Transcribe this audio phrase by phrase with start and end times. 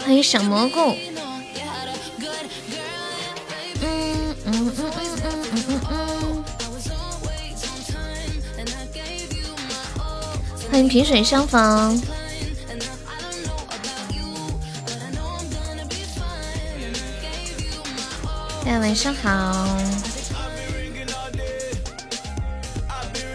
[0.00, 0.94] 欢迎小蘑菇。
[3.80, 4.92] 嗯嗯嗯嗯
[5.22, 6.44] 嗯嗯嗯。
[10.70, 12.15] 欢迎萍水相逢。
[18.66, 19.78] 大家晚上好。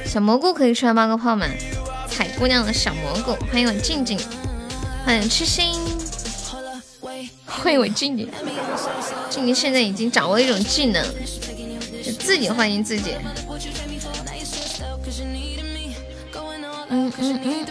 [0.04, 1.48] 小蘑菇可以出来冒个泡吗？
[2.10, 4.20] 采姑娘的小蘑菇，欢迎我静静，
[5.06, 5.74] 欢迎痴心，
[7.46, 8.30] 欢迎我静静。
[9.30, 11.02] 静静现在已经掌握一种技能，
[12.04, 13.16] 就自己欢迎自己。
[16.90, 17.66] 嗯嗯嗯，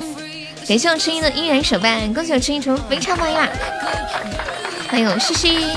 [0.66, 3.46] 感谢我痴心的依然手办，恭喜我痴心成为非常榜呀！
[4.88, 5.76] 欢迎我西西。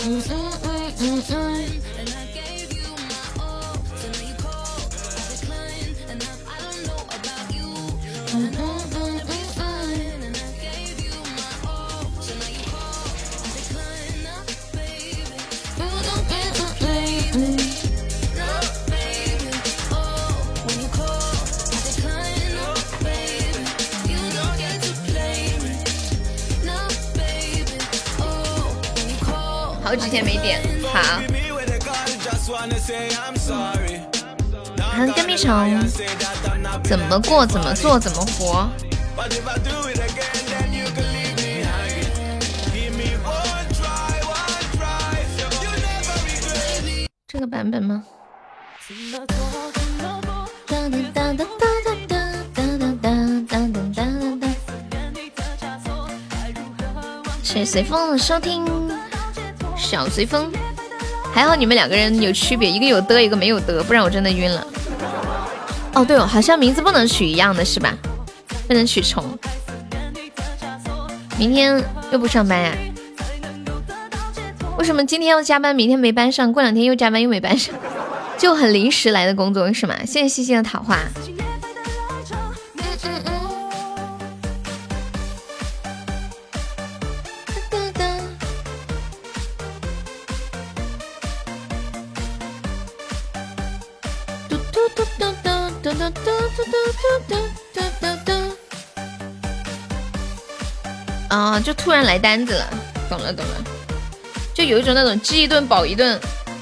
[0.00, 0.49] Mm-hmm.
[36.84, 38.68] 怎么过，怎么做，怎么活。
[47.26, 48.04] 这个版本吗？
[57.42, 58.64] 谢谢随风的收听，
[59.76, 60.52] 小随风。
[61.34, 64.64] 还好你们两个人有区别，一个有的，一个没有的，不然我真的晕了。
[66.00, 67.94] 哦，对哦，好像名字不能取一样的是吧？
[68.66, 69.22] 不能取重。
[71.36, 72.72] 明天又不上班呀？
[74.78, 77.74] 为什么今天要加班，明天没班上，过两天又加班又没班上？
[78.38, 79.94] 就很临时来的工作是吗？
[80.06, 80.96] 谢谢西西的桃花。
[101.60, 101.62] 啊！
[101.62, 102.70] 就突然来单子了，
[103.08, 103.64] 懂了懂了，
[104.54, 106.18] 就有一种那种饥一顿饱一顿，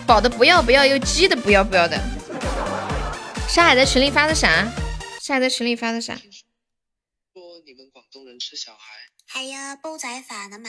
[0.07, 1.97] 饱的不要不要又饥的不要不要的。
[3.49, 4.65] 上海在群里发的啥？
[5.21, 6.15] 上海在群里发的啥？
[6.15, 6.23] 说
[7.65, 8.81] 你们广东人吃小孩。
[9.41, 10.69] 系啊，煲仔饭啊嘛。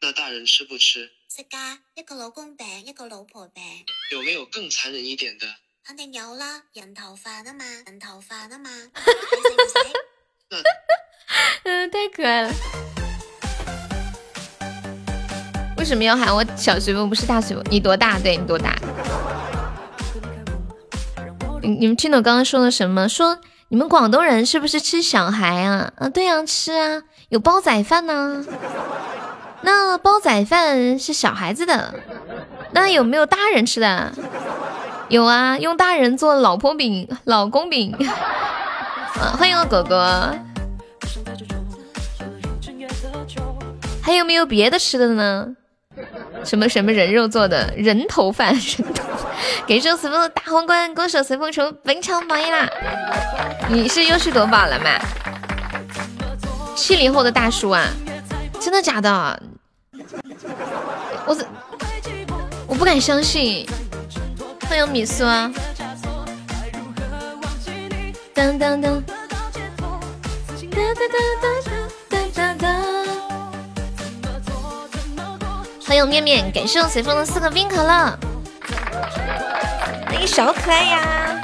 [0.00, 1.10] 那大人吃不吃？
[1.28, 3.62] 食噶，一个老公饼，一个老婆饼。
[4.12, 5.46] 有没有更残忍一点的？
[5.84, 8.70] 肯定有啦，人头饭啊嘛， 人头饭啊嘛。
[11.64, 12.52] 嗯，太可爱了。
[15.78, 17.64] 为什么要喊我小随风，不是大随风？
[17.70, 18.18] 你多大？
[18.18, 18.74] 对你多大？
[21.62, 23.08] 你你们听懂刚刚说的什么？
[23.08, 25.92] 说你们广东人是不是吃小孩啊？
[25.96, 28.44] 啊，对呀，吃啊，有煲仔饭呢。
[29.62, 31.94] 那煲仔饭是小孩子的，
[32.72, 34.12] 那有没有大人吃的？
[35.08, 37.96] 有啊，用大人做老婆饼、老公饼。
[39.36, 39.96] 欢迎我狗狗。
[44.02, 45.54] 还有没有别的吃的呢？
[46.44, 48.54] 什么什么人肉做的人头饭？
[48.54, 49.04] 人头。
[49.66, 52.68] 给寿随风的大皇冠，恭喜随风成本场榜一啦！
[53.68, 54.86] 你是又去夺宝了吗？
[56.74, 57.86] 七零后的大叔啊，
[58.60, 59.42] 真的假的？
[61.26, 61.46] 我怎
[62.66, 63.68] 我不敢相信。
[64.68, 65.50] 欢迎米苏啊！
[68.34, 69.02] 当当当。
[69.02, 71.77] 哒哒哒哒
[75.88, 78.18] 欢迎面面，感谢我随风的四个冰可乐，
[80.04, 81.40] 欢迎小可爱呀！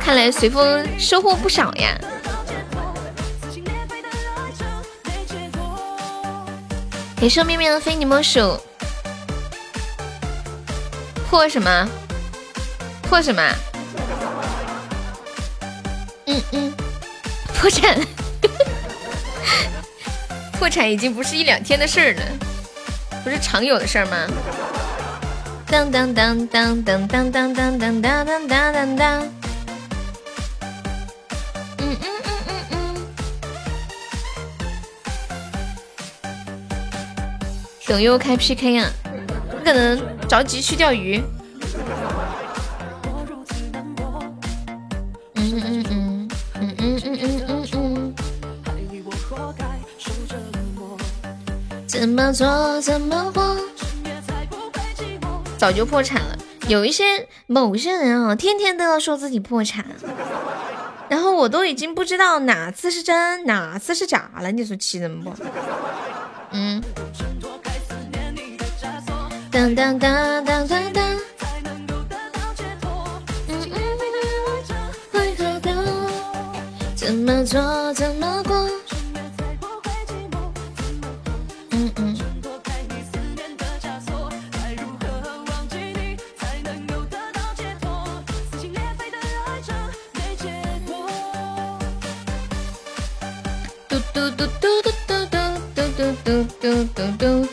[0.00, 1.98] 看来随风收获不少呀。
[7.16, 8.56] 感谢面面的非你莫属，
[11.28, 11.88] 破什么？
[13.02, 13.42] 破什么？
[16.26, 16.72] 嗯嗯，
[17.52, 17.98] 破产，
[20.56, 22.22] 破产已经不是一两天的事儿了。
[23.22, 24.26] 不是常有的事儿吗？
[25.68, 29.22] 当当当当当当当当当当当当。
[31.78, 33.06] 嗯嗯嗯嗯嗯。
[37.86, 38.90] 等又开 PK 啊！
[39.50, 39.98] 不可能
[40.28, 41.22] 着急去钓鱼。
[52.12, 53.56] 么做怎么过？
[55.58, 56.38] 早就破产了。
[56.68, 59.84] 有一些某些人啊，天天都要说自己破产，
[61.08, 64.52] 然后我都已经不知道哪次是真，哪次是假了。
[64.52, 65.32] 你说气人不？
[66.52, 66.82] 嗯。
[69.50, 71.02] 当当当当当当。
[76.94, 78.70] 怎么做怎么过？
[96.60, 97.46] 嘟嘟嘟。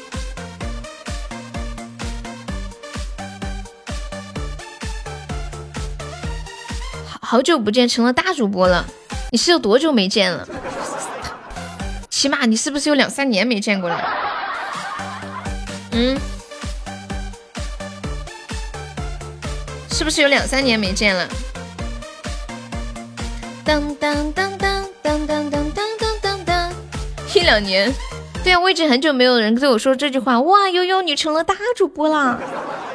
[7.06, 8.86] 好好久不见，成了大主播了。
[9.32, 10.48] 你是有多久没见了？
[12.10, 14.02] 起码你是不是有两三年没见过了？
[15.92, 16.20] 嗯，
[19.92, 21.30] 是不是有两三年没见了？
[23.64, 26.74] 当当当当当当当当当当当，
[27.36, 27.94] 一两年。
[28.44, 30.40] 对啊，我已经很久没有人对我说这句话。
[30.42, 32.40] 哇，悠悠你成了大主播啦！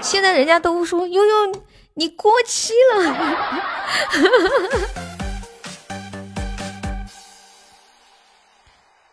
[0.01, 1.35] 现在人家都说悠悠
[1.95, 3.37] 你过期了。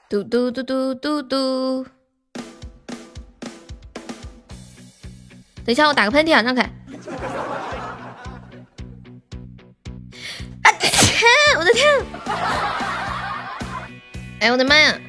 [0.10, 1.86] 嘟 嘟嘟嘟嘟嘟。
[5.64, 6.64] 等一下，我打个喷嚏啊，让开。
[10.64, 11.22] 啊天！
[11.60, 11.88] 我的天！
[14.40, 15.00] 哎，我的妈呀！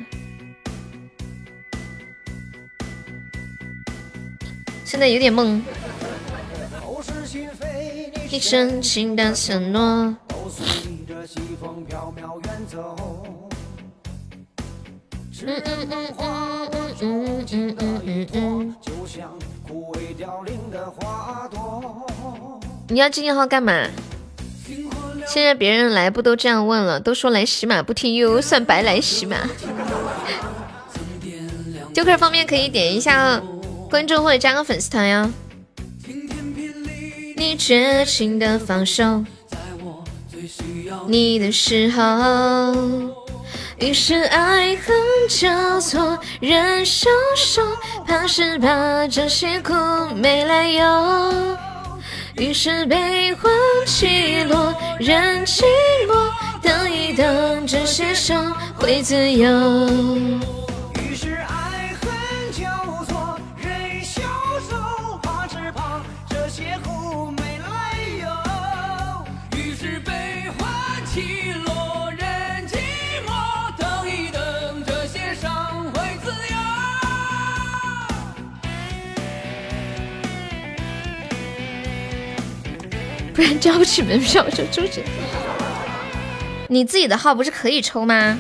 [4.93, 5.59] 现在有点懵。
[8.31, 9.81] 你深情的承诺。
[9.81, 10.19] 嗯
[15.47, 16.69] 嗯嗯嗯
[17.01, 18.77] 嗯嗯嗯嗯嗯。
[22.89, 23.89] 你要静静号干嘛？
[25.27, 27.01] 现在别人来不都这样问了？
[27.01, 29.39] 都说来洗马不听悠悠算白来洗马。
[31.95, 33.41] 就客方面可以点一下
[33.93, 35.31] 关注或者加个粉丝团哟。
[37.37, 42.03] 你绝情的放手，在我最需要你的时候。
[43.79, 44.97] 于是爱恨
[45.29, 47.61] 交错，人消瘦，
[48.07, 49.75] 怕是怕这些苦
[50.17, 51.59] 没来由。
[52.37, 53.53] 于是悲欢
[53.85, 55.65] 起落，人寂
[56.09, 56.31] 寞，
[56.63, 59.51] 等一等，这些伤会自由。
[83.43, 85.03] 然交不起门票就出去。
[86.69, 88.39] 你自己的号不是可以抽吗？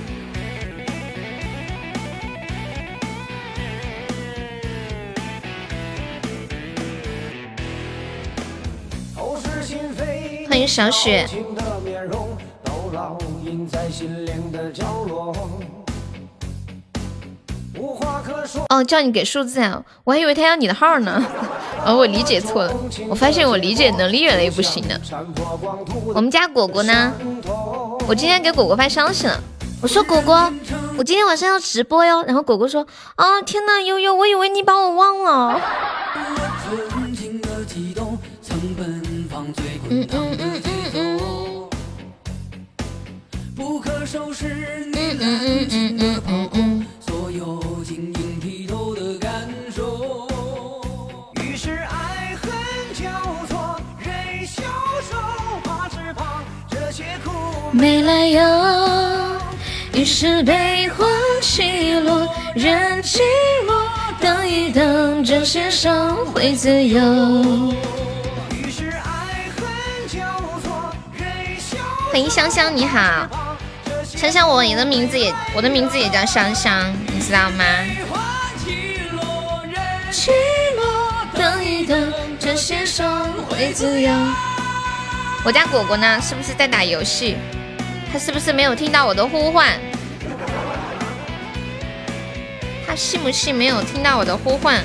[10.48, 11.26] 欢迎小雪。
[18.68, 19.82] 哦，叫你给数字啊！
[20.04, 21.24] 我还以为他要你的号呢。
[21.84, 22.74] 哦，我理解错了。
[23.08, 25.00] 我发现我理解能力越来越不行了。
[26.14, 27.12] 我们家果果呢？
[28.08, 29.40] 我今天给果果发消息了，
[29.80, 30.52] 我说果果，
[30.98, 32.22] 我今天晚上要直播哟。
[32.24, 32.86] 然后果果说
[33.16, 35.60] 啊，天呐，悠悠，我以为你把我忘了。
[39.88, 41.20] 嗯嗯嗯嗯嗯。
[44.94, 46.86] 嗯嗯嗯嗯嗯嗯。
[57.82, 58.40] 没来由，
[59.92, 61.04] 于是悲欢
[61.40, 63.18] 起落，人寂
[63.66, 63.72] 寞，
[64.20, 67.02] 等一等，这些伤会自由。
[72.12, 73.28] 欢迎香香，你好，
[74.04, 77.64] 香香，我的名字也，我的名字也叫香香，你知道吗？
[81.34, 84.12] 等一等，这些伤会自由。
[85.44, 86.20] 我家果果呢？
[86.22, 87.36] 是不是在打游戏？
[88.12, 89.80] 他是不是没有听到我的呼唤？
[92.86, 94.84] 他是不是没有听到我的呼唤？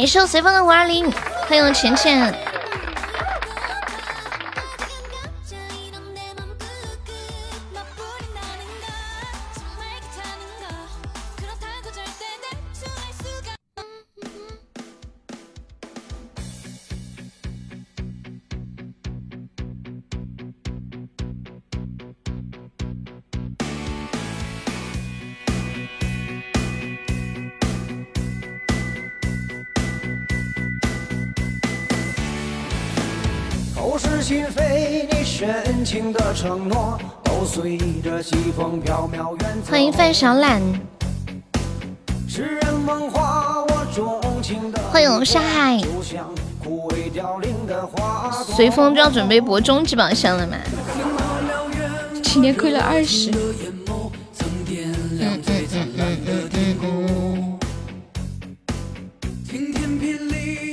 [0.00, 1.12] 感谢随风的五二零，
[1.46, 2.49] 欢迎我浅浅。
[34.32, 39.72] 你深情的承诺，都随着西风飘渺远走。
[39.72, 40.62] 欢迎范小懒，
[42.28, 45.78] 诗人梦话，我钟情的欢迎我沙海。
[45.78, 46.32] 就像
[46.62, 48.30] 枯萎凋零的花。
[48.30, 50.56] 随风就要准备博终极宝箱了吗？
[52.22, 53.32] 今年亏了二十。
[53.32, 53.36] 嗯
[55.18, 57.58] 嗯嗯嗯嗯嗯嗯。
[59.44, 60.70] 晴天霹雳，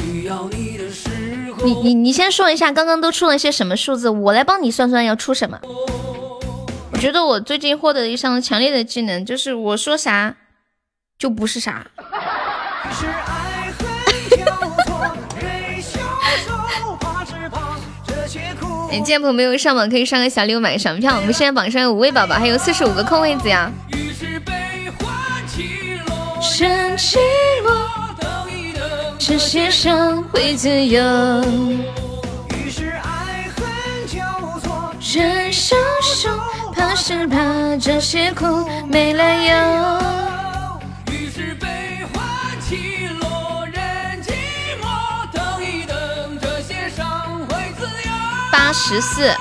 [0.00, 0.28] 你
[1.64, 1.72] 你。
[1.72, 5.58] 你你你先说一下，刚刚都出了些什么数字，我来帮你算算要出什么。
[6.92, 10.36] 我觉得我最近获得一项强烈的技能，就是我说啥
[11.18, 11.86] 就不是啥。
[12.92, 13.86] 是爱恨
[14.30, 14.44] 交
[14.84, 16.00] 错，人消
[16.46, 18.88] 瘦，怕是怕这些苦。
[18.90, 21.16] 哎，见朋友没有上榜可以上个小礼物买个赏票。
[21.16, 23.72] 我们现在榜上有五位宝宝，还有四十五个空位子呀。
[23.92, 24.52] 于是悲
[24.98, 27.83] 欢起落。
[29.18, 31.00] 这些伤会自由。
[32.54, 36.28] 于是爱恨交错，人消瘦，
[36.74, 38.44] 怕是怕这些苦
[38.86, 39.54] 没来由。
[41.12, 41.66] 于是悲
[42.12, 44.32] 欢起落，人寂
[44.82, 44.86] 寞。
[45.32, 48.12] 等一等，这些伤会自由。
[48.52, 49.32] 八十四，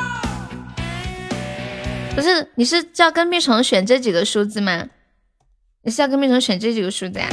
[2.16, 4.86] 不是，你是叫跟屁虫选这几个数字吗？
[5.82, 7.28] 你是要跟屁虫选这几个数字呀？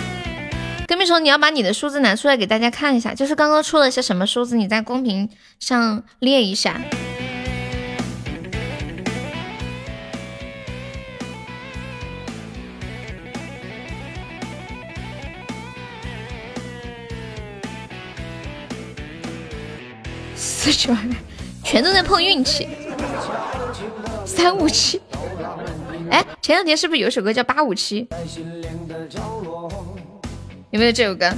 [0.90, 5.30] 跟屁虫，你要把你的数字拿出来给大家看一下，就是刚刚出了些什么数字，你在公屏
[5.60, 6.80] 上列一下。
[20.34, 21.10] 四十万，
[21.62, 22.66] 全都在碰运气。
[24.26, 25.00] 三五七，
[26.10, 28.08] 哎，前两天是不是有首歌叫八五七？
[30.70, 31.28] 有没有这首歌？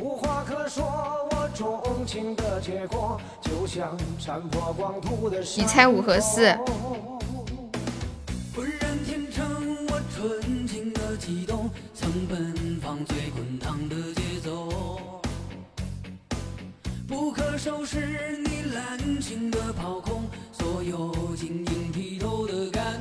[0.00, 0.82] 无话可说，
[1.30, 6.56] 我钟情的结果，就像残破光秃的你猜五和四？
[8.54, 9.44] 浑然天成，
[9.88, 14.72] 我纯情的悸动，曾奔放最滚烫的节奏，
[17.06, 22.98] 不可收拾你滥情的抛空，所有晶莹剔透的感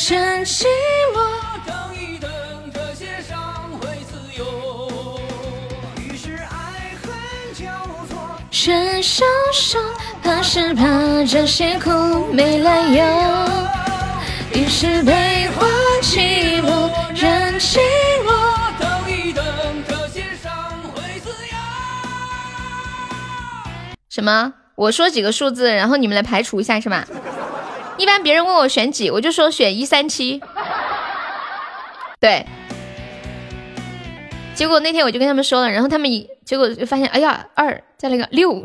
[0.00, 0.64] 落，深寂
[1.12, 1.20] 寞。
[1.66, 2.30] 等一等，
[2.72, 5.20] 这些伤会自由。
[5.98, 7.12] 于是爱恨
[7.54, 7.66] 交
[8.08, 9.78] 错，人消瘦，
[10.22, 10.84] 怕是怕
[11.24, 11.90] 这些苦
[12.32, 13.04] 没来由。
[14.54, 15.68] 于是悲欢
[16.02, 17.78] 起落，人寂
[18.24, 18.32] 寞。
[18.80, 19.44] 等一等，
[19.86, 20.52] 这些伤
[20.94, 21.56] 会自由。
[24.08, 24.54] 什么？
[24.76, 27.04] 我说几个数字，然后你们来排除一下是吗？
[28.00, 30.40] 一般别人问我选几，我就说选一三七。
[32.18, 32.46] 对。
[34.54, 38.64] 结果那天我就跟他们说了，然后他们一结果就发现，哎呀，二再来个六，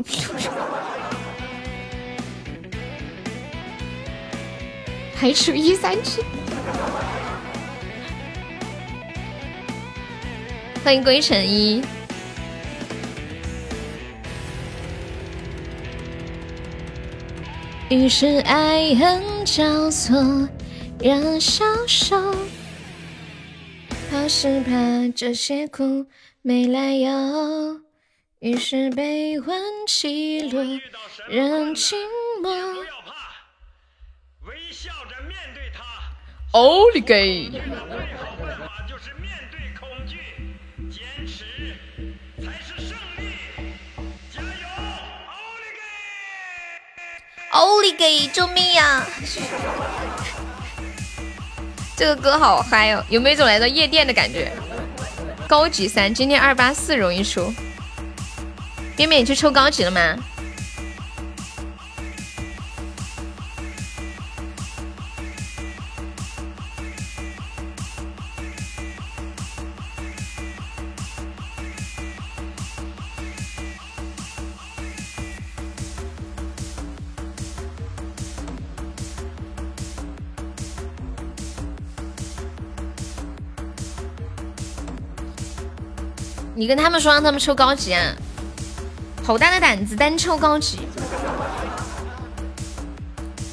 [5.14, 6.24] 排除一三七。
[10.82, 11.82] 欢迎归尘一。
[17.88, 20.16] 于是爱恨交错，
[20.98, 22.16] 人消瘦，
[24.10, 24.72] 怕是怕
[25.14, 26.04] 这些苦
[26.42, 27.80] 没来由。
[28.40, 30.64] 于是悲欢起落，
[31.28, 31.96] 人静
[32.42, 32.50] 默。
[32.50, 35.84] 不要怕，微笑着面对它。
[36.58, 37.52] 奥利给！
[47.56, 48.28] 奥利给！
[48.28, 49.02] 救命呀！
[51.96, 54.52] 这个歌好嗨哦，有没有一种来到夜店的感觉？
[55.48, 57.50] 高级三，今天二八四容易出。
[58.94, 60.00] 边边，你去抽高级了吗？
[86.66, 88.12] 你跟他们说让他们抽高级啊！
[89.24, 90.80] 好大的胆子，单抽高级，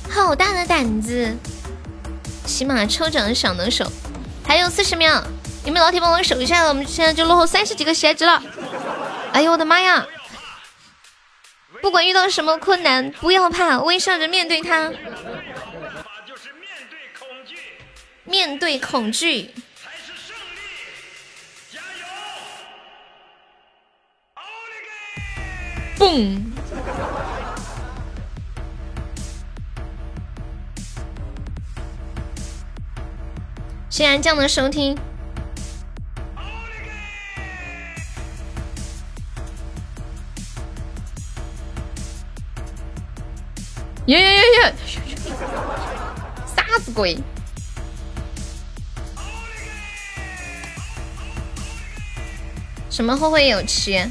[0.10, 1.32] 好大的胆子！
[2.44, 3.88] 起码抽奖的小能手，
[4.44, 5.24] 还有四十秒，
[5.64, 8.42] 你们老铁帮我守一下，我们现在就落后三十几个鞋子了。
[9.32, 10.08] 哎呦我的妈呀！
[11.84, 14.90] 不管遇到什么困难，不要怕，微笑着面对它。
[14.90, 17.58] 办法就是面对恐惧，
[18.24, 19.54] 面对恐惧，
[26.04, 26.38] 嘣！
[33.90, 34.98] 谢谢安酱的收听。
[44.08, 44.76] 耶耶耶耶！
[46.54, 47.18] 啥子鬼？
[52.90, 54.06] 什么后会有期？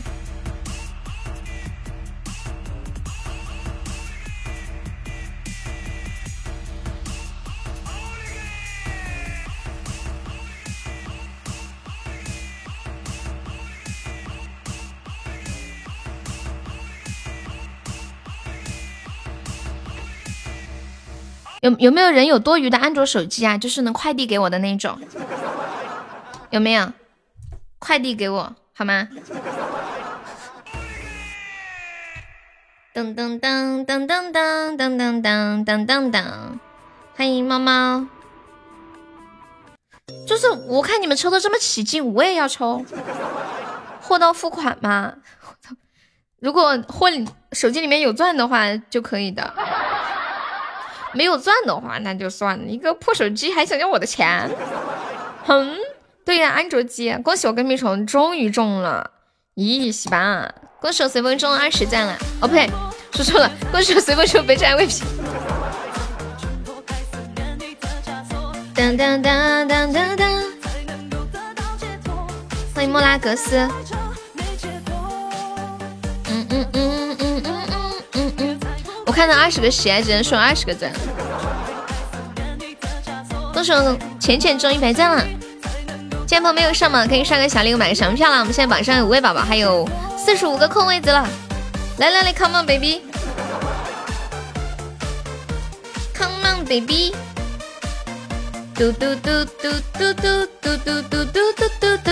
[21.62, 23.56] 有有没有人有多余的安卓手机啊？
[23.56, 24.98] 就是能快递给我的那种，
[26.50, 26.92] 有没有？
[27.78, 29.08] 快递给我好吗？
[32.92, 36.24] 噔噔噔噔噔噔噔噔噔噔噔噔，
[37.14, 38.08] 欢迎猫猫。
[40.26, 42.84] 就是我看你们抽的这么起劲，我也要抽。
[44.00, 45.14] 货到付款嘛，
[46.40, 47.06] 如果货
[47.52, 49.54] 手机里面有钻的话就可以的。
[51.14, 52.64] 没有钻的话，那就算了。
[52.64, 54.50] 一个破手机还想要我的钱？
[55.44, 55.76] 哼！
[56.24, 57.12] 对呀，安卓机。
[57.24, 59.10] 恭喜我跟屁虫终于中了。
[59.56, 60.48] 咦，喜巴，
[60.80, 62.16] 恭喜我随风中二十钻了。
[62.40, 62.70] 哦呸，
[63.12, 65.02] 说错了，恭喜我随风抽白钻 V P。
[68.74, 70.42] 当当当当当当！
[72.74, 73.56] 欢迎莫拉格斯。
[76.28, 77.31] 嗯嗯嗯嗯。
[79.06, 80.92] 我看到二十个喜爱只能送二十个赞。
[83.52, 83.72] 恭喜
[84.18, 85.24] 浅浅中一百赞了。
[86.26, 88.38] 今天朋友没有上榜，可以刷个小礼物买个小门票了。
[88.38, 91.28] 我们现在榜上有五位宝宝，还有四十五个空位子了。
[91.98, 93.02] 来来来，Come on baby，Come
[96.42, 97.14] on baby，
[98.74, 102.10] 嘟嘟嘟嘟嘟嘟嘟嘟嘟嘟嘟嘟嘟。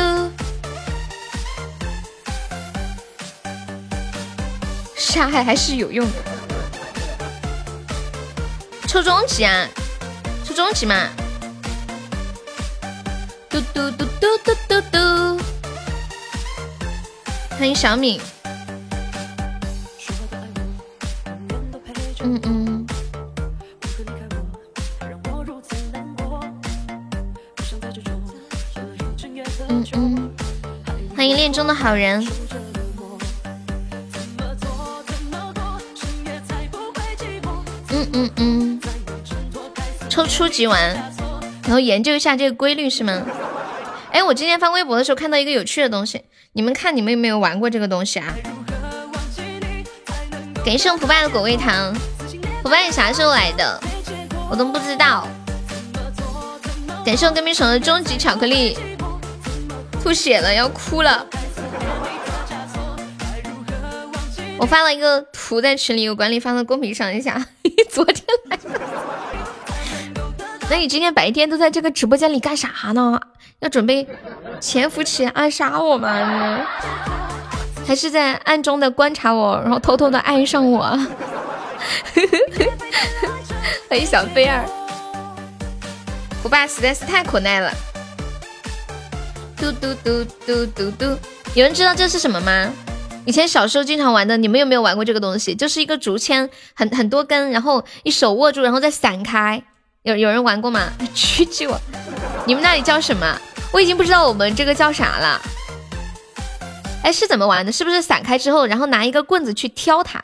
[4.96, 6.39] 杀害还是有用的。
[8.90, 9.68] 抽中级啊，
[10.44, 11.10] 抽中级嘛。
[13.48, 15.40] 嘟嘟嘟嘟嘟嘟嘟，
[17.50, 18.20] 欢迎小敏。
[22.18, 22.86] 嗯嗯。
[29.68, 30.34] 嗯嗯。
[31.14, 32.26] 欢迎恋中的好人。
[37.92, 38.69] 嗯嗯嗯。
[40.20, 40.92] 抽初级玩，
[41.62, 43.22] 然后研究一下这个规律是吗？
[44.12, 48.26] 哎，我今天翻微博的时候看到一个有趣的东西，你们看你们有没有玩过这个东西啊？
[50.62, 51.94] 感谢我腐败的果味糖，
[52.62, 53.80] 腐败你啥时候来的？
[54.50, 55.26] 我都不知道。
[57.02, 58.76] 感谢我跟屁虫的终极巧克力，
[60.02, 61.26] 吐血了，要哭了。
[64.58, 67.46] 我发了一个图在群里，有管理发到公屏上一下。
[67.88, 68.80] 昨天来的。
[70.70, 73.20] 那你今天白天都在这个直播间里干啥呢？
[73.58, 74.06] 要准备
[74.60, 76.64] 潜伏起暗杀我吗？
[77.84, 80.96] 还是在暗中的观察我，然后偷偷的爱上我？
[83.90, 84.64] 欢迎小菲儿，
[86.44, 87.72] 我爸实在是太可爱了。
[89.56, 91.18] 嘟嘟嘟嘟嘟嘟，
[91.54, 92.72] 有人知道这是什么吗？
[93.26, 95.52] 以前小时候经常玩的，你们有没有玩过这个东西？
[95.52, 99.64] 就是一个竹签，很很多根，然后一手握住，然后再散开。
[100.02, 100.90] 有有人玩过吗？
[101.14, 101.78] 狙击我！
[102.46, 103.38] 你们那里叫什么？
[103.70, 105.40] 我已经不知道我们这个叫啥了。
[107.02, 107.70] 哎，是怎么玩的？
[107.70, 110.22] 是不是散开之后，然后拿一个棍子去挑它，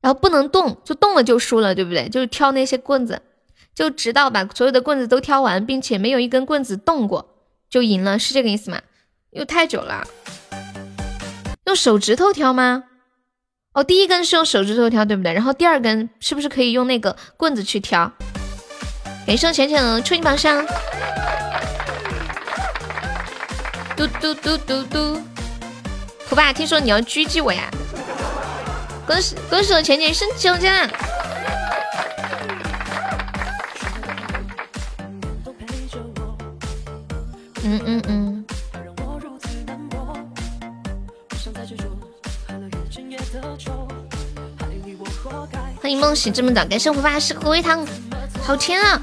[0.00, 2.08] 然后不能动，就动了就输了，对不对？
[2.08, 3.22] 就是挑那些棍子，
[3.74, 7.36] 就直到把所有的棍子都挑完，并且没有一根棍子动过，
[7.70, 8.80] 就赢了，是这个意思吗？
[9.30, 10.04] 又太久了，
[11.66, 12.84] 用手指头挑吗？
[13.74, 15.32] 哦，第一根是用手指头挑，对不对？
[15.32, 18.10] 然后第二根是不是可以用那个棍子去挑？
[19.26, 20.64] 感谢浅浅的初级榜上，
[23.96, 25.20] 嘟嘟嘟嘟嘟。
[26.28, 27.68] 胡爸，听说你要狙击我呀？
[29.04, 30.88] 恭喜恭喜我浅浅升级了！
[37.64, 38.44] 嗯嗯嗯。
[45.82, 47.84] 欢迎梦醒这么早，感谢胡爸是口味糖，
[48.46, 49.00] 好甜啊！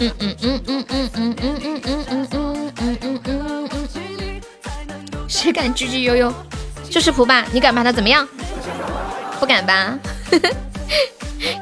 [0.00, 4.40] 嗯嗯嗯嗯嗯嗯嗯嗯嗯嗯嗯嗯嗯嗯，
[5.28, 6.32] 谁敢狙击悠悠？
[6.90, 8.26] 就是蒲爸，你敢把他怎么样？
[9.38, 9.96] 不敢吧？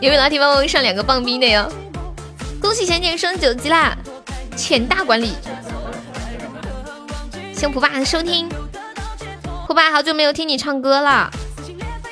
[0.01, 1.71] 有没有老铁帮我上两个棒冰的哟？
[2.61, 3.95] 恭喜浅浅升九级啦！
[4.57, 5.35] 浅大管理，
[7.55, 8.49] 谢蒲爸的收听。
[9.67, 11.31] 蒲爸好久没有听你唱歌了，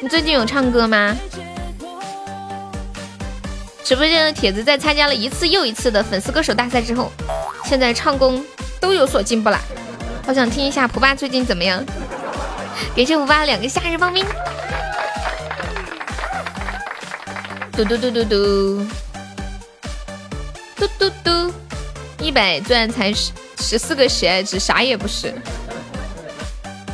[0.01, 1.17] 你最近有唱歌吗？
[3.85, 7.11] 直播间的铁子在参加了一次又一次的粉丝歌手大赛之后，
[7.65, 8.45] 现在唱功
[8.81, 9.59] 都有所进步了。
[10.25, 11.85] 好想听一下普爸最近怎么样？
[12.97, 14.25] 感谢普爸两个夏日棒冰。
[17.73, 18.87] 嘟嘟嘟嘟嘟，
[20.77, 21.55] 嘟嘟嘟，
[22.21, 25.35] 一百钻才十十四个喜爱值，啥也不是。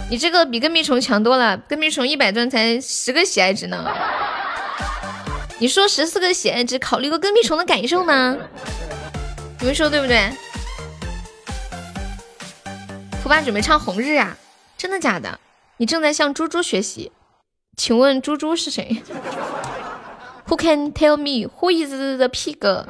[0.08, 3.84] 你这个比跟屁虫强多了，跟屁虫一百钻才十个喜爱值呢。
[5.60, 8.36] 你说十四个喜爱值，考虑过跟屁虫的感受吗？
[9.58, 10.30] 你们说对不对？
[13.22, 14.36] 普爸准备唱红日啊？
[14.76, 15.40] 真的假的？
[15.78, 17.10] 你正在向猪猪学习？
[17.76, 19.02] 请问猪猪是谁
[20.46, 22.86] ？Who can tell me who is the pig?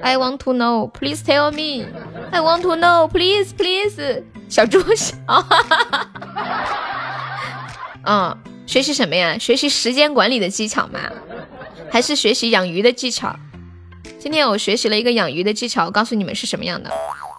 [0.00, 0.90] I want to know.
[0.90, 1.86] Please tell me.
[2.30, 3.08] I want to know.
[3.08, 4.22] Please, please.
[4.48, 4.78] 小猪
[5.26, 5.46] 啊！
[8.06, 9.38] 嗯，学习什么呀？
[9.38, 11.00] 学习时间管理的技巧吗？
[11.94, 13.36] 还是学习养鱼的技巧。
[14.18, 16.90] 今天我学习了一个养鱼的技巧，告诉你们是什么样的。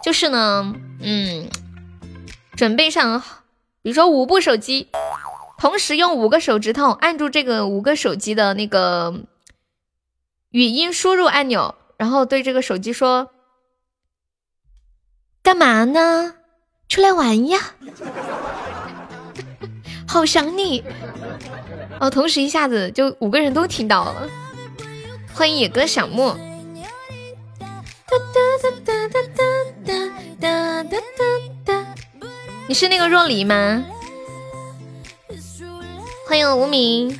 [0.01, 1.49] 就是呢，嗯，
[2.55, 3.21] 准备上，
[3.81, 4.87] 比如说五部手机，
[5.57, 9.25] 同时用五个手指头按住这个五个手机的那个
[10.51, 13.31] 语音输入按钮，然后对这个手机说
[15.43, 16.35] ：“干嘛呢？
[16.87, 17.59] 出来玩呀！
[20.07, 20.81] 好想你。”
[21.99, 24.29] 哦，同时一下子就五个人都听到了。
[25.35, 26.33] 欢迎野哥小木，
[32.67, 33.83] 你是那个若离吗？
[36.25, 37.19] 欢迎无名，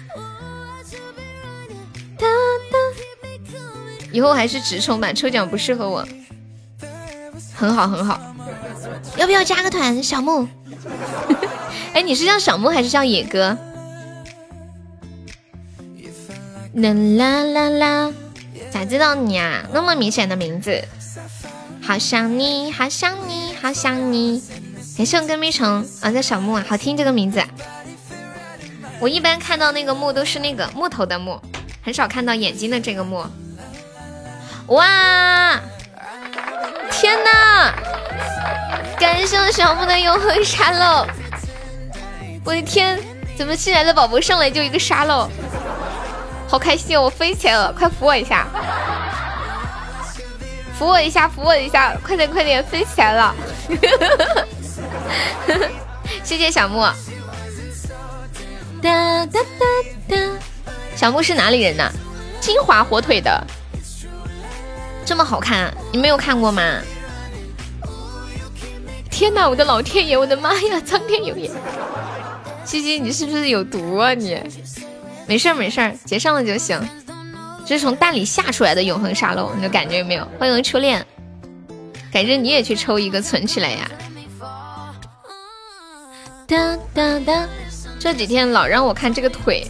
[4.14, 6.08] 以后还是直充吧，抽奖不适合我。
[7.54, 8.20] 很好很好，
[9.18, 10.02] 要不要加个团？
[10.02, 10.48] 小木，
[11.92, 13.58] 哎，你是叫小木还是叫野哥？
[16.76, 18.14] 啦啦啦啦！
[18.70, 19.64] 咋知道你啊？
[19.72, 20.84] 那么明显的名字，
[21.82, 24.44] 好想你，好想你，好想你。
[24.98, 27.42] 感谢我跟咪虫啊，叫小木啊，好听这个名字。
[29.00, 31.40] 我一般看到那个木都是那个木头的木，
[31.82, 33.26] 很少看到眼睛的这个木。
[34.68, 35.60] 哇！
[36.92, 37.74] 天哪！
[39.00, 41.08] 感谢我小木的永恒沙漏。
[42.44, 43.00] 我的天，
[43.38, 45.30] 怎么新来的宝宝上来就一个沙漏？
[46.48, 47.74] 好开心，我飞起来了！
[47.74, 48.48] 快扶我一下，
[50.78, 51.96] 扶我一下，扶我一下！
[52.06, 53.36] 快点，快点，飞起来了！
[56.24, 56.82] 谢谢小木。
[58.82, 59.66] 哒哒哒
[60.08, 60.16] 哒，
[60.96, 61.92] 小木是哪里人呢？
[62.40, 63.44] 金华火腿的，
[65.04, 66.62] 这么好看，你没有看过吗？
[69.10, 71.52] 天哪，我的老天爷，我的妈呀，苍天有眼！
[72.64, 74.40] 西西，你是不是有毒啊你？
[75.28, 76.80] 没事儿没事儿，结上了就行。
[77.66, 80.28] 这是从蛋里下出来的永恒沙漏，你的感觉有没有？
[80.40, 81.04] 欢迎初恋，
[82.12, 83.90] 感觉你也去抽一个存起来呀。
[86.48, 87.48] 哒哒哒，
[88.00, 89.66] 这几天老让我看这个腿，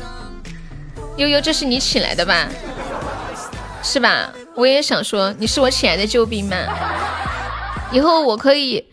[1.16, 2.50] 悠悠，这是你请来的吧？
[3.82, 4.30] 是吧？
[4.56, 6.58] 我也想说，你是我请来的救兵吗？
[7.94, 8.86] 以后我可以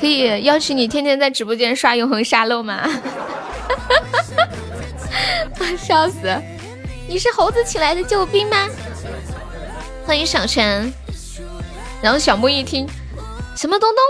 [0.00, 2.88] 可以邀请你天天在直播间刷永恒沙漏吗？
[5.78, 6.34] 笑死！
[7.08, 8.68] 你是猴子请来的救兵吗？
[10.04, 10.92] 欢迎小陈。
[12.02, 12.88] 然后小木一听，
[13.56, 14.02] 什么东东？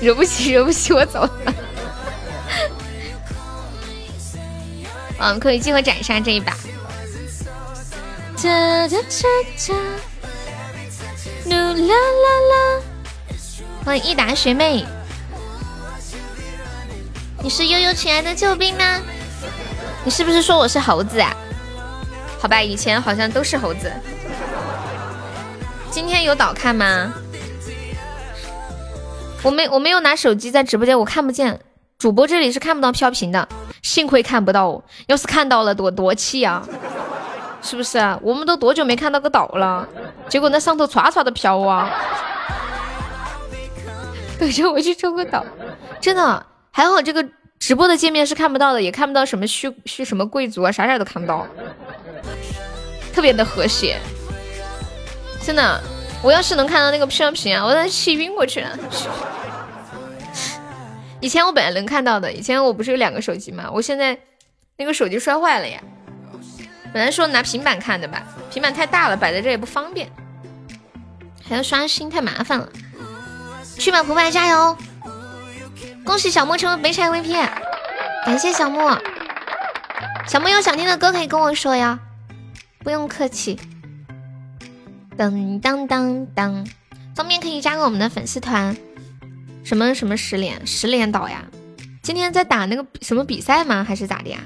[0.00, 1.30] 惹不起，惹不起，我走了。
[5.18, 6.56] 嗯，可以集合斩杀这一把。
[8.42, 8.98] 哒哒哒
[9.66, 9.74] 哒，
[11.56, 11.94] 啦啦
[12.50, 12.82] 啦！
[13.84, 14.84] 欢迎益达学妹，
[17.42, 19.00] 你是悠悠请来的救兵吗？
[20.06, 21.34] 你是不是说我是猴子啊？
[22.38, 23.92] 好吧，以前好像都是猴子。
[25.90, 27.12] 今天有导看吗？
[29.42, 31.58] 我没我没有拿手机在直播间，我看不见
[31.98, 33.48] 主播这里是看不到飘屏的，
[33.82, 36.62] 幸亏看不到，我要是看到了多多气啊！
[37.60, 37.98] 是不是？
[38.22, 39.88] 我们都多久没看到个岛了？
[40.28, 41.90] 结果那上头唰唰的飘啊！
[44.38, 45.44] 等着我去抽个岛，
[46.00, 47.26] 真的还好这个
[47.58, 51.46] 直播的界面是看不到的，也看不到什么虚虚什么贵族啊，啥啥都看不到，
[53.12, 53.98] 特别的和谐。
[55.42, 55.80] 真的，
[56.22, 58.78] 我要是能看到那个飘屏啊，我都气晕过去了。
[61.20, 63.68] 以前我本来能看到的，以前我不是有两个手机吗？
[63.72, 64.16] 我现在
[64.76, 65.80] 那个手机摔坏了呀。
[66.92, 70.08] 本来说拿平板看的吧，平板太大了，摆在这也不方便，
[71.48, 72.68] 还要刷新，太麻烦了。
[73.78, 74.76] 去吧，葡派加油！
[76.06, 77.32] 恭喜小莫成为北彩 VP，
[78.24, 78.96] 感谢小莫。
[80.28, 81.98] 小莫有想听的歌可以跟我说呀，
[82.78, 83.58] 不用客气。
[85.18, 86.66] 噔当当当，
[87.14, 88.76] 方便可以加入我们的粉丝团。
[89.64, 91.44] 什么什么十连十连倒呀？
[92.02, 93.82] 今天在打那个什么比赛吗？
[93.82, 94.38] 还是咋的呀？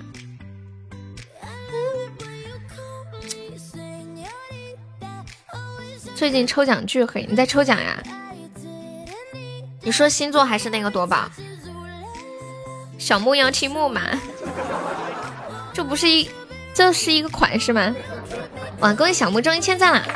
[6.17, 8.03] 最近抽奖巨黑，你在抽奖呀？
[9.83, 11.31] 你说星座还是那个夺宝？
[13.01, 14.03] 小木要听木马，
[15.73, 16.31] 这不是一，
[16.75, 17.93] 这是一个款式吗？
[18.81, 20.07] 哇，各位小木中一千赞了，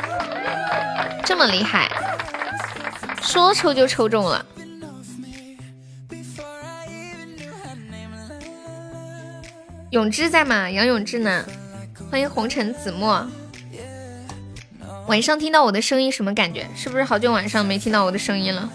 [1.25, 1.91] 这么厉害，
[3.23, 4.45] 说抽就抽中了。
[9.89, 10.69] 永志在吗？
[10.69, 11.43] 杨永志呢？
[12.11, 13.27] 欢迎红尘子墨。
[15.07, 16.67] 晚上听到我的声音什么感觉？
[16.75, 18.69] 是不是好久晚上没听到我的声音了？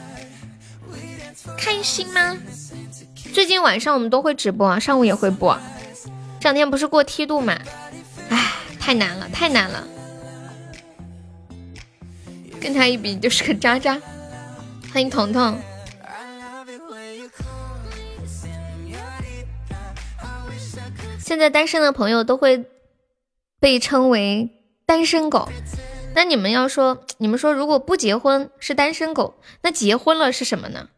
[1.56, 2.36] 开心吗？
[3.32, 5.56] 最近晚上我们都会直播，上午也会播。
[6.40, 7.56] 这两天不是过梯度嘛？
[8.28, 9.86] 唉，太难了，太难了。
[12.60, 14.00] 跟他一比就是个渣渣。
[14.92, 15.58] 欢迎彤彤。
[21.18, 22.64] 现在单身的朋友都会
[23.60, 24.50] 被称为
[24.84, 25.48] 单身狗。
[26.14, 30.88] 那你们要说，你们说如果不结婚是单身狗，那结婚了是什么呢？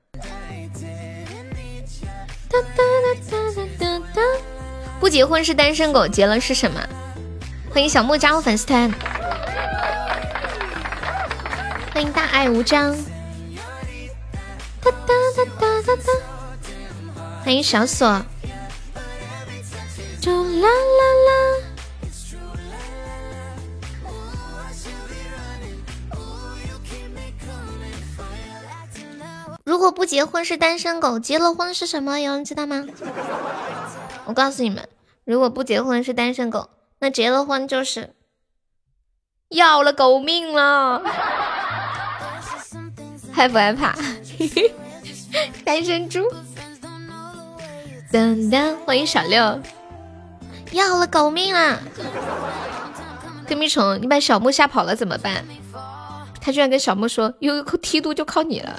[5.01, 6.81] 不结婚是单身狗，结了是什么？
[7.73, 8.93] 欢迎小木加入粉丝团，
[11.93, 12.95] 欢迎大爱无疆，
[17.43, 18.23] 欢迎小锁，啦
[20.25, 20.69] 啦
[21.27, 21.72] 啦。
[29.65, 32.19] 如果不结婚是单身狗，结了婚是什么？
[32.19, 32.85] 有人知道吗？
[34.25, 34.89] 我告诉你们，
[35.25, 38.15] 如果不结婚是单身狗，那结了婚就是
[39.51, 41.03] 要了狗命了。
[43.33, 43.95] 害不害怕？
[45.65, 46.21] 单身猪。
[48.13, 49.61] 噔噔，欢迎小六，
[50.73, 51.79] 要了狗命了。
[53.47, 55.45] 跟屁虫，你把小木吓跑了怎么办？
[56.41, 58.79] 他居然跟小木说：“悠悠梯度就靠你了。”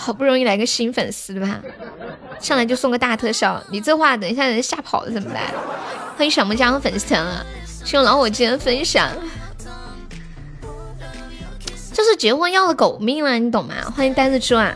[0.00, 1.60] 好不容易来个新粉丝对吧？
[2.40, 5.42] 上来就送个大特效，你这话等一下人吓跑了怎么办？
[6.16, 7.44] 欢迎小木加入粉丝团啊，
[7.84, 9.10] 谢谢老伙计的分享。
[11.92, 13.74] 就是结婚要了狗命了，你懂吗？
[13.94, 14.74] 欢迎呆子猪啊！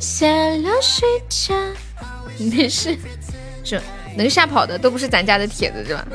[0.00, 1.54] 下了睡觉，
[2.38, 2.96] 没事，
[3.62, 3.78] 这
[4.16, 6.06] 能吓跑的都不是咱家的铁子是吧？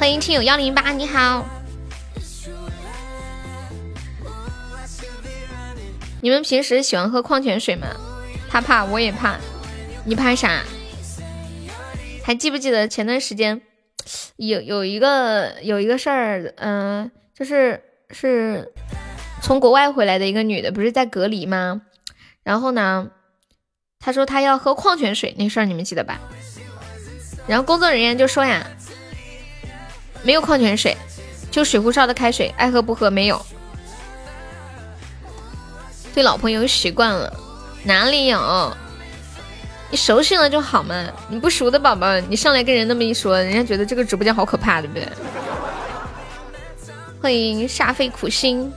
[0.00, 1.46] 欢迎听友幺零八，你好。
[6.22, 7.88] 你们平时喜欢喝矿泉水吗？
[8.48, 9.36] 他怕，我也怕。
[10.04, 10.62] 你怕啥？
[12.22, 13.60] 还记不记得前段时间
[14.36, 16.54] 有有一个有一个事儿？
[16.58, 18.72] 嗯，就是是
[19.42, 21.82] 从国外回来的一个女的，不是在隔离吗？
[22.44, 23.10] 然后呢，
[23.98, 26.20] 她说她要喝矿泉水，那事儿你们记得吧？
[27.48, 28.64] 然后工作人员就说呀，
[30.22, 30.96] 没有矿泉水，
[31.50, 33.44] 就水壶烧的开水，爱喝不喝没有。
[36.14, 37.32] 对老朋友习惯了，
[37.84, 38.76] 哪里有？
[39.90, 41.10] 你熟悉了就好嘛。
[41.28, 45.08] 你不熟的宝宝，你上来跟人那么一说，人家觉得这个直播间好可怕，对不对？
[47.20, 48.72] 欢迎煞费苦心。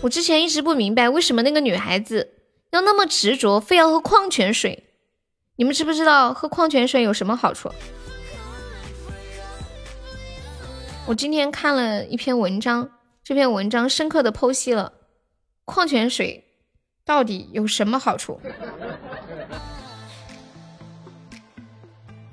[0.00, 2.34] 我之前一直不明白，为什么那个女孩子
[2.70, 4.84] 要那么执着，非要喝矿泉水？
[5.56, 7.70] 你们知不知道喝矿泉水有什么好处？
[11.06, 12.88] 我今天看了一篇文章，
[13.24, 14.94] 这篇文章深刻的剖析了
[15.64, 16.44] 矿泉水
[17.04, 18.40] 到底有什么好处。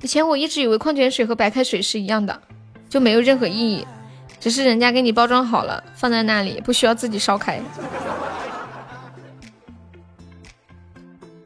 [0.01, 2.41] 以前我一直以为矿泉水和白开水是一样的，
[2.89, 3.85] 就没有任何意义，
[4.39, 7.61] 只是人家给你包装好了，放在那里，不需要自己烧开。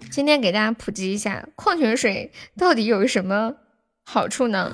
[0.10, 3.56] 今天给大家普及一下矿泉水到底有什么
[4.06, 4.74] 好处呢？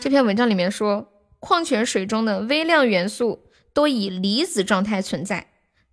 [0.00, 1.08] 这篇文章里面说，
[1.40, 5.48] 矿泉水中的微量元素多以离子状态存在，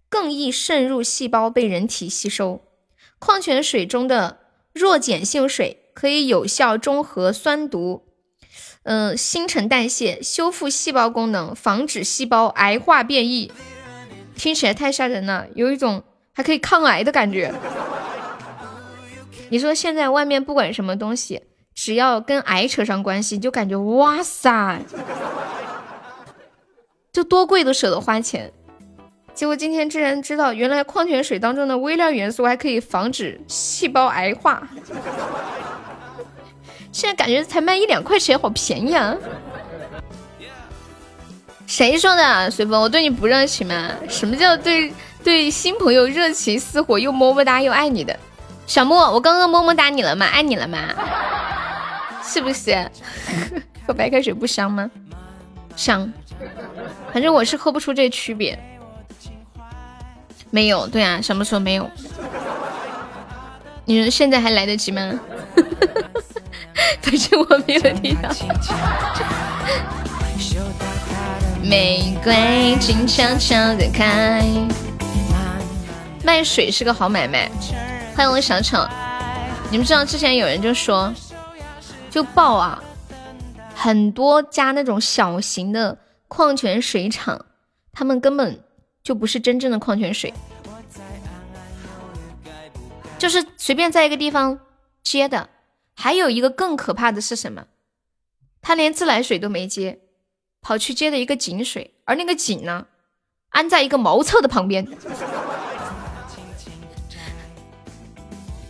[0.10, 2.62] 更易渗入细胞被人体吸收。
[3.20, 4.40] 矿泉水中的
[4.74, 8.04] 弱碱性水可以有效中和酸毒，
[8.84, 13.52] 嗯、新陈代谢，修复细胞功能，防止细胞癌化变异。
[14.36, 17.52] 听起来太吓人了，有一种还可以抗癌的感觉。
[19.50, 21.42] 你说现在外面不管什么东西，
[21.74, 24.82] 只要跟癌扯上关系，就感觉哇塞，
[27.18, 28.52] 就多贵都舍得花钱。
[29.34, 34.62] 结果今天竟然知道，原来矿泉水当中的微量元素还可以防止细胞癌化。
[36.92, 39.16] 现在感觉才卖一两块钱，好便宜啊！
[41.66, 42.52] 谁说的？
[42.52, 43.90] 随风，我对你不热情吗？
[44.08, 48.16] 什么叫对对新朋友热情似火，又么么哒又爱你的？
[48.68, 50.28] 小莫，我刚刚么么哒你了吗？
[50.28, 50.78] 爱你了吗？
[52.24, 52.88] 是不是？
[53.88, 54.88] 喝白开水不香吗？
[55.78, 56.12] 香，
[57.13, 58.60] 反正我是喝不出这区别。
[60.50, 61.90] 没有，对啊，什么时候没有？
[63.86, 65.02] 你说现在还来得及吗？
[67.02, 68.30] 反正我没有听到。
[71.63, 74.44] 玫瑰静悄悄的开，
[76.24, 77.50] 卖水是个好买卖。
[78.16, 78.86] 欢迎我小丑，
[79.70, 81.13] 你们知道之前有人就说，
[82.10, 82.82] 就爆啊，
[83.80, 87.46] 很多家那种小型的矿泉水厂，
[87.94, 88.63] 他们根本
[89.04, 90.34] 就不是真正的矿泉水，
[93.20, 94.60] 就是随便在一个地方
[95.04, 95.48] 接的。
[95.94, 97.66] 还有一个更可怕的是什么？
[98.63, 100.00] 他连自来水都没接，
[100.60, 102.88] 跑去接的一个井水，而那个井呢，
[103.50, 104.88] 安在一个茅厕的旁边。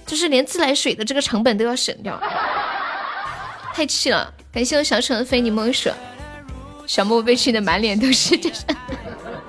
[0.05, 2.17] 就是连自来水的这个成本都要省掉，
[3.77, 4.33] 太气了！
[4.51, 5.91] 感谢我小丑的非你莫属，
[6.87, 8.63] 小莫被气的满脸都是，这是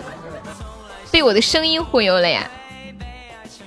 [1.11, 2.47] 被我的声音忽悠了呀！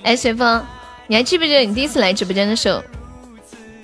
[0.04, 0.64] 哎，随风，
[1.08, 2.80] 你还记不记得你第一次来直播间的时候，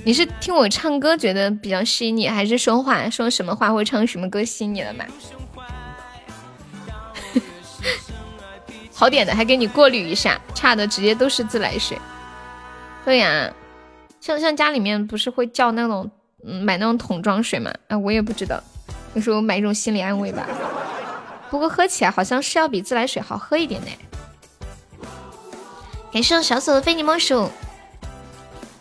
[0.03, 5.03] 你是听我唱歌觉得比较吸引你，还是说话说什么话或唱什么歌吸引你了吗？
[8.93, 11.97] 好点的还给你过滤一下，差的直接都是自来水。
[13.03, 13.51] 对呀，
[14.21, 16.11] 像像家里面不是会叫那种
[16.45, 17.73] 嗯买那种桶装水嘛？
[17.87, 18.61] 啊，我也不知道，
[19.15, 20.47] 有时候买一种心理安慰吧。
[21.49, 23.87] 不过喝起来好像是要比自来水好喝一点呢。
[26.11, 27.49] 感谢小锁的非你莫属。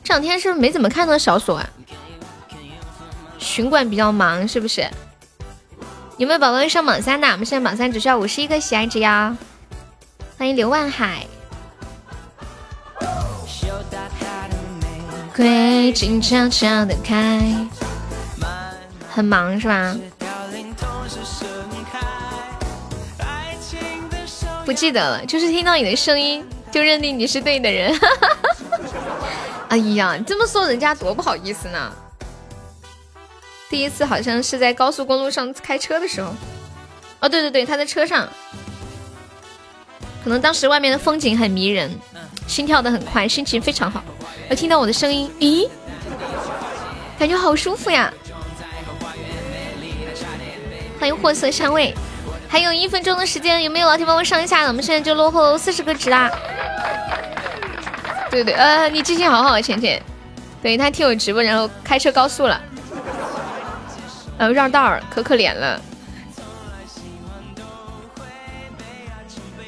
[0.05, 1.69] 这两天是不是没怎么看到小锁啊？
[3.39, 4.89] 巡管比较忙是不是？
[6.19, 7.27] 有没有宝宝要上榜三的？
[7.29, 9.37] 我们现在榜三只需要五十一个喜爱值呀！
[10.39, 11.27] 欢迎刘万海。
[15.37, 17.55] 会静悄悄的开，
[19.11, 19.95] 很忙是吧？
[24.65, 27.95] 不记得了，就是听到你的声音就认定你是对的人。
[29.69, 31.93] 哎呀，这么说人家多不好意思呢。
[33.69, 36.33] 第一次好像是在高速公路上开车的时候，
[37.21, 38.27] 哦，对对对，他在车上，
[40.25, 41.95] 可能当时外面的风景很迷人，
[42.47, 44.03] 心跳的很快，心情非常好。
[44.49, 45.69] 我听到我的声音，咦，
[47.19, 48.13] 感觉好舒服呀！
[51.01, 51.93] 欢迎货色香味，
[52.49, 54.67] 还有一分钟的时间，有没有老铁帮我上一下？
[54.69, 56.31] 我们现在就落后四十个值啦。
[58.31, 60.01] 对对，呃，你记性好好啊，浅浅。
[60.63, 62.61] 对他听我直播，然后开车高速了，
[64.39, 65.81] 呃绕道儿，可可怜了。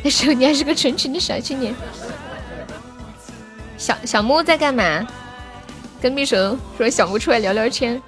[0.03, 1.75] 那时候你还是个纯纯的小青年。
[3.79, 5.07] 小小木在干嘛？
[6.03, 8.01] 跟秘书说小木出来聊聊天。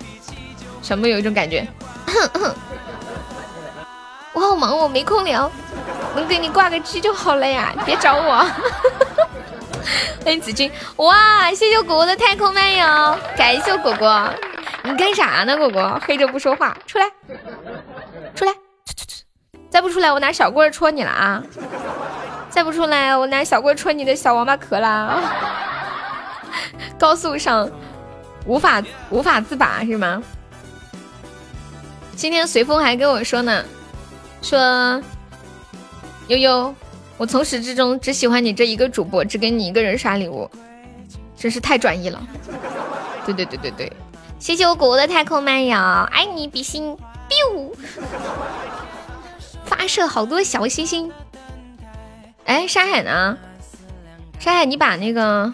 [0.83, 1.67] 小木有一种感觉，
[4.33, 5.51] 我好忙，我没空聊，
[6.17, 8.45] 能给你挂个机就好了呀，别找我。
[10.25, 14.29] 欢迎子君，哇，谢谢果果的太空漫游，感谢果果。
[14.83, 16.01] 你干啥呢，果果？
[16.07, 17.07] 黑着不说话，出来，
[18.35, 18.53] 出来，
[19.69, 21.43] 再不出来，我拿小棍戳你了啊！
[22.51, 25.23] 再不出来，我拿小棍戳你的小王八壳啦。
[26.99, 27.71] 高速上
[28.45, 30.23] 无法无法自拔是吗？
[32.15, 33.65] 今天随风还跟我说呢，
[34.43, 35.03] 说
[36.27, 36.75] 悠悠，
[37.17, 40.51] 我从始至终只喜欢你这一个主播，只给你一个人刷礼物，
[41.37, 42.21] 真是太专一了。
[43.25, 43.93] 对对对对对。
[44.39, 45.79] 谢谢我果果的太空漫游，
[46.11, 46.97] 爱你比心
[47.29, 47.73] ，biu，
[49.65, 51.11] 发射好多小星星。
[52.47, 53.39] 哎，山海呢？
[54.39, 55.53] 山海，你把那个，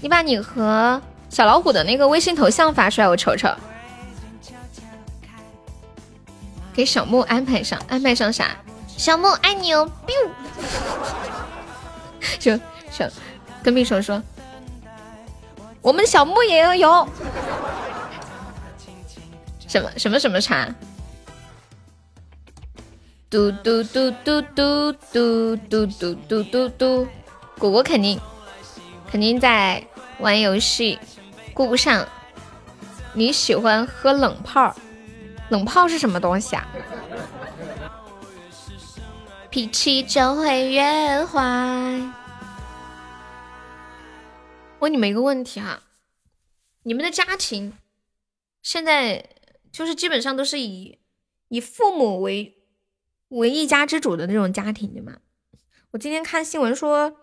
[0.00, 3.48] 你把你和小老虎的那个微信头像发出来，我瞅瞅。
[6.72, 8.56] 给小木安排上，安排上啥？
[8.88, 10.30] 小木爱你哦，biu。
[12.40, 12.58] 就
[12.90, 13.08] 小
[13.62, 14.20] 跟秘书说，
[15.80, 17.08] 我们小木也要有。
[19.68, 20.68] 什么什么什么茶？
[23.34, 27.08] 嘟嘟嘟嘟嘟嘟嘟嘟嘟嘟嘟，
[27.58, 28.16] 果果肯定
[29.10, 29.84] 肯定在
[30.20, 31.00] 玩游戏，
[31.52, 32.06] 顾不上。
[33.12, 34.72] 你喜欢喝冷泡？
[35.50, 36.64] 冷泡是什么东西啊？
[39.50, 41.40] 脾气就会越坏。
[44.78, 45.82] 问你们一个问题哈，
[46.84, 47.72] 你们的家庭
[48.62, 49.28] 现在？
[49.72, 51.00] 就是基本上都是以
[51.48, 52.60] 以父母为
[53.38, 55.18] 为一家之主的那种家庭，对吗？
[55.92, 57.16] 我今天看新闻说，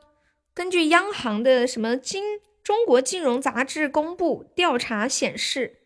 [0.54, 5.82] 根据央行的什么金中国金融杂志公布调查显示，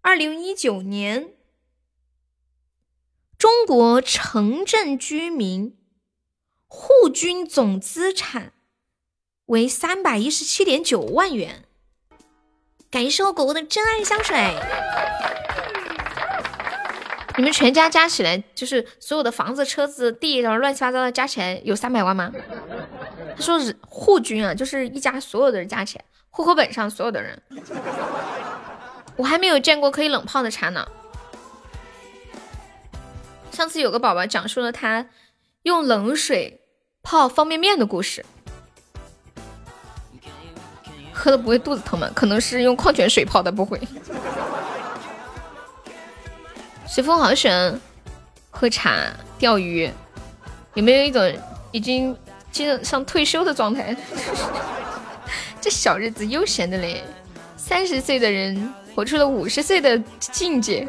[0.00, 1.34] 二零一九年
[3.36, 5.76] 中国城镇居民
[6.66, 8.52] 户均总资产
[9.46, 11.64] 为三百一十七点九万元。
[12.90, 14.36] 感谢我果果的真爱香水。
[17.38, 22.32] 你们全家加起来，就是所有的房子、车子、地，然后乱七八糟的加起来有三百万吗？
[23.36, 27.40] 他说是户均啊，就是一家所有的人加起来，户口本上所有的人。
[29.14, 30.84] 我还没有见过可以冷泡的茶呢。
[33.52, 35.06] 上次有个宝宝讲述了他
[35.62, 36.60] 用冷水
[37.04, 38.26] 泡方便面的故事，
[41.12, 42.10] 喝的不会肚子疼吗？
[42.12, 43.80] 可能是用矿泉水泡的，不会。
[46.90, 47.78] 随风好选
[48.50, 49.06] 喝茶、
[49.38, 49.88] 钓鱼，
[50.74, 51.22] 有没有一种
[51.70, 52.16] 已经
[52.50, 53.94] 进入像退休的状态？
[55.60, 57.04] 这小日子悠闲的嘞，
[57.56, 60.88] 三十岁的人活出了五十岁的境界。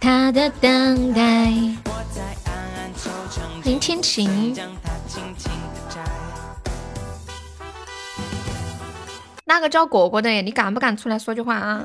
[0.00, 1.20] 他的等待，
[3.62, 4.56] 欢迎天晴。
[9.44, 11.84] 那个叫果果的，你敢不敢出来说句话啊？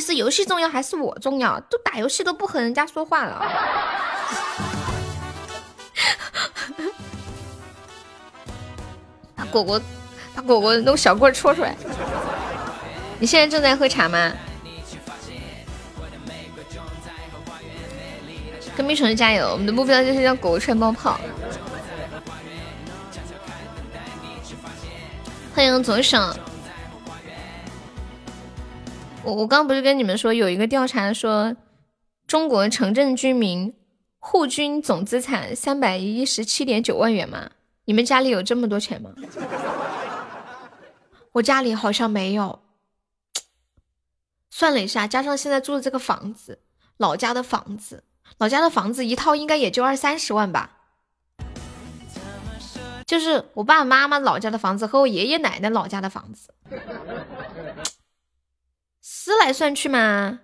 [0.00, 1.60] 是游戏重要还是我重要？
[1.70, 3.42] 都打游戏都不和人家说话了。
[9.36, 9.80] 把果果，
[10.34, 11.76] 把果果弄小棍戳出来。
[13.18, 14.32] 你现在正在喝茶吗？
[18.76, 19.50] 跟蜜虫加油！
[19.52, 21.20] 我们的目标就是让果果穿爆泡。
[25.54, 26.18] 欢迎左手。
[29.24, 31.56] 我我刚刚不是跟你们说有一个调查说，
[32.26, 33.74] 中国城镇居民
[34.18, 37.50] 户均总资产三百一十七点九万元吗？
[37.86, 39.14] 你们家里有这么多钱吗？
[41.32, 42.60] 我家里好像没有。
[44.50, 46.60] 算了一下，加上现在住的这个房子，
[46.98, 48.04] 老家的房子，
[48.36, 50.70] 老家的房子一套应该也就二三十万吧。
[53.06, 56.52] 就是我爸爸妈妈老家的房子和我爷爷奶奶老家的房子。
[59.24, 60.40] 撕来算去嘛，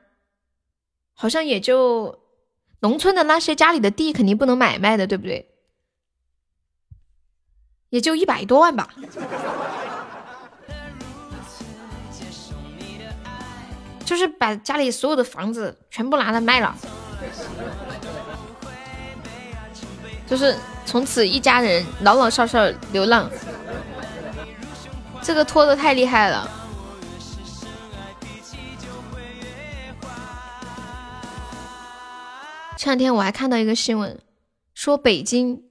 [1.13, 2.19] 好像也就
[2.81, 5.51] 农村的那些家里的地肯定不能买卖的，对不对？
[7.91, 8.89] 也就一百多万吧。
[14.03, 16.75] 就是把家里所有的房子全部拿来卖了，
[20.27, 20.57] 就是
[20.87, 23.31] 从此一家人老老少少流浪。
[25.21, 26.57] 这个拖的太厉害了。
[32.81, 34.19] 前两天我还看到一个新闻，
[34.73, 35.65] 说北京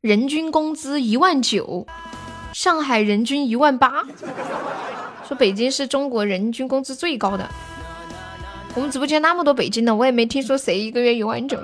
[0.00, 1.86] 人均工资一万九，
[2.52, 4.02] 上海人均一万八，
[5.24, 7.48] 说北京是中国人均工资最高的。
[8.74, 11.60] 我们直播间那么多北京的，我也没听说谁一个月一万九。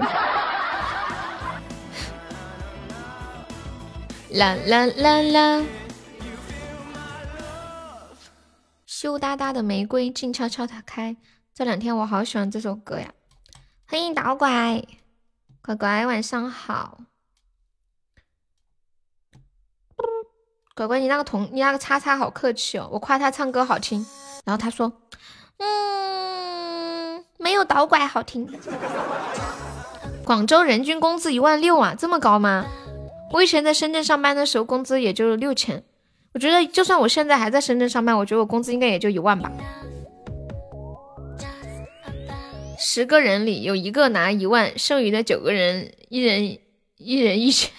[4.30, 5.64] 啦啦啦啦！
[8.86, 11.16] 羞答答的玫瑰静悄悄的开。
[11.52, 13.12] 这两天我好喜欢这首歌呀！
[13.86, 14.82] 欢迎导拐，
[15.62, 16.98] 乖乖晚上好。
[20.74, 24.04] 乖乖，你那个同你那个叉叉好客气哦，我夸他唱歌好听，
[24.44, 24.90] 然后他说，
[25.58, 28.50] 嗯，没有导拐好听。
[30.24, 32.64] 广州人均工资一万六啊，这么高吗？
[33.32, 35.84] 我以前在深圳上班的时候，工资也就六千。
[36.32, 39.52] 我觉得就算我现在还在深圳上班，我觉得我工资应该也就一万吧。
[42.86, 46.58] 十个人里有一个拿一万，剩余的九个人一人
[46.98, 47.70] 一人一千，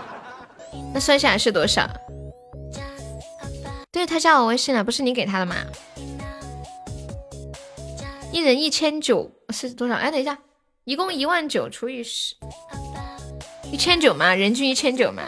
[0.92, 1.88] 那算下来是多少？
[3.90, 5.56] 对他加我微信了，不是你给他的吗？
[8.30, 9.94] 一人一千九是多少？
[9.94, 10.38] 哎，等一下，
[10.84, 12.34] 一共一万九除以十，
[13.72, 15.22] 一千九嘛，人均一千九嘛。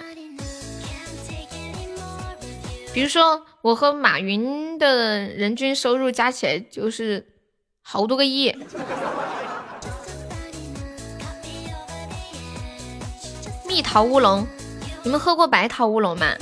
[2.93, 7.27] 比如说，我和马云的人均收入加起来就是
[7.91, 8.55] 好多个亿。
[13.66, 14.47] 蜜桃乌龙，
[15.03, 16.34] 你们喝过白桃乌龙吗？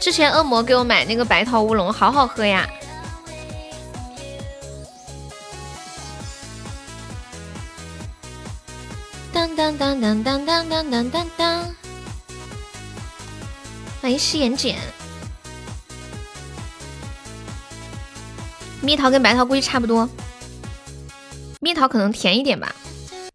[0.00, 2.68] 之前恶魔给我买那个白桃乌龙，好好喝呀！
[9.32, 11.64] 当当当当当当当当当当。
[14.02, 14.76] 欢迎誓言姐，
[18.88, 20.08] 蜜桃跟白桃估计差不多，
[21.60, 22.74] 蜜桃可能甜一点吧。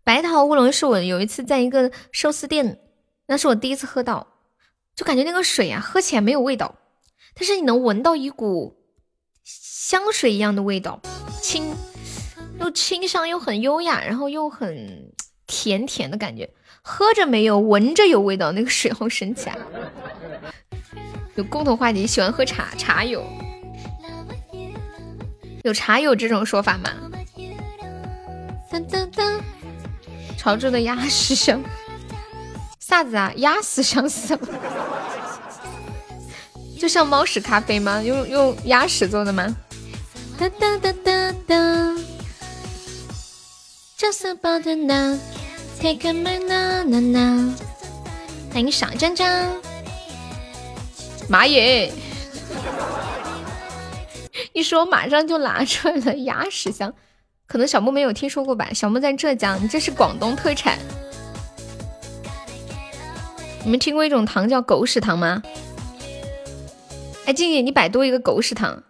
[0.04, 2.80] 白桃乌龙是我有一次在一个寿司店，
[3.28, 4.26] 那是我第一次喝到，
[4.96, 6.74] 就感觉那个水啊，喝起来没有味道，
[7.36, 8.82] 但是你能闻到一股
[9.44, 11.00] 香水一样的味道，
[11.40, 11.76] 清
[12.60, 15.14] 又清香又很优雅，然后又很
[15.46, 16.50] 甜甜的感觉。
[16.82, 19.58] 喝着没有，闻着有味道，那个水好神奇啊！
[21.36, 23.24] 有共同话题，喜欢喝茶，茶友
[25.64, 26.90] 有茶友这种说法吗？
[28.70, 29.42] 当当当，
[30.38, 31.64] 潮州的鸭屎香，
[32.80, 33.32] 啥子啊？
[33.38, 34.48] 鸭屎香是什么？
[36.78, 38.02] 就像猫屎咖啡吗？
[38.04, 39.56] 用用鸭屎做的吗？
[40.38, 41.56] 哒哒哒哒哒
[43.98, 45.18] ，Just about now。
[48.52, 49.56] 欢迎小张张，
[51.30, 51.94] 妈耶！
[54.54, 56.94] 一说马上就拿出来了鸭屎香，
[57.48, 58.70] 可能小木没有听说过吧？
[58.72, 60.78] 小木在浙江，你这是广东特产。
[63.64, 65.42] 你们听过一种糖叫狗屎糖吗？
[67.26, 68.84] 哎，静静，你百度一个狗屎糖。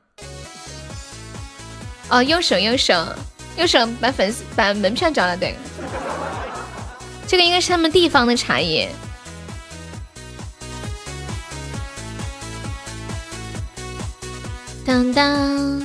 [2.09, 2.93] 哦，右手右手
[3.55, 5.55] 右手把粉丝把门票交了，对。
[7.25, 8.89] 这个应该是他们地方的茶叶。
[14.85, 15.81] 当当。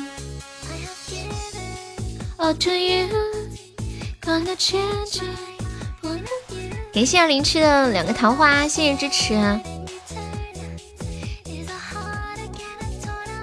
[6.92, 9.34] 感谢零七的两个桃花，谢谢支持。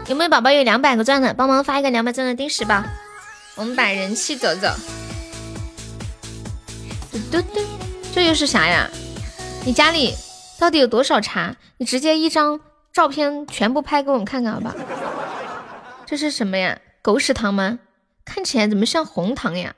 [0.07, 1.33] 有没有宝宝有两百个钻的？
[1.33, 2.85] 帮忙发一个两百钻的定时吧，
[3.55, 4.67] 我们把人气走走。
[7.11, 7.61] 嘟嘟嘟。
[8.13, 8.89] 这又是啥呀？
[9.65, 10.15] 你家里
[10.59, 11.55] 到底有多少茶？
[11.77, 12.59] 你直接一张
[12.93, 14.75] 照片全部拍给我们看看，好吧？
[16.05, 16.79] 这是什么呀？
[17.01, 17.79] 狗屎糖吗？
[18.23, 19.75] 看起来怎么像红糖呀？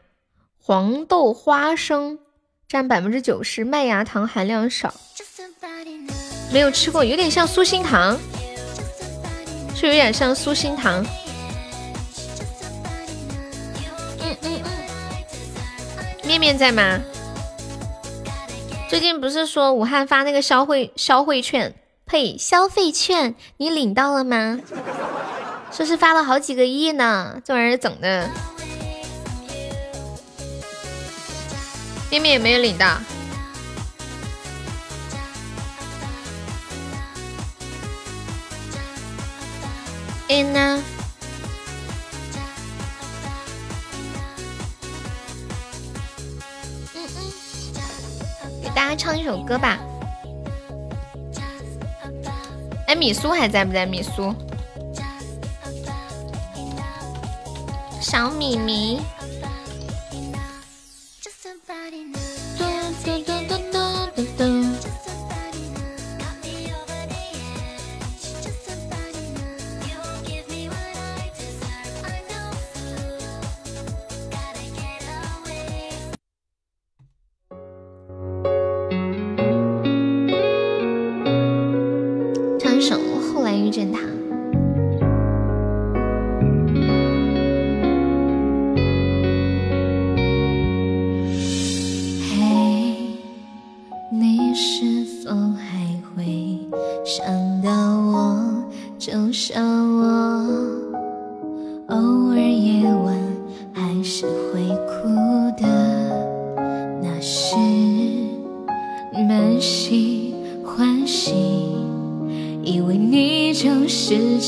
[0.59, 2.19] 黄豆花生
[2.67, 4.93] 占百分之九十，麦芽糖含量少。
[6.51, 8.17] 没有吃过，有点像酥心糖，
[9.75, 11.05] 是有点像酥心糖。
[14.19, 16.99] 嗯嗯嗯，面面在吗？
[18.89, 21.73] 最近不是说武汉发那个消费消费券，
[22.07, 24.59] 呸，消费券，你领到了吗？
[25.71, 28.29] 说是发了好几个亿呢，这玩意儿整的，
[32.09, 32.97] 面面也没有领到。
[40.29, 40.81] enough。
[48.73, 49.79] 大家唱一首歌吧。
[52.87, 53.85] 哎，米苏还在不在？
[53.85, 54.33] 米苏，
[58.01, 59.01] 小米米，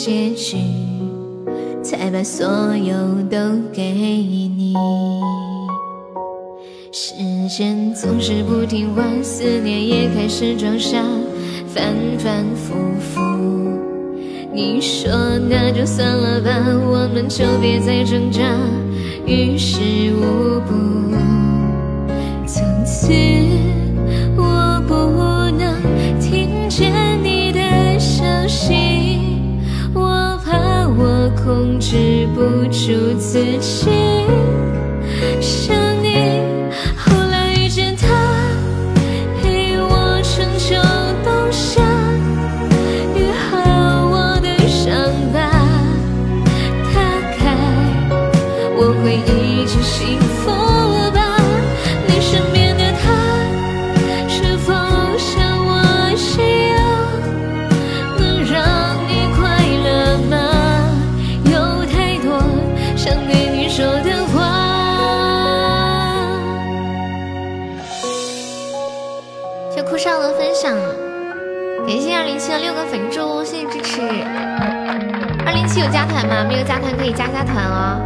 [0.02, 0.56] 结局，
[1.84, 2.47] 才把所
[2.78, 2.95] 有
[3.30, 3.38] 都
[3.74, 4.74] 给你。
[6.93, 7.14] 时
[7.50, 11.04] 间总是不听话，思念也开始装傻，
[11.68, 13.20] 反反复复。
[14.54, 15.12] 你说
[15.50, 16.50] 那就算了吧，
[16.88, 18.41] 我们就别再挣扎，
[19.26, 19.82] 于事
[20.16, 20.74] 无补。
[22.47, 23.12] 从此
[32.40, 33.90] 不住自己。
[77.10, 77.99] 以加加团哦。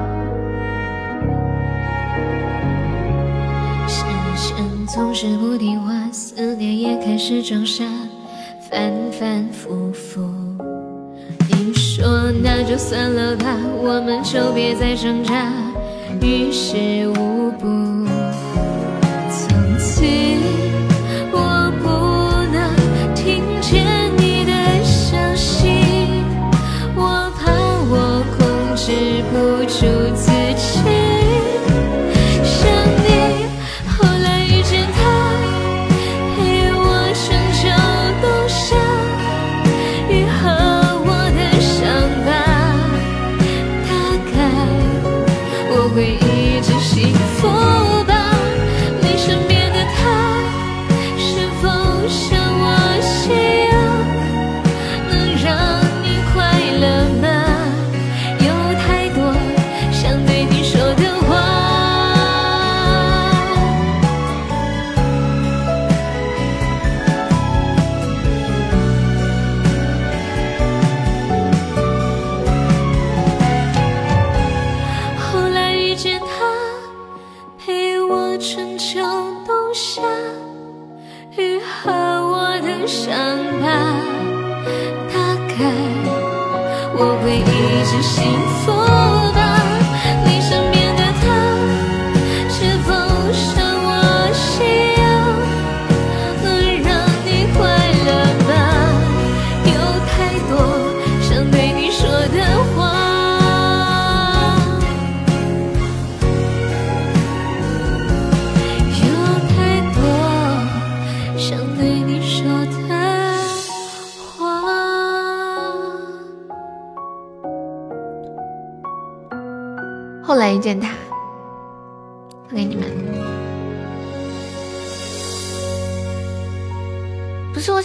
[3.86, 4.06] 时
[4.56, 7.84] 间总是不听话，思念也开始装傻，
[8.70, 10.22] 反反复复。
[11.50, 13.46] 你说那就算了吧，
[13.82, 15.52] 我们就别再挣扎，
[16.22, 18.03] 于事无补。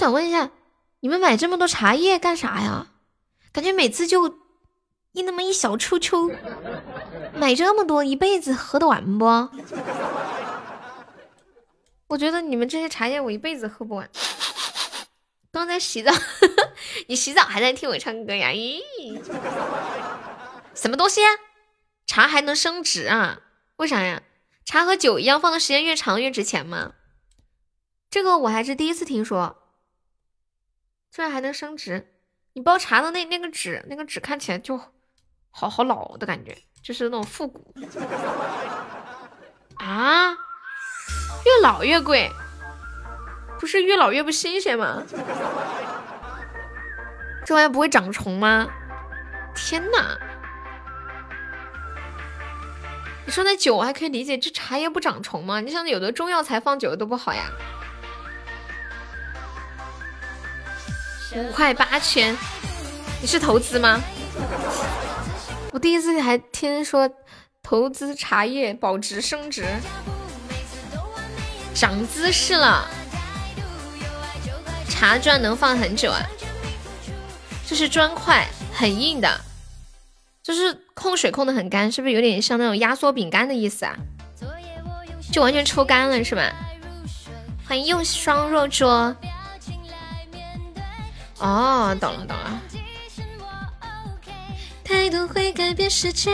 [0.09, 0.51] 想问一下，
[1.01, 2.87] 你们买这么多茶叶干啥呀？
[3.53, 4.39] 感觉每次就
[5.13, 6.31] 一那么一小抽抽，
[7.35, 9.25] 买这么多，一辈子喝得完不？
[12.09, 14.09] 我觉得你们这些茶叶我一辈子喝不完。
[15.53, 16.11] 刚在洗澡，
[17.09, 18.49] 你洗澡还在听我唱歌呀？
[18.49, 18.83] 咦，
[20.75, 21.29] 什么东西啊？
[22.07, 23.41] 茶还能升值啊？
[23.77, 24.23] 为啥呀？
[24.65, 26.93] 茶和酒一样，放的时间越长越值钱吗？
[28.09, 29.59] 这个我还是第一次听说，
[31.11, 32.13] 居然还能升值。
[32.55, 34.81] 你包茶的那那个纸，那个纸看起来就
[35.51, 37.75] 好好老的感觉，就是那种复古
[39.77, 42.31] 啊，越老越贵，
[43.61, 45.03] 不是越老越不新鲜吗？
[47.47, 48.69] 这玩意不会长虫吗？
[49.55, 50.19] 天哪！
[53.25, 55.61] 你说那酒我还可以理解，这茶叶不长虫吗？
[55.61, 57.51] 你像有的中药材放久了都不好呀。
[61.35, 62.37] 五块八千，
[63.21, 64.01] 你是投资吗？
[65.73, 67.09] 我第一次还听说
[67.63, 69.67] 投资茶叶保值升值，
[71.75, 72.89] 长姿势了。
[74.89, 76.21] 茶砖能放很久啊，
[77.67, 79.41] 这是砖块，很硬的，
[80.43, 83.95] 就是控水控的很干，是不是有点像那种压缩饼干的意思啊？
[85.31, 86.53] 就完全抽干了是吧？
[87.69, 89.15] 欢迎又双若桌。
[91.41, 92.63] 哦，懂了懂了。
[94.85, 96.31] 态度会改变世界。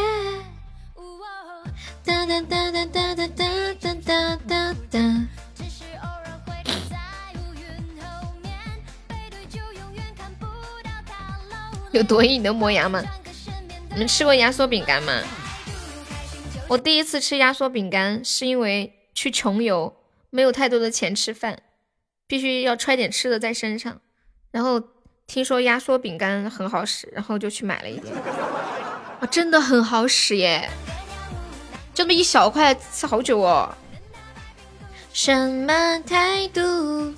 [2.05, 4.99] 哒哒哒哒哒哒哒哒哒哒。
[11.93, 13.03] 有多硬的磨牙吗？
[13.91, 15.23] 你们吃过压缩饼干吗？
[16.69, 19.95] 我第一次吃压缩饼干是因为去穷游，
[20.31, 21.63] 没有太多的钱吃饭，
[22.27, 24.01] 必须要揣点吃的在身上。
[24.51, 24.81] 然后
[25.27, 28.15] 听说压缩饼干很好使，然后就去买了一点。
[29.21, 30.69] 啊，真的很好使耶！
[31.93, 33.75] 这么一小块吃好久哦。
[35.13, 37.15] 什么态度？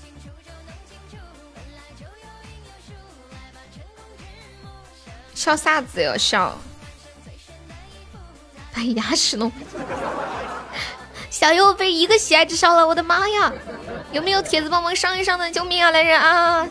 [5.34, 6.16] 笑啥子哟？
[6.16, 6.56] 笑，
[8.72, 9.52] 把牙齿弄。
[11.28, 13.52] 小优被一个喜爱值烧了，我的妈呀！
[14.12, 15.50] 有没有铁子帮忙上一上的？
[15.50, 16.66] 救命啊，来人啊！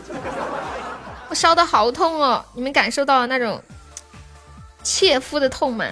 [1.28, 3.62] 我烧的好痛哦，你们感受到了那种
[4.82, 5.86] 切肤的痛吗？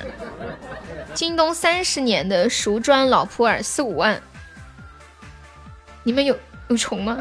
[1.14, 4.20] 京东三十年的熟砖老普洱四五万，
[6.02, 7.18] 你们有有虫吗？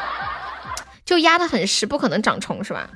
[1.04, 2.90] 就压的很实，不可能长虫是吧？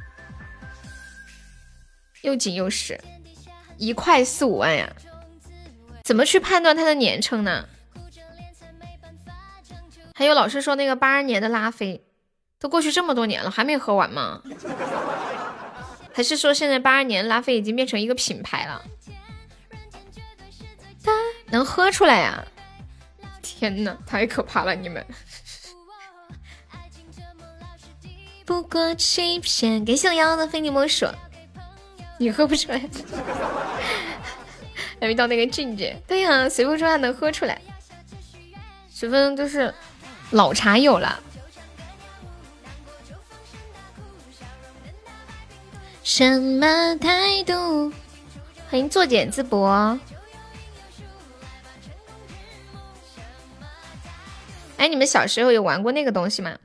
[2.22, 3.00] 又紧又实，
[3.78, 4.92] 一块四五万呀？
[6.02, 7.68] 怎么去判断它的年称呢？
[10.14, 12.04] 还有老师说那个八二年的拉菲，
[12.60, 14.42] 都过去这么多年了，还没喝完吗？
[16.12, 18.82] 还是说现在八二年拉菲已经变成一个品牌了？
[21.46, 22.44] 能喝出来呀？
[23.42, 24.74] 天呐，太可怕了！
[24.74, 25.04] 你们。
[28.44, 31.06] 不过欺骗，感谢我瑶的非你莫属。
[32.18, 32.78] 你喝不出来，
[35.00, 35.96] 还没到那个境界。
[36.06, 37.58] 对呀，随风说还能喝出来，
[38.90, 39.72] 随风就是
[40.32, 41.18] 老茶友了。
[46.12, 47.92] 什么态度？
[48.68, 49.64] 欢迎作茧自缚。
[54.76, 56.58] 哎，你们小时候有玩过那个东西吗？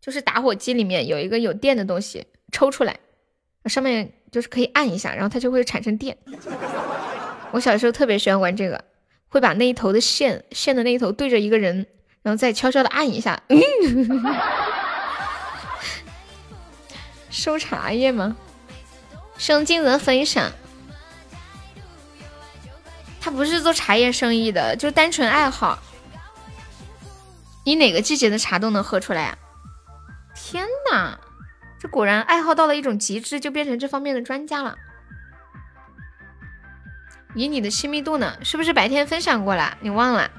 [0.00, 2.98] 就是打火机里面有一个有电的东西，抽出来，
[3.66, 4.14] 上面。
[4.30, 6.18] 就是可以按一下，然后它就会产生电。
[7.52, 8.84] 我小时候特别喜欢玩这个，
[9.28, 11.86] 会把那一头的线线的那一头对着一个人，
[12.20, 13.40] 然后再悄悄的按一下。
[17.30, 18.36] 收茶叶吗？
[19.38, 20.52] 生金额分享。
[23.20, 25.78] 他不是做茶叶生意的，就单纯爱好。
[27.64, 29.38] 你哪个季节的茶都能喝出来啊？
[30.34, 31.18] 天哪！
[31.78, 34.76] 这果然爱好到了一种极致，就变成这方面的专家了。
[37.34, 39.76] 以你的亲密度呢，是不是白天分享过了？
[39.80, 40.30] 你忘了？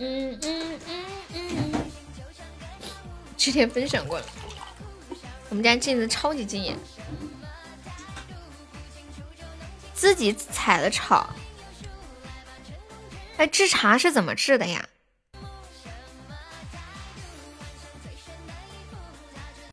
[0.00, 1.04] 嗯嗯嗯
[1.34, 1.74] 嗯，
[3.36, 4.26] 之前分享过了。
[5.48, 6.76] 我们家镜子超级惊艳，
[9.94, 11.28] 自己采的草。
[13.36, 14.88] 哎，制茶是怎么制的呀？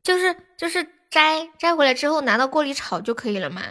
[0.04, 3.64] 就是就是摘摘回来之后拿到锅里炒就可以了嘛，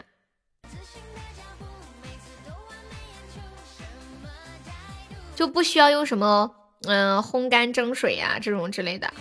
[5.37, 9.13] 就不需要用什么嗯烘干蒸水呀这种之类的。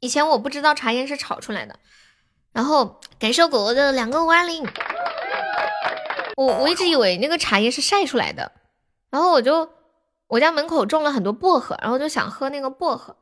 [0.00, 1.78] 以前我不知道茶叶是炒出来的，
[2.52, 4.66] 然后感谢果果的两个五二零，
[6.36, 8.52] 我我一直以为那个茶叶是晒出来的，
[9.10, 9.70] 然后我就
[10.28, 13.16] 我家门口种了很多薄荷，然后就想喝那个薄荷。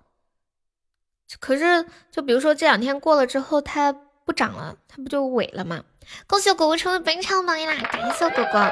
[1.41, 3.93] 可是，就比如说这两天过了之后，它
[4.25, 5.83] 不长了，它不就萎了吗？
[6.29, 7.75] 恭喜果果成为本场榜一啦！
[7.91, 8.71] 感谢果果。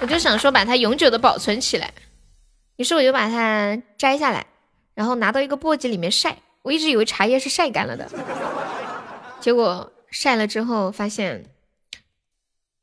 [0.00, 1.92] 我就想说把它永久的保存起来，
[2.76, 4.46] 于是我就把它摘下来，
[4.94, 6.38] 然后拿到一个簸箕里面晒。
[6.62, 8.10] 我一直以为茶叶是晒干了的，
[9.38, 11.44] 结果晒了之后发现，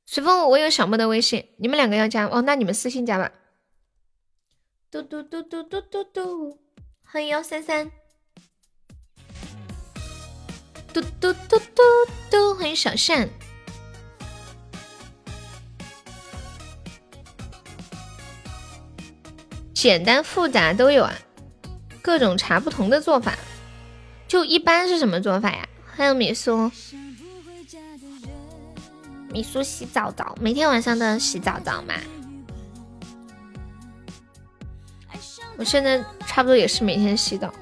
[0.06, 3.32] 随风我有小莫的微信，你们两个要加哦，那你们私信加吧。
[4.92, 6.60] 嘟嘟嘟嘟嘟嘟嘟。
[7.04, 7.90] 欢迎幺三三，
[10.94, 11.84] 嘟嘟嘟嘟
[12.30, 13.28] 嘟，欢迎小善，
[19.74, 21.14] 简单复杂都有啊，
[22.02, 23.38] 各种茶不同的做法，
[24.28, 25.68] 就一般是什么做法呀？
[25.96, 26.72] 欢迎米苏，
[29.30, 31.94] 米苏洗澡澡，每天晚上都要洗澡澡嘛。
[35.58, 37.54] 我现在差不多也是每天洗澡。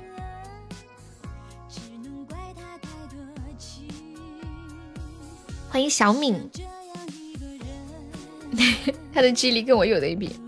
[5.70, 6.50] 欢迎小敏，
[9.14, 10.40] 他的记忆力跟我有的一比。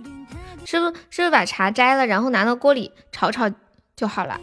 [0.65, 3.51] 是不是是不是把茶摘了，然后拿到锅里炒炒
[4.01, 4.41] 就好了？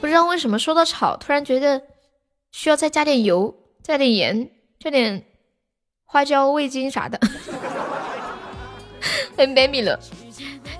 [0.00, 1.82] 不知道为什么说到炒，突然觉得
[2.52, 3.52] 需要再加点油，
[3.82, 4.48] 加点盐，
[4.78, 5.24] 加点
[6.04, 7.18] 花椒、味精啥的。
[9.36, 9.98] 欢迎 baby 了，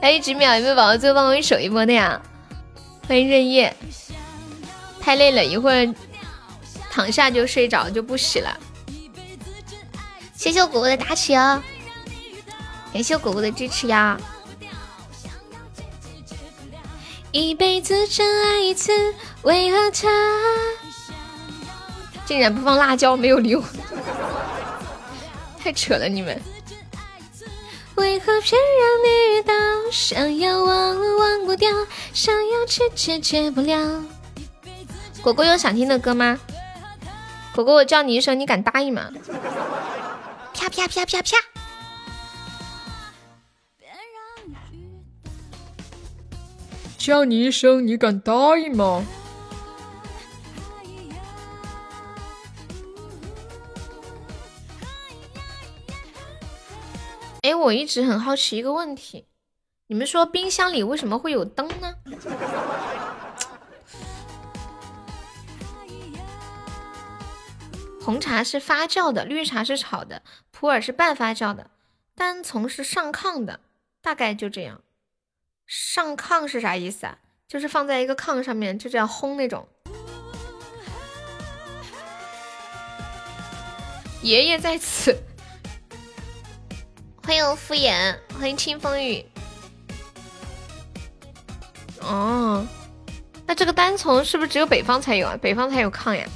[0.01, 2.23] 还有几秒，有没有宝宝最后帮我守一波的呀？
[3.09, 3.75] 欢迎任叶，
[5.01, 5.93] 太累了，一会儿
[6.93, 8.57] 躺下就睡着，就不洗了。
[10.33, 11.61] 谢谢果果的打起哦，
[12.97, 14.19] 感谢果果的支持呀！
[17.31, 18.91] 一辈子只爱一次，
[19.43, 20.09] 为何他
[22.25, 23.15] 竟然不放辣椒？
[23.15, 23.63] 没有理我，
[25.61, 26.41] 太扯了你们！
[27.97, 29.53] 为何偏让你遇到？
[29.93, 31.71] 想要忘忘不掉，
[32.15, 34.03] 想要戒戒戒不了。
[35.21, 36.41] 果果有想听的歌吗？
[37.55, 39.11] 果果，我叫你一声，你敢答应吗？
[40.55, 41.56] 啪啪啪啪啪！
[47.07, 49.07] 叫你一声，你敢答应吗？
[57.43, 59.29] 哎，我一直很好奇一个问题，
[59.87, 61.95] 你们说冰箱里为什么会有灯呢？
[68.03, 71.71] 红茶是发酵的，绿茶是炒的，普洱是半发酵的，
[72.17, 73.61] 单丛是上炕的，
[74.03, 74.81] 大概就这样。
[75.67, 77.19] 上炕是啥意思啊？
[77.49, 79.69] 就是放在一个炕上面，就这样烘那种。
[84.23, 85.17] 爷爷在此，
[87.23, 89.25] 欢迎敷衍，欢迎清风雨。
[92.01, 92.67] 哦，
[93.47, 95.37] 那这个单丛是不是只有北方才有啊？
[95.41, 96.27] 北方才有炕呀？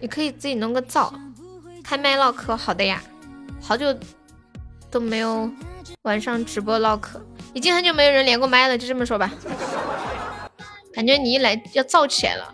[0.00, 1.14] 你可以自己弄个灶，
[1.82, 2.54] 开麦唠嗑。
[2.56, 3.02] 好的呀，
[3.62, 3.94] 好久
[4.90, 5.50] 都没有
[6.02, 7.20] 晚上直播唠嗑，
[7.52, 9.30] 已经很久没有人连过麦了，就这么说吧。
[10.94, 12.52] 感觉你一来要燥起来了。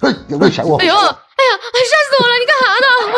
[0.00, 0.78] 嘿，有没有想我？
[0.78, 1.12] 哎呦，哎呀，
[1.84, 2.34] 吓死我了！
[2.40, 2.86] 你干啥呢？
[3.12, 3.16] 我！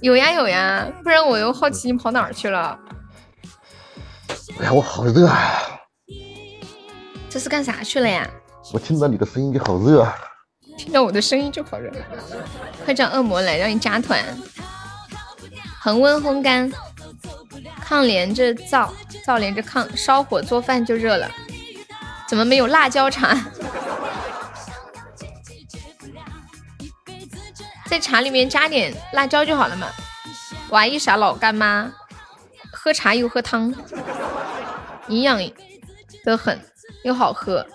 [0.00, 2.78] 有呀有呀，不然我又好奇你跑哪儿去了。
[4.60, 5.80] 哎呀，我好热啊！
[7.30, 8.28] 这是干啥去了呀？
[8.72, 10.14] 我听到你的声音就好热啊！
[10.76, 11.90] 听到我的声音就好热。
[12.84, 14.22] 快叫恶魔来让你加团。
[15.80, 16.70] 恒温烘干，
[17.86, 18.92] 炕连着灶，
[19.24, 21.30] 灶连着炕，烧火做饭就热了。
[22.28, 23.36] 怎么没有辣椒茶？
[27.86, 29.88] 在茶里面加点辣椒就好了嘛。
[30.70, 31.92] 娃一啥老干妈，
[32.72, 33.74] 喝茶又喝汤，
[35.08, 35.38] 营养
[36.24, 36.58] 的很。
[37.04, 37.66] 又好喝，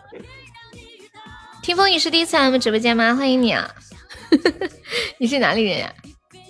[1.67, 3.13] 听风雨是第一次来我们直播间吗？
[3.13, 3.75] 欢迎你啊！
[5.19, 5.93] 你是哪里人呀？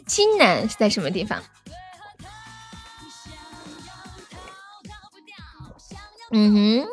[0.06, 1.42] 津南是在什么地方？
[6.32, 6.88] 嗯哼，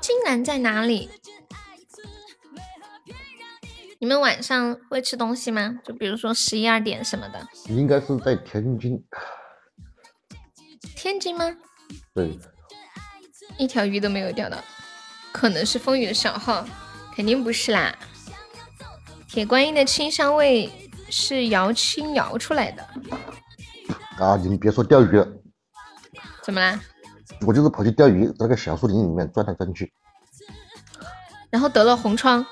[0.00, 1.10] 津南在哪里？
[3.98, 5.80] 你们晚上会吃东西吗？
[5.84, 7.44] 就比如说十一二点什么的。
[7.66, 9.04] 应该是在天津。
[10.94, 11.56] 天津吗？
[12.14, 12.38] 对。
[13.58, 14.62] 一条鱼都没有钓到。
[15.32, 16.64] 可能是风雨的小号，
[17.18, 17.92] 肯定不是啦。
[19.26, 20.70] 铁观音的清香味
[21.10, 22.82] 是摇青摇出来的。
[24.24, 25.26] 啊，你们别说钓鱼了，
[26.44, 26.80] 怎么啦？
[27.40, 29.92] 我就是跑去钓鱼，在那个小树林里面转来转去，
[31.50, 32.46] 然后得了红疮。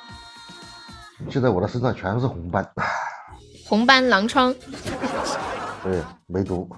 [1.30, 2.68] 现在我的身上全是红斑。
[3.68, 4.52] 红斑狼疮。
[5.84, 6.68] 对，没毒。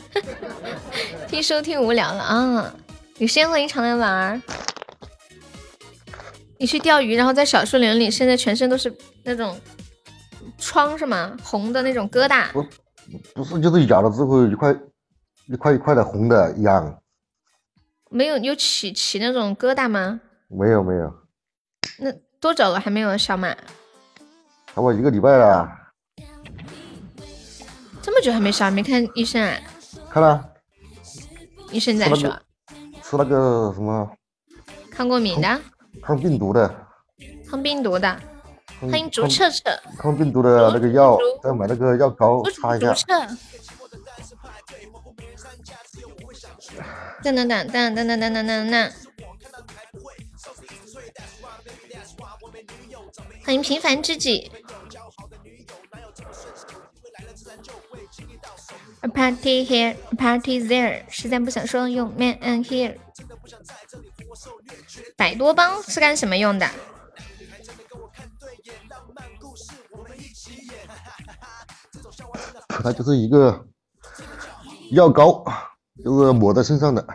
[1.28, 2.74] 听收听无聊了啊！
[3.16, 4.42] 有时间欢迎常来玩儿。
[6.64, 8.90] 你去钓鱼，然后在小树林里，现在全身都是
[9.22, 9.60] 那种
[10.56, 11.36] 疮是吗？
[11.42, 12.50] 红的那种疙瘩？
[12.52, 12.64] 不，
[13.34, 14.74] 不是，就是咬了之后一块
[15.46, 16.98] 一块一块的红的痒。
[18.08, 20.18] 没有，有起起那种疙瘩吗？
[20.48, 21.12] 没有，没有。
[21.98, 22.10] 那
[22.40, 23.50] 多久了还没有小马？
[23.52, 25.70] 差不多一个礼拜了。
[28.00, 28.70] 这么久还没消？
[28.70, 29.54] 没看医生啊？
[30.08, 30.42] 看了。
[31.70, 32.40] 医生在说。
[33.02, 34.10] 吃那个什么？
[34.90, 35.60] 抗过敏的。
[36.04, 36.86] 抗病毒的，
[37.48, 38.20] 抗病毒的，
[38.80, 39.70] 欢迎竹彻彻。
[39.98, 42.94] 抗病毒的那个药，再买那个药膏擦一下。
[47.22, 48.92] 等等等等等等等等等等。
[53.46, 54.52] 欢迎平凡知己。
[59.00, 62.96] A party here, a party there，实在不想说用 man and here。
[65.16, 66.68] 百多帮是干什么用的？
[72.68, 73.66] 它就是一个
[74.90, 75.44] 药膏，
[76.04, 77.06] 就是抹在身上的。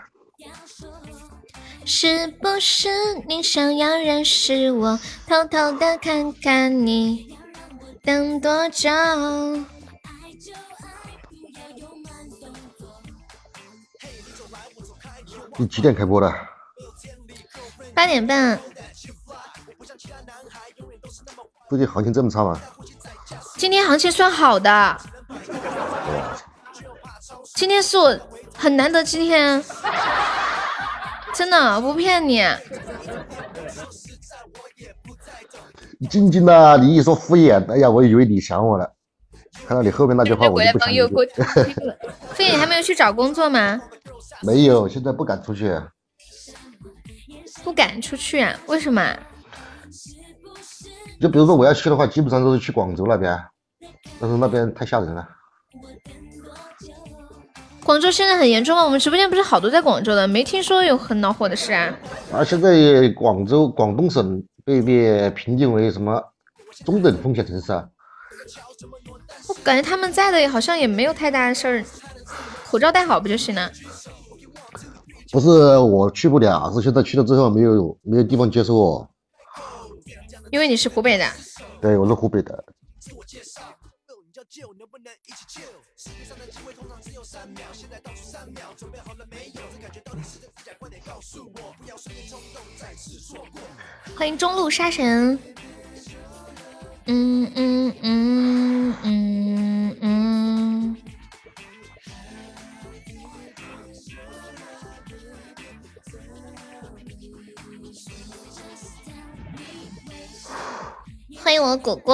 [1.86, 2.89] 是不是
[3.28, 5.00] 你想要认识我？
[5.28, 7.38] 偷偷的看看你，
[8.04, 8.89] 等多久？
[15.58, 16.34] 你几点开播的？
[18.00, 18.58] 八点半。
[21.68, 22.58] 最近行情这么差吗？
[23.58, 24.97] 今天行情算好的，
[27.56, 28.18] 今天是我
[28.58, 29.62] 很难得今天，
[31.34, 32.41] 真的不骗你。
[36.10, 38.89] 静静呐，你一说敷衍，哎呀，我以为你想我了。
[39.68, 40.80] 看到你后面那句话，我就不
[41.26, 41.43] 想。
[42.32, 43.78] 飞 你还没有去找工作吗？
[44.41, 45.78] 没有，现在不敢出去。
[47.64, 48.57] 不敢出去啊？
[48.68, 49.16] 为什么？
[51.20, 53.38] 就比如说我要去的话，基本上都是去广州那边，
[54.20, 55.28] 但是那边太吓人了。
[57.84, 58.84] 广州现在很严重吗？
[58.84, 61.93] 我们直播间不是好多在广州的，没听说有很恼火的事啊。
[62.32, 66.22] 啊，现在广州广东省被被评定为什么
[66.86, 67.86] 中等风险城市啊？
[69.47, 71.84] 我感觉他们在的好像也没有太大的事儿，
[72.66, 73.70] 口罩戴好不就行了？
[75.32, 79.10] 不是我去不了，是现在去了之后没有没有地方接收我。
[80.52, 81.26] 因为你是湖北的，
[81.80, 82.66] 对，我是湖北的。
[94.18, 95.38] 欢迎中路杀神。
[97.06, 100.98] 嗯嗯嗯嗯嗯。
[111.50, 112.14] 欢迎我果果。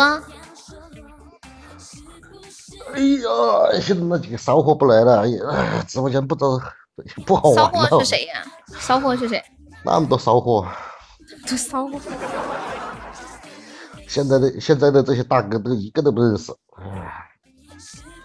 [2.94, 6.58] 哎呀，现在那几个骚货不来了，哎呀，直播间不知道
[7.26, 8.46] 不好玩骚货是谁呀？
[8.80, 9.44] 骚货是谁？
[9.84, 10.66] 那么多骚货。
[11.46, 12.00] 这骚货。
[14.08, 16.54] 现在的现在的这些大哥都一个都不认识。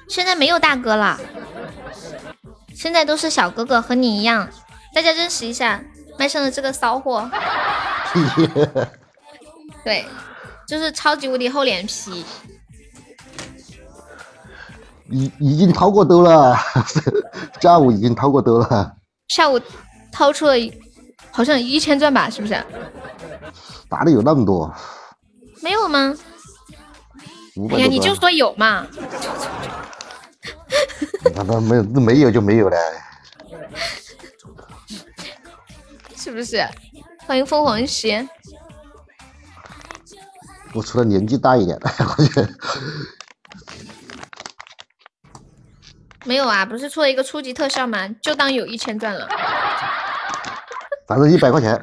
[0.08, 1.18] 现在没有大哥了，
[2.72, 4.48] 现在都是小哥哥，和你一样。
[4.94, 5.82] 大家认识一下
[6.16, 7.28] 麦上的这个骚货。
[9.82, 10.06] 对。
[10.70, 12.24] 就是超级无敌厚脸皮，
[15.08, 16.56] 已已经掏过兜了，
[17.60, 18.94] 下午已经掏过兜了。
[19.26, 19.60] 下午
[20.12, 20.52] 掏出了
[21.32, 22.54] 好像一千钻吧，是不是？
[23.90, 24.72] 哪里有那么多？
[25.60, 26.14] 没有吗？
[27.72, 28.86] 哎呀，你就说有嘛。
[31.34, 32.76] 那那没没有就没有了，
[36.14, 36.64] 是不是？
[37.26, 38.28] 欢迎凤凰鞋。
[40.72, 41.76] 我除了年纪大一点，
[42.16, 42.48] 我觉得
[46.24, 48.08] 没有啊，不是出了一个初级特效吗？
[48.22, 49.28] 就当有一千钻了，
[51.08, 51.80] 反正一百块钱。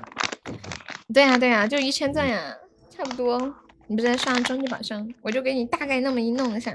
[1.13, 2.55] 对呀对呀，就一千钻呀，
[2.89, 3.55] 差不多。
[3.87, 6.73] 你不是在上终极宝箱，我就给你大概那么一弄一下。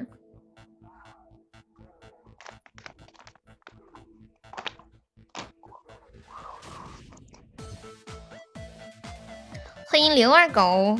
[9.86, 10.98] 欢迎刘二狗。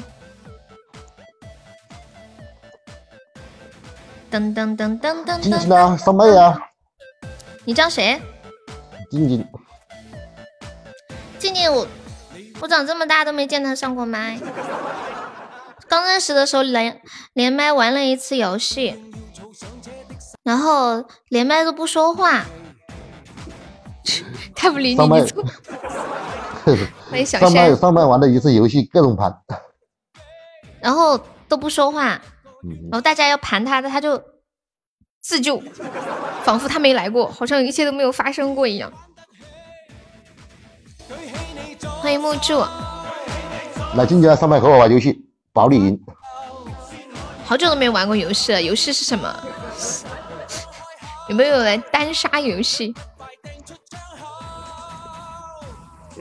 [4.33, 5.39] 噔噔噔噔噔！
[5.41, 6.59] 静静啊，上麦呀！
[7.66, 8.18] 你叫谁？
[9.11, 9.47] 静静。
[11.39, 11.87] 静静，我
[12.62, 14.41] 我长这么大都没见他上过麦。
[15.87, 17.03] 刚认识的时候连
[17.35, 18.99] 连麦玩了一次游戏，
[20.43, 22.47] 然后连麦都不说话，
[24.57, 25.45] 太不理你，你错。
[27.11, 29.30] 欢迎小上麦 上麦玩了一次游戏，各种盘，
[30.80, 32.18] 然后都不说话。
[32.62, 34.22] 然后大家要盘他的，他就
[35.20, 35.60] 自救，
[36.44, 38.92] 仿佛他没来过，好像一切都没有发生过一样。
[42.00, 42.60] 欢迎木柱，
[43.96, 46.00] 来今天上麦和我玩游戏，保你赢。
[47.44, 49.44] 好久都没玩过游戏了，游戏是什么？
[51.28, 52.94] 有没有来单杀游戏？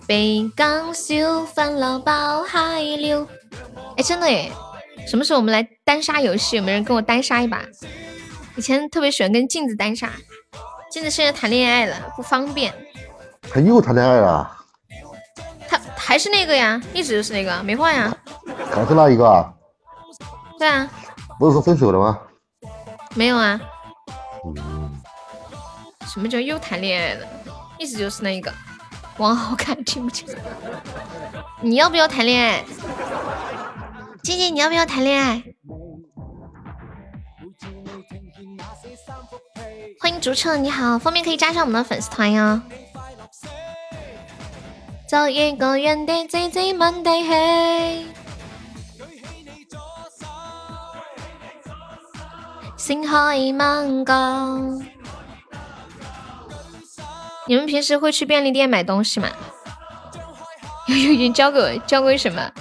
[0.08, 3.28] 北港修翻老包海流，
[3.96, 4.52] 哎，真的哎。
[5.08, 6.56] 什么时候我们来单杀游戏？
[6.58, 7.64] 有没有人跟我单杀一把？
[8.56, 10.12] 以前特别喜欢跟镜子单杀，
[10.92, 12.74] 镜子现在谈恋爱了，不方便。
[13.50, 14.58] 他又谈恋爱了？
[15.68, 18.16] 他还是那个呀，一直都是那个，没换呀。
[18.74, 19.54] 还是那一个啊？
[20.60, 20.90] 对啊。
[21.40, 22.20] 不是说分手了吗？
[23.16, 23.60] 没有啊。
[24.46, 25.02] 嗯
[26.08, 27.28] 什么叫又谈恋爱了？
[27.80, 28.54] 意思就是那一个，
[29.18, 30.28] 王好看听不清。
[31.62, 32.66] 你要不要谈恋爱？
[34.24, 35.44] 姐姐，你要不要谈恋爱？
[40.00, 42.62] 欢迎竹彻，你好，方便可以加上我们的粉丝团哟。
[45.08, 48.08] 做一个人的姐姐满地氣，
[52.78, 54.80] 星海漫高。
[57.48, 59.28] 你们平时会去便利店买东西吗？
[60.88, 62.52] 悠悠，你教给我教过什么？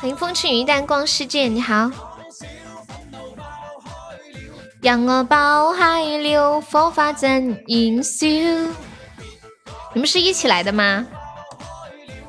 [0.00, 1.90] 欢迎风轻云淡逛世界，你好。
[4.80, 8.26] 让我抱海流，佛法真营修。
[9.92, 11.06] 你们是一起来的吗？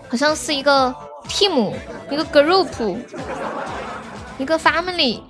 [0.10, 0.94] 好像是一个
[1.30, 1.74] team，
[2.10, 2.98] 一个 group，
[4.38, 5.24] 一个 family，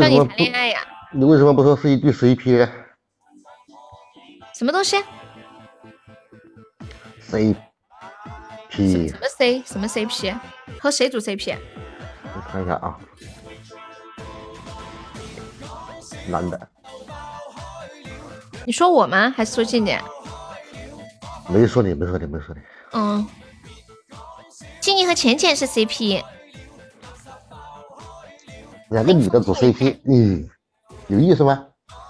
[0.00, 0.80] 叫你谈恋爱呀？
[1.12, 2.72] 你为什么不说是一对 CP 呢
[4.54, 4.96] 什么东西？
[8.72, 10.34] 什么 C 什么 CP？
[10.80, 11.56] 和谁组 CP？
[12.34, 12.98] 我看一下啊，
[16.28, 16.68] 男的
[18.64, 19.32] 你说我吗？
[19.36, 20.00] 还是说静姐？
[21.48, 22.60] 没说你，没说你，没说你。
[22.92, 23.26] 嗯，
[24.80, 26.22] 静静和浅浅是 CP。
[28.90, 30.48] 两个女的组 CP，嗯，
[31.08, 31.66] 有意思吗？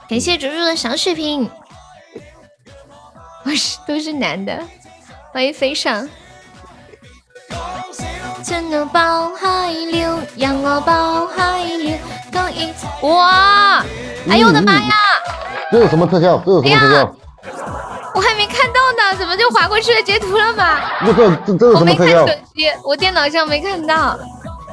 [0.08, 1.50] 感谢竹竹的小血瓶。
[3.44, 4.62] 我是都是男的，
[5.32, 6.08] 欢迎飞上。
[8.44, 11.96] 真的抱海流，让我抱海流，
[12.32, 12.72] 高一
[13.06, 13.84] 哇！
[14.28, 14.90] 哎呦我的妈呀！
[15.70, 16.42] 这有什么特效？
[16.44, 17.14] 这有什么特效？
[18.14, 20.80] 我还没看到呢，怎么就划过去了截图了吗？
[21.06, 22.26] 这这这这有我没看什么特效？
[22.26, 24.18] 手机，我电脑上没看到。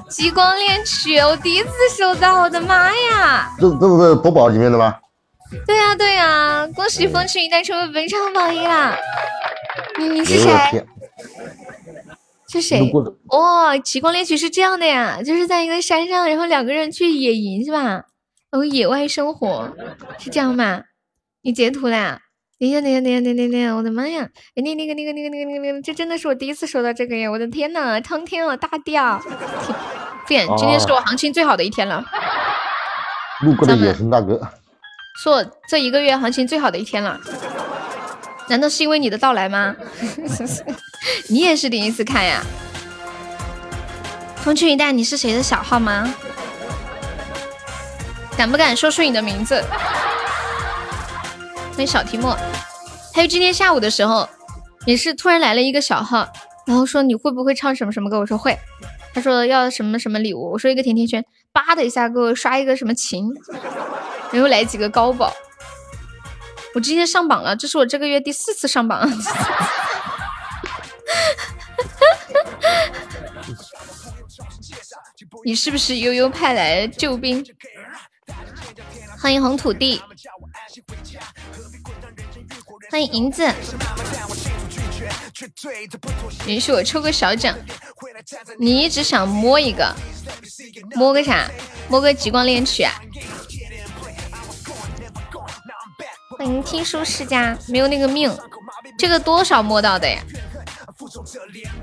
[0.10, 3.52] 极光恋曲，我第一次收到，我的妈呀！
[3.60, 4.96] 这这不是夺宝里面的吗？
[5.68, 8.98] 对呀、对呀、恭喜风轻云淡成为本场榜一啦！
[10.00, 10.50] 你你是谁？
[12.52, 12.90] 是谁路？
[12.92, 18.06] 过的哇、极光恋曲是这样的呀，就是在一个山上，然后两个人去野营是吧？
[18.52, 19.72] 然后野外生活
[20.18, 20.82] 是这样吗？
[21.44, 22.20] 你截图啦？
[22.60, 23.74] 等一下，等一下，等一下，等一下，等一下！
[23.74, 24.28] 我的妈呀！
[24.56, 27.32] 哎，那那个那个那个那个那个那个，这真的是我第一次收到这个呀！
[27.32, 29.22] 我的天呐，苍天啊，大地啊！
[30.28, 32.04] 不演，今天是我行情最好的一天了，
[33.46, 34.42] 路过的野生大哥，
[35.24, 37.22] 是我这一个月行情最好的一天了。
[38.50, 39.76] 难道是因为你的到来吗？
[41.28, 42.44] 你也是第一次看呀？
[44.38, 46.14] 风轻云淡，你是谁的小号吗？
[48.38, 49.64] 敢不敢说出你的名字？
[51.72, 52.38] 欢迎小提莫。
[53.14, 54.28] 还有今天下午的时候，
[54.86, 56.28] 也是突然来了一个小号，
[56.66, 58.20] 然后说你会不会唱什么什么歌？
[58.20, 58.58] 我说会。
[59.14, 63.28] 他说要什么什么礼物，我说一个甜甜圈，叭的一下给我刷一个什么琴，
[64.32, 65.34] 然后来几个高保。
[66.76, 69.10] 我今天上榜了，这是我这个月第四次上榜。
[75.50, 77.44] 你是不是悠悠派来的救兵？
[79.20, 80.00] 欢迎红土地，
[82.92, 83.52] 欢迎银子，
[86.46, 87.58] 允许我抽个小奖。
[88.60, 89.92] 你一直想摸一个，
[90.94, 91.50] 摸个啥？
[91.90, 93.02] 摸个极光恋曲啊？
[96.38, 98.32] 欢迎听书世家，没有那个命，
[99.00, 100.22] 这个多少摸到的呀？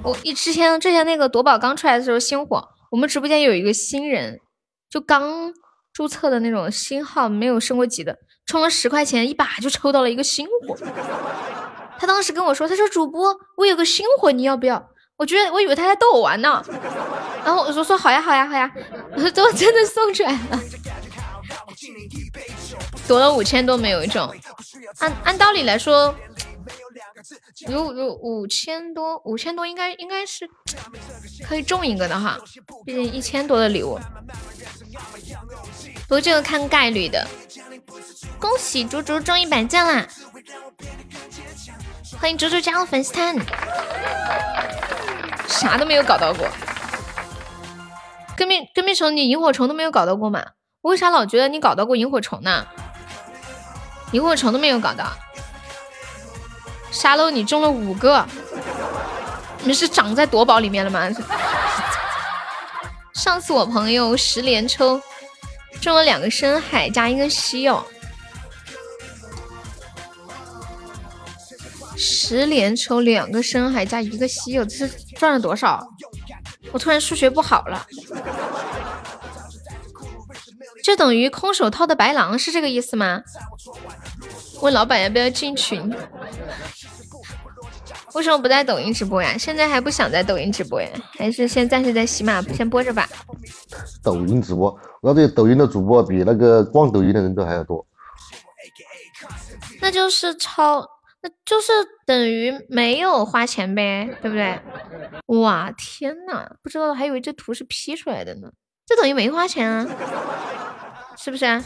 [0.05, 4.41] 我一之前之前那个夺宝刚出来的时候星火，我们直播间有一个新人，
[4.89, 5.53] 就刚
[5.93, 10.77] 注册的那种新号，没有升过级的，充了十块钱一把就抽到了一个新货。
[11.99, 14.91] 他当时跟我说，他说主播，我有个新货，你要不要？
[15.17, 16.63] 我觉得我以为他在逗我玩呢，
[17.43, 18.71] 然后我说说好呀好呀好呀，
[19.35, 20.61] 最后 真的送出来了。
[23.09, 24.31] 夺了五千多没有一中，
[24.99, 26.15] 按按道理来说，
[27.67, 30.49] 如如五千多，五千多应该应该是
[31.47, 32.39] 可以中一个的哈，
[32.85, 33.99] 毕竟一千多的礼物。
[36.03, 37.27] 不过这个看概率的。
[38.39, 40.07] 恭喜竹竹中一百件啦！
[42.21, 43.35] 欢迎竹竹加入粉丝团。
[45.49, 46.47] 啥都没有搞到过，
[48.37, 50.45] 跟命跟命虫你萤火虫都没有搞到过吗？
[50.83, 52.67] 我为啥老觉得你搞到过萤火虫呢？
[54.13, 55.17] 萤火虫都没有搞到，
[56.97, 58.27] 沙漏你中了五个，
[59.61, 61.11] 你们是长在夺宝里面了吗？
[63.13, 65.01] 上次我朋友十连抽
[65.79, 67.85] 中了两个深海加一个稀有，
[71.97, 75.87] 十连抽两个深海加一个稀有，这是赚了多少？
[76.73, 77.87] 我突然数学不好了。
[80.83, 83.21] 这等于空手套的白狼是这个意思吗？
[84.63, 85.95] 问老板要不要进群？
[88.17, 89.37] 为什么不在抖音直播呀？
[89.37, 90.89] 现在还不想在抖音直播呀？
[91.19, 93.07] 还是先暂时在喜马先播着吧。
[94.03, 97.87] 抖音直播，我对抖音的主播比那个逛抖音的人都还要多。
[99.83, 100.81] 那就是超，
[101.21, 101.71] 那就是
[102.07, 104.59] 等于没有花钱呗，对不对？
[105.39, 108.51] 哇，天呐，不知道还以为这图是 P 出来的呢，
[108.87, 109.87] 这等于没花钱啊，
[111.19, 111.63] 是不是啊？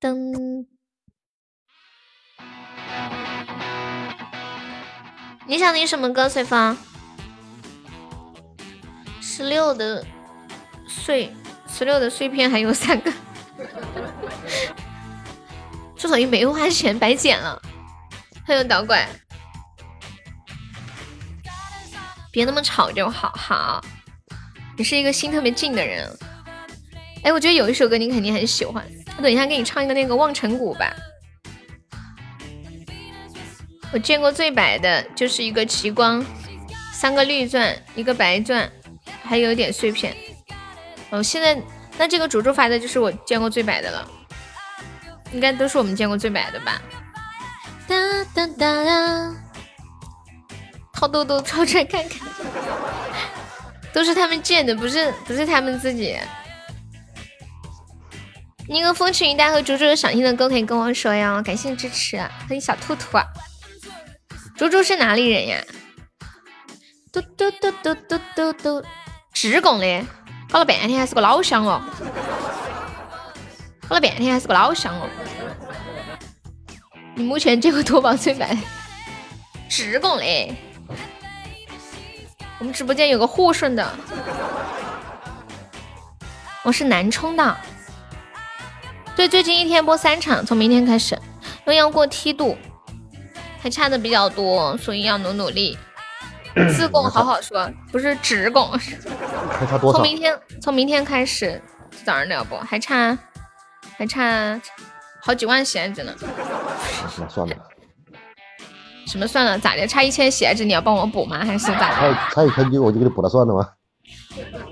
[0.00, 0.66] 噔，
[5.46, 6.28] 你想听什么歌？
[6.28, 6.76] 随风，
[9.20, 10.04] 十六的
[10.86, 11.34] 碎，
[11.66, 13.10] 十六的碎片还有三个。
[15.96, 17.60] 这等于没花钱白捡了，
[18.46, 19.08] 还有导管，
[22.30, 23.32] 别那么吵就好。
[23.34, 23.82] 好，
[24.76, 26.08] 你是一个心特别静的人。
[27.24, 28.84] 哎，我觉得有一首歌你肯定很喜欢，
[29.16, 30.94] 我等一下给你唱一个那个《望尘谷》吧。
[33.92, 36.24] 我见过最白的就是一个极光，
[36.92, 38.70] 三个绿钻，一个白钻，
[39.22, 40.16] 还有点碎片。
[41.10, 41.60] 哦，现在。
[42.00, 44.08] 那这个主主发的就是我见过最白的了，
[45.32, 46.80] 应该都是我们见过最白的吧？
[47.88, 47.96] 哒
[48.32, 49.34] 哒哒哒，
[50.92, 52.20] 掏兜兜掏出来看看，
[53.92, 56.16] 都是他们建的，不是不是他们自己。
[58.68, 62.16] 那个风轻云淡和竹竹有想听的歌可以跟我说哟，感谢支持。
[62.16, 63.18] 欢迎小兔兔，
[64.58, 65.64] 猪猪是哪里人呀？
[67.12, 68.84] 嘟嘟嘟嘟嘟嘟嘟，
[69.32, 70.04] 职工的。
[70.50, 71.80] 搞了半天还是个老乡哦，
[73.88, 75.08] 搞了半天还是个老乡哦。
[77.14, 78.58] 你目前见过夺宝最白？
[79.68, 80.52] 职工嘞。
[82.58, 83.94] 我们直播间有个沪顺的，
[86.64, 87.56] 我是南充的。
[89.14, 92.58] 对，最近一天播三场，从明天开始，因为要过梯度，
[93.60, 95.76] 还差的比较多，所以要努努力。
[96.74, 98.70] 自贡好好说，不是直贡。
[99.50, 99.98] 还差多少？
[99.98, 101.60] 从明天，从明天开始，
[102.04, 103.16] 早上聊不还差，
[103.96, 104.60] 还差
[105.20, 106.12] 好几万鞋子呢。
[106.20, 107.56] 那算了。
[109.06, 109.58] 什么算了？
[109.58, 109.86] 咋的？
[109.86, 111.44] 差一千鞋子你要帮我补吗？
[111.44, 111.92] 还是咋？
[111.92, 113.68] 差差一千几我就给你补了算了吗？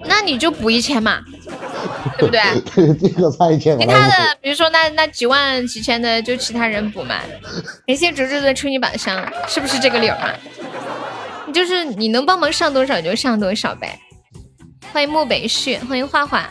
[0.04, 1.20] 那你就补一千嘛，
[2.18, 2.40] 对不对？
[3.00, 3.78] 这个差一千。
[3.78, 7.16] 其他的，比如说那那几万几千的，就其他人补嘛。
[7.86, 10.28] 感谢竹竹的春女宝箱，是不是这个理儿嘛？
[11.46, 13.98] 你就是你能帮忙上多少就上多少呗。
[14.92, 16.48] 欢迎漠北旭，欢迎画画，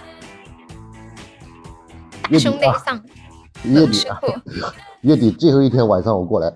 [2.37, 3.01] 兄弟上，
[3.63, 4.19] 月底，啊
[5.01, 6.51] 月底最后一天晚上我过来。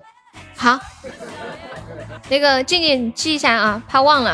[0.56, 0.78] 好，
[2.28, 4.30] 那个静静记一下啊，怕忘了。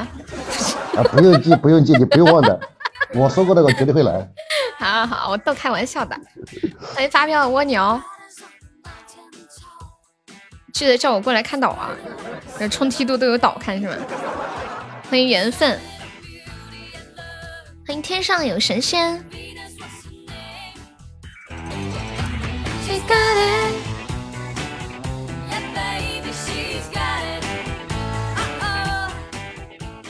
[0.96, 2.60] 啊，不用记，不用记，你不用忘的。
[3.14, 4.28] 我说过的，我绝对会来。
[4.78, 6.18] 好好好，我逗开玩笑的。
[6.94, 8.00] 欢迎发票蜗牛。
[10.72, 11.90] 记得叫我过来看岛啊！
[12.58, 13.96] 那冲梯度都有岛看是吗？
[15.08, 15.80] 欢迎缘分，
[17.86, 19.24] 欢迎天上有神仙。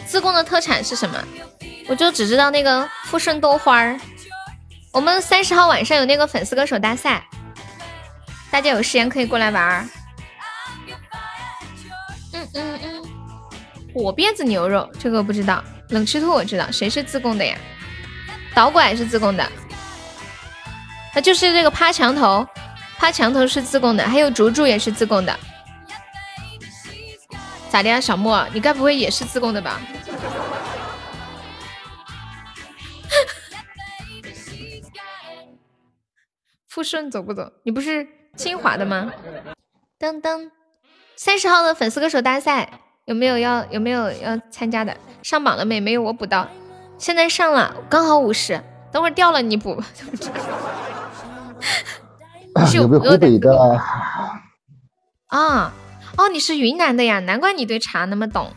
[0.06, 1.22] 自贡的特产是什么？
[1.88, 3.98] 我就只知道那个富顺豆花儿。
[4.92, 7.24] 我们三十号晚上有那个粉丝歌手大赛，
[8.50, 9.88] 大家有时间可以过来玩儿。
[12.32, 13.02] 嗯嗯嗯，
[13.94, 17.56] 火辫子牛肉这个不知道，冷吃兔我知道，谁是自贡的呀？
[18.54, 19.46] 导拐是自贡的，
[21.14, 22.46] 那就是这个趴墙头，
[22.98, 25.38] 趴墙头是自贡的，还有竹竹也是自贡的。
[27.68, 29.78] 咋的呀，小莫，你该不会也是自贡的吧？
[36.76, 37.50] 富顺走不走？
[37.62, 39.10] 你不是清华的吗？
[39.98, 40.50] 噔噔。
[41.16, 44.94] 三十号的粉丝歌手大赛有没有要有没有要参加的？
[45.22, 45.80] 上榜了没？
[45.80, 46.46] 没有我补到，
[46.98, 48.62] 现在上了，刚好五十，
[48.92, 49.82] 等会儿掉了你补。
[52.74, 53.58] 有没有湖北的？
[55.28, 55.72] 啊
[56.18, 57.20] 哦，你是云南的呀？
[57.20, 58.52] 难怪你对茶那么懂。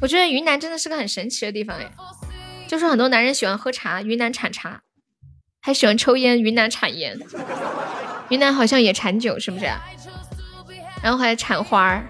[0.00, 1.92] 我觉得云南真的是个很神奇的地方哎，
[2.66, 4.80] 就是很多男人喜欢喝茶，云南产茶，
[5.66, 7.18] 还喜欢抽烟，云南产烟，
[8.28, 9.64] 云南好像也产酒，是不是？
[11.02, 12.04] 然后还产花儿，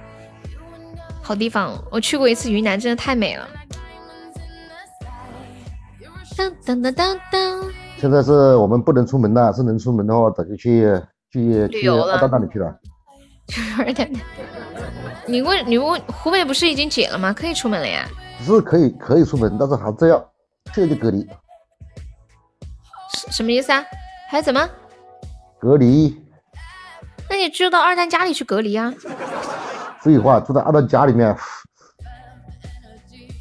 [1.22, 3.48] 好地方，我去过一次云南，真的太美了。
[6.36, 7.72] 当当当当当。
[7.96, 10.90] 现在是我们不能出门了，是能出门的话，早就去
[11.30, 12.76] 去去二蛋那里去了。
[13.78, 14.10] 二蛋，
[15.28, 17.32] 你问你问湖北不是已经解了吗？
[17.32, 18.04] 可以出门了呀？
[18.40, 20.32] 是可以可以出门，但是还是要
[20.72, 21.24] 这就隔离。
[23.14, 23.84] 什什么意思啊？
[24.30, 24.68] 还怎么？
[25.60, 26.20] 隔离。
[27.30, 28.92] 那你住到二蛋家里去隔离啊？
[30.00, 31.34] 废话，住在二蛋家里面，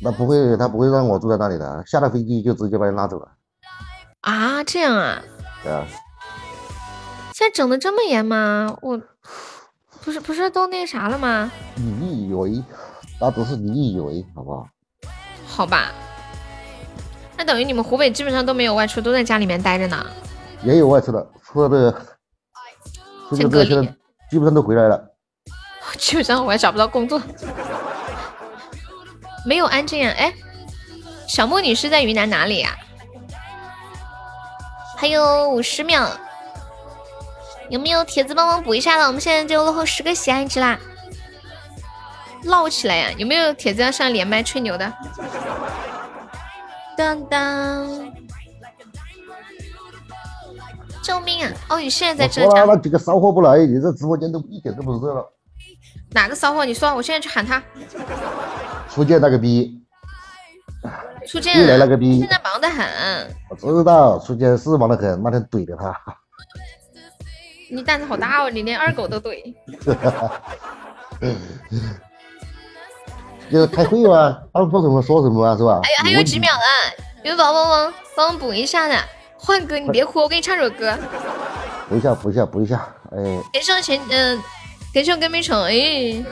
[0.02, 1.84] 那不会，他不会让我住在那里的。
[1.86, 3.28] 下了飞机就直接把你拉走了。
[4.22, 5.22] 啊，这样啊？
[5.64, 5.86] 对啊。
[7.34, 8.78] 现在整的这么严吗？
[8.82, 9.02] 我
[10.04, 11.52] 不是不是都那啥了吗？
[11.76, 12.64] 你以为？
[13.20, 14.68] 那只是你以为，好不好？
[15.46, 15.92] 好吧。
[17.46, 20.06] 那等于你们湖北基本上都没有外出，都在家里面待着呢。
[20.64, 21.92] 也有外出的，出的
[23.28, 23.84] 出的这些
[24.32, 25.04] 基本上都回来了。
[26.00, 27.22] 基本上我还找不到工作。
[29.46, 30.14] 没有安静啊！
[30.18, 30.34] 哎，
[31.28, 32.78] 小莫女士在云南哪里呀？
[34.96, 36.08] 还有五十秒，
[37.68, 39.06] 有没有铁子帮忙补一下的？
[39.06, 40.80] 我们现在就落后十个喜爱值啦！
[42.46, 43.12] 唠起来呀！
[43.18, 44.94] 有没有铁子要上连麦吹牛的？
[46.98, 48.14] 当当！
[51.02, 51.52] 救命啊！
[51.70, 52.66] 哦，你现在在浙江？
[52.66, 55.34] 那几个骚货不来，你这直播间都一点都不热了。
[56.12, 56.64] 哪个骚货？
[56.64, 57.62] 你说，我现在去喊他。
[58.90, 59.84] 初见那个逼。
[61.28, 61.60] 初见。
[61.60, 62.20] 又来那个逼。
[62.20, 62.86] 现在忙得很。
[63.50, 65.94] 我知道，初见是忙得很，那天怼的他。
[67.70, 68.50] 你胆子好大哦！
[68.50, 69.54] 你连二狗都怼。
[73.54, 75.80] 就是开会嘛， 他们说什么说什么啊，是吧？
[75.84, 77.94] 还有还有几秒了，有宝宝吗？
[78.16, 78.96] 帮我补一下呢。
[79.38, 80.98] 换哥，你别哭，我给你唱首歌。
[81.88, 82.96] 补一下，补一下，补一下。
[83.12, 83.40] 哎。
[83.54, 84.42] 感谢我前嗯，
[84.92, 86.26] 感谢我跟没成哎。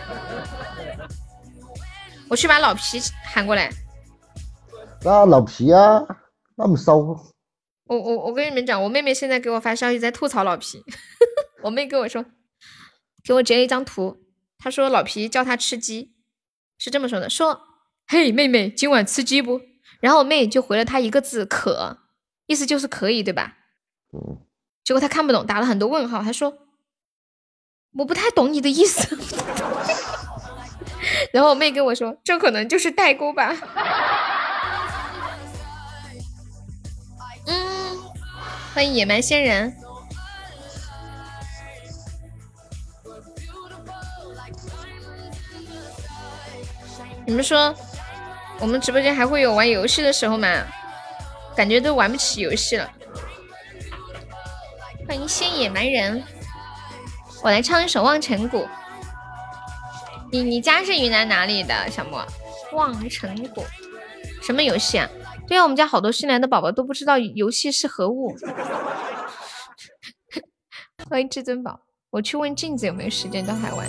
[2.28, 3.70] 我去把老皮喊过来。
[5.04, 6.02] 那老皮啊，
[6.56, 6.96] 那么骚。
[6.98, 7.20] 我
[7.88, 10.84] 我我跟你们讲，我妹妹现在给我发消息在吐槽老皮。
[11.62, 12.26] 我妹跟我说，
[13.24, 14.18] 给我截了一张图，
[14.58, 16.11] 她说老皮叫她吃鸡。
[16.84, 17.62] 是这么说的，说，
[18.08, 19.62] 嘿，妹妹，今晚吃鸡不？
[20.00, 22.00] 然后我妹就回了他一个字，可，
[22.48, 23.58] 意思就是可以，对吧？
[24.12, 24.40] 嗯。
[24.84, 26.24] 结果他看不懂，打了很多问号。
[26.24, 26.58] 他说，
[28.00, 29.16] 我不太懂你的意思。
[31.32, 33.56] 然后我妹跟我说，这可能就是代沟吧。
[37.46, 38.00] 嗯，
[38.74, 39.78] 欢迎野蛮仙人。
[47.32, 47.74] 你们说，
[48.60, 50.50] 我们直播间还会有玩游戏的时候吗？
[51.56, 52.92] 感觉都玩不起游戏了。
[55.08, 56.22] 欢迎仙野蛮人，
[57.42, 58.64] 我来唱一首《望尘谷》。
[60.30, 62.22] 你你家是云南哪里的小莫？
[62.74, 63.64] 望尘谷
[64.42, 65.10] 什么游戏啊？
[65.48, 68.36] 对啊，我们家好多新来的宝宝都不知道游戏是何物。
[71.10, 71.80] 欢迎至尊宝，
[72.10, 73.88] 我去问镜子有没有时间到海玩。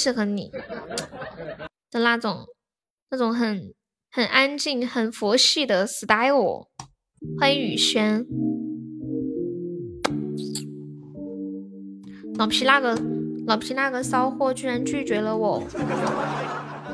[0.00, 0.50] 适合你
[1.90, 2.46] 的那种、
[3.10, 3.74] 那种很
[4.10, 6.68] 很安静、很佛系的 style？
[7.38, 8.24] 欢迎雨轩，
[12.38, 12.98] 老皮那个
[13.46, 15.62] 老皮那个骚货居然拒绝了我！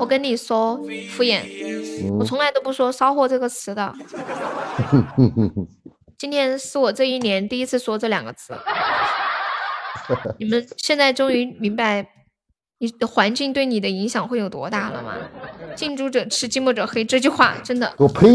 [0.01, 0.77] 我跟你说，
[1.11, 1.43] 敷衍，
[2.19, 3.95] 我从来都不说骚货这个词的。
[6.19, 8.53] 今天是我这一年第一次说这两个字。
[10.41, 12.05] 你们现在终于明白
[12.79, 15.15] 你的环境对你的影响会有多大了吗？
[15.75, 18.29] 近朱者赤，近墨者黑，这句话真的，我呸，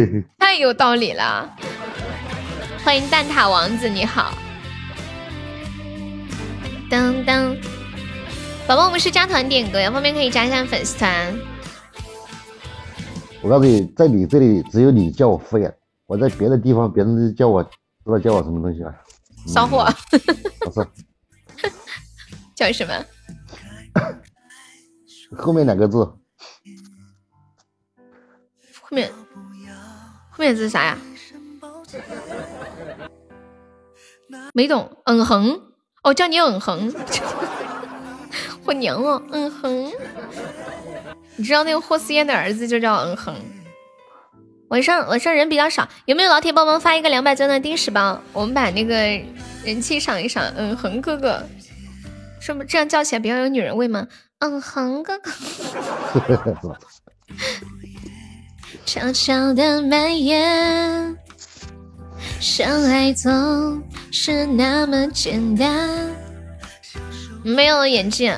[0.38, 1.50] 太有道理了。
[2.84, 4.34] 欢迎蛋挞王子，你好。
[6.90, 7.56] 当当，
[8.66, 11.34] 宝宝，我们是加团点歌，有方便可以加一下粉丝团。
[13.40, 15.72] 我告诉你，在你这里只有你叫我敷衍，
[16.06, 17.62] 我在别的地方别人叫我，
[18.04, 18.94] 不知道叫我什么东西啊？
[19.46, 19.88] 骚货。
[20.60, 20.86] 不是。
[22.54, 22.92] 叫什么？
[25.36, 25.98] 后面两个字。
[28.80, 29.10] 后面
[30.30, 30.98] 后面字是啥呀？
[34.52, 34.96] 没懂。
[35.04, 35.60] 嗯哼，
[36.02, 36.94] 哦，叫你嗯哼，
[38.64, 39.92] 我娘哦，嗯哼。
[41.36, 43.34] 你知道那个霍思燕的儿子就叫嗯哼。
[44.68, 48.20] 晚上晚上人比较少，有没有老铁帮忙发一个两百钻的定时包？
[48.32, 48.94] 我们把那个
[49.64, 50.44] 人气上一上。
[50.56, 51.42] 嗯哼，哥哥。
[52.46, 54.06] 是不这样叫起来比较有女人味吗？
[54.38, 55.32] 嗯哼，哥哥。
[58.84, 61.18] 悄悄的蔓延，
[62.38, 63.82] 相爱总
[64.12, 66.14] 是那么简单。
[67.42, 68.32] 没有眼镜，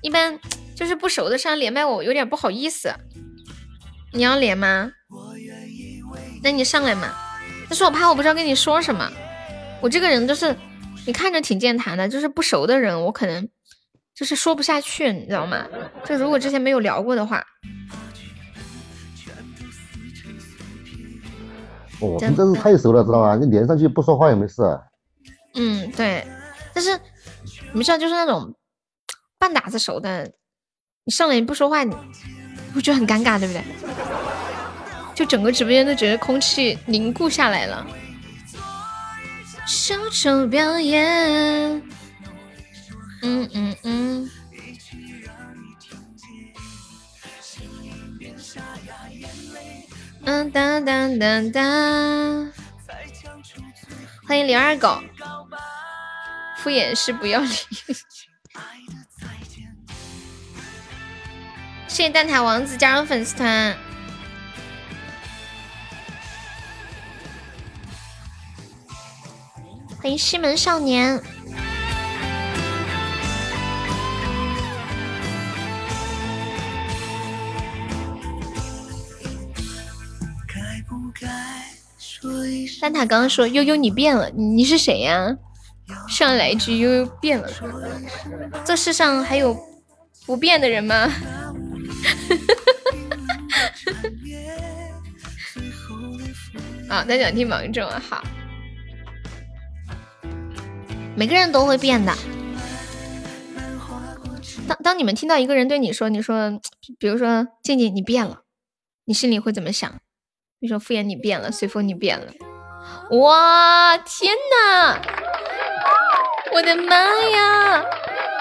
[0.00, 0.40] 一般
[0.74, 2.90] 就是不熟的上连麦，我有点不好意思。
[4.14, 4.90] 你要连吗？
[6.42, 7.14] 那你上来嘛。
[7.68, 9.06] 但是我怕我不知道跟你说什么，
[9.82, 10.56] 我这个人就是。
[11.08, 13.48] 你看着挺健谈的，就是不熟的人，我可能
[14.14, 15.66] 就是说不下去，你知道吗？
[16.04, 17.42] 就如果之前没有聊过的话，
[22.00, 23.36] 哦，你这是太熟了，知道吗？
[23.36, 24.60] 你连上去不说话也没事。
[25.54, 26.22] 嗯，对。
[26.74, 27.00] 但是
[27.72, 28.54] 没事，就是那种
[29.38, 30.30] 半打子熟的，
[31.06, 31.96] 你上来你不说话，你
[32.74, 33.62] 不觉得很尴尬，对不对？
[35.14, 37.86] 就整个直播间都觉得空气凝固下来了。
[39.68, 41.82] 小丑表演，
[43.20, 44.30] 嗯嗯嗯。
[50.24, 51.60] 嗯哒哒哒哒。
[54.26, 55.02] 欢迎零二狗，
[56.56, 57.54] 敷衍是不要脸。
[61.88, 63.76] 谢谢蛋挞王子加入粉丝团。
[70.00, 71.20] 欢迎西门少年。
[82.80, 85.36] 蛋挞刚刚说悠悠你变了，你是谁呀？
[86.08, 87.50] 上来一句悠悠变了，
[88.64, 89.58] 这世上还有
[90.26, 90.94] 不变的人吗？
[96.88, 98.22] 啊，那想听芒种啊，好。
[101.18, 102.14] 每个人都会变的。
[104.68, 106.60] 当当你们听到一个人对你说：“你说，
[107.00, 108.42] 比如说静静你变了，
[109.04, 109.90] 你心里会怎么想？
[110.60, 112.26] 比如说敷衍你变了，随风你变了。
[113.18, 115.00] 哇天哪！
[116.52, 117.84] 我的妈呀！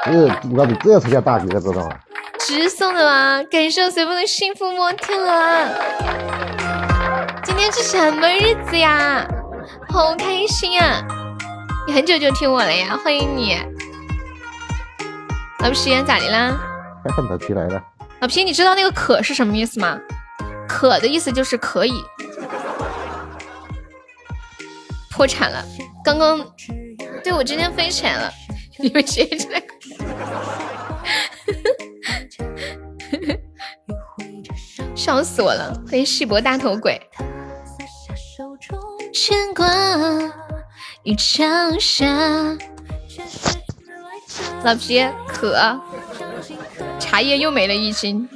[0.05, 0.11] 这
[0.55, 1.99] 我的这才叫大姐，知道吗？
[2.37, 3.43] 直送的吗？
[3.49, 5.69] 感受随风的幸福摩天轮。
[7.43, 9.27] 今天是什么日子呀？
[9.89, 11.01] 好开心啊！
[11.87, 13.55] 你很久就听我了呀，欢迎你。
[15.59, 16.59] 老皮咋的啦？
[17.29, 17.81] 老皮来了。
[18.19, 19.97] 老皮，你知道那个可是什么意思吗？
[20.67, 21.93] 可的意思就是可以。
[25.11, 25.63] 破产了，
[26.03, 26.45] 刚刚
[27.23, 28.29] 对我今天飞起来了，
[28.79, 29.59] 你们谁知道？
[34.93, 35.73] 笑死我了！
[35.89, 36.99] 欢迎细博大头鬼。
[39.13, 39.65] 牵挂
[41.07, 42.05] 一长沙。
[44.65, 45.79] 老皮可，
[46.99, 48.27] 茶叶又没了一斤，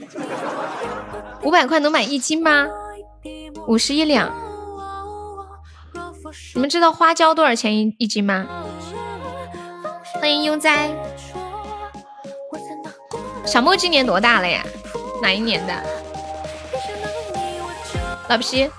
[1.44, 2.66] 五百块能买一斤吗？
[3.68, 4.34] 五十一两。
[6.56, 8.48] 你们知道花椒多少钱一一斤吗？
[10.14, 10.90] 欢迎悠哉。
[13.46, 14.64] 小莫今年多大了呀？
[15.22, 15.74] 哪一年的？
[18.30, 18.72] 老皮，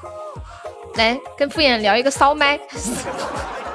[0.94, 2.58] 来跟敷衍聊一个骚麦。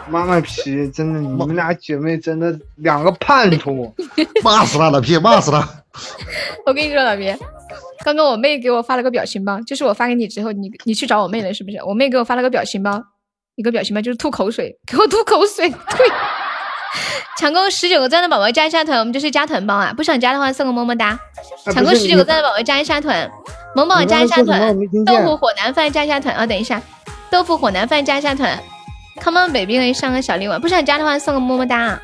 [0.09, 3.93] 妈妈皮，真的，你们俩姐妹真的两个叛徒，
[4.43, 4.89] 骂死他！
[4.89, 5.67] 老皮，骂死他！
[6.65, 7.33] 我跟你说，老皮，
[8.05, 11.77] 刚刚我妹给我发了个表情包，就是我发给你之后，你你去找我妹了是不是？
[11.83, 13.01] 我妹给我发了个表情包。
[13.55, 15.67] 一个表情包就是吐口水， 给我吐口水。
[15.69, 16.11] 对，
[17.39, 19.91] 抢够十九个赞的宝宝加一下团，我们就是加团包啊！
[19.97, 21.19] 不想加的话送个么么哒。
[21.73, 23.29] 抢够十九个赞的宝宝加一下团，
[23.75, 26.45] 萌宝加一下团，豆腐火腩饭加一下团啊！
[26.45, 26.79] 等一下，
[27.31, 28.61] 豆腐火腩饭加一下团
[29.21, 32.01] ，Come on baby 可以上个小礼物，不想加的话送个么么哒。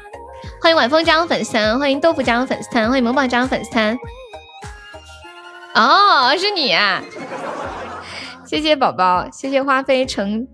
[0.62, 3.98] 欢迎晚风加入粉丝团，欢迎豆腐加入粉丝团，欢迎萌宝加入粉丝团。
[5.76, 7.02] 哦，是你啊！
[8.46, 10.48] 谢谢宝宝，谢谢花飞成。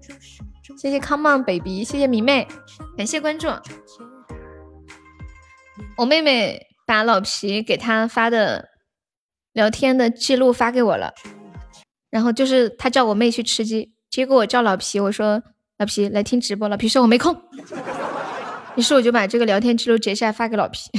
[0.77, 2.47] 谢谢 Come on baby，谢谢迷妹，
[2.97, 3.49] 感谢关注。
[5.97, 8.69] 我妹妹把老皮给她发的
[9.51, 11.13] 聊天的记录发给我了，
[12.09, 15.43] 然后就是她叫我妹去吃鸡，结果我叫老皮，我说
[15.79, 17.33] 老皮来听直播，老皮说我没空，
[18.75, 20.89] 于是我就把这个聊天记录截下来发给老皮。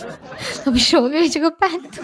[0.66, 2.02] 老皮说我妹妹这个叛徒，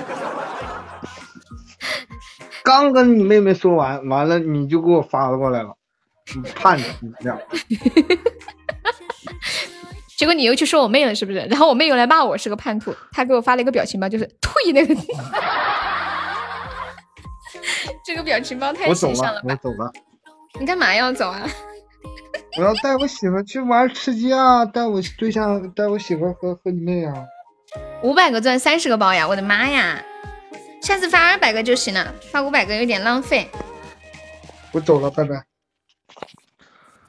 [2.63, 5.77] 刚跟你妹妹说完，完了你就给我发过来了。
[6.55, 7.39] 叛徒这样，
[10.17, 11.41] 结果你又去说我妹了，是不是？
[11.51, 14.95] 然后我妹又来骂我是个叛徒，她给我发了一个表情包，就是退那个。
[18.03, 19.49] 这个表情包太形象了吧？
[19.51, 19.93] 我走了，
[20.59, 21.47] 你干嘛要走啊？
[22.59, 24.65] 我要带我媳妇去玩吃鸡啊！
[24.65, 27.15] 带我对象，带我媳妇和和你妹啊！
[28.03, 29.27] 五百个钻，三十个包呀！
[29.27, 30.03] 我的妈呀！
[30.83, 33.51] 下次发二百个就行了，发五百个有点浪费。
[34.73, 35.45] 我走了，拜拜。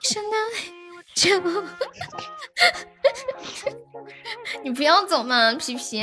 [4.64, 6.02] 你不要走嘛，皮皮，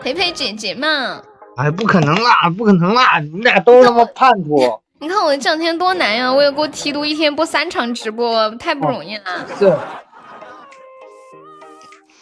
[0.00, 1.20] 陪陪姐姐嘛。
[1.56, 3.18] 哎，不可能啦，不可能啦！
[3.18, 4.80] 你们俩都是他妈叛徒。
[5.02, 9.46] 你看我这两天多难呀，我要给我提督一天播三场直播，太不容易了。
[9.58, 9.74] 是，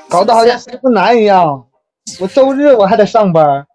[0.09, 1.67] 搞得好像是不难一样。
[2.21, 3.67] 我周日我还得上班。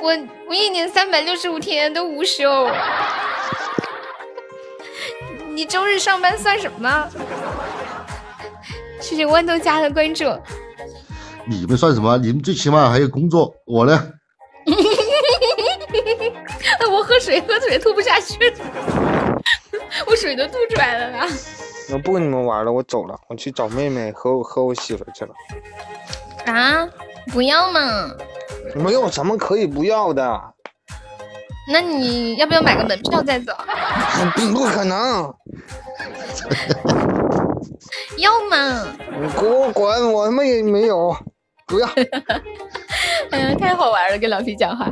[0.00, 0.16] 我
[0.48, 2.70] 我一年三百六十五天都无休。
[5.52, 7.08] 你周日上班算什么？
[9.00, 10.24] 谢谢豌豆家的关注。
[11.48, 12.16] 你们算什么？
[12.18, 14.12] 你们最起码还有工作，我呢？
[17.08, 18.36] 我喝水，喝水吐不下去，
[20.06, 21.26] 我水都吐出来了啦。
[21.90, 25.32] 我不跟你们玩了，我走了，我去找妹妹和我和我媳妇去了。
[26.52, 26.86] 啊？
[27.32, 28.10] 不要嘛？
[28.74, 30.38] 没有什么可以不要的。
[31.72, 33.54] 那你要不要买个门票再走？
[34.52, 35.34] 不可能。
[38.18, 38.86] 要嘛？
[39.18, 40.12] 你给我滚！
[40.12, 41.16] 我他妈也没有，
[41.66, 41.88] 不要。
[43.32, 44.90] 哎呀，太好玩了，跟老皮讲话。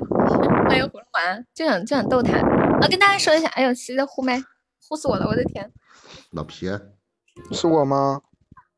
[0.64, 2.38] 欢迎葫芦娃，就想就想逗他。
[2.80, 4.42] 我跟大家说一下，哎呦，谁在呼麦？
[4.88, 5.26] 呼死我了！
[5.26, 5.70] 我的天。
[6.32, 6.70] 老皮，
[7.52, 8.20] 是我吗？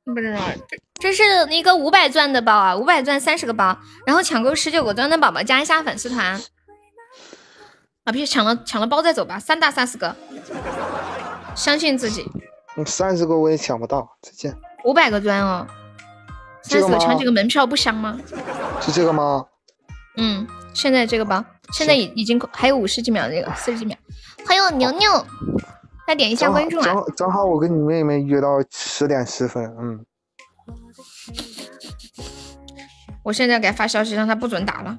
[0.04, 6.40] 不知道，这这是一个五百钻的包啊，五百钻三十个包，然后抢够十九个钻的宝宝加一下粉丝团。
[8.04, 10.16] 老皮抢了抢了包再走吧，三大三十个，
[11.54, 12.26] 相信自己。
[12.86, 14.56] 三十个我也抢不到，再见。
[14.84, 15.66] 五百个钻哦，
[16.62, 18.18] 三十个抢几个门票不香吗？
[18.80, 19.44] 是这个吗？
[20.16, 23.96] 嗯，现在这个包现在已已经还有五十几秒，这个四十几秒。
[24.46, 25.26] 欢迎牛牛，
[26.06, 26.84] 再点一下关注啊！
[26.84, 30.04] 正正好我跟你妹妹约到十点十分，嗯。
[33.22, 34.96] 我现在给他发消息，让他不准打了。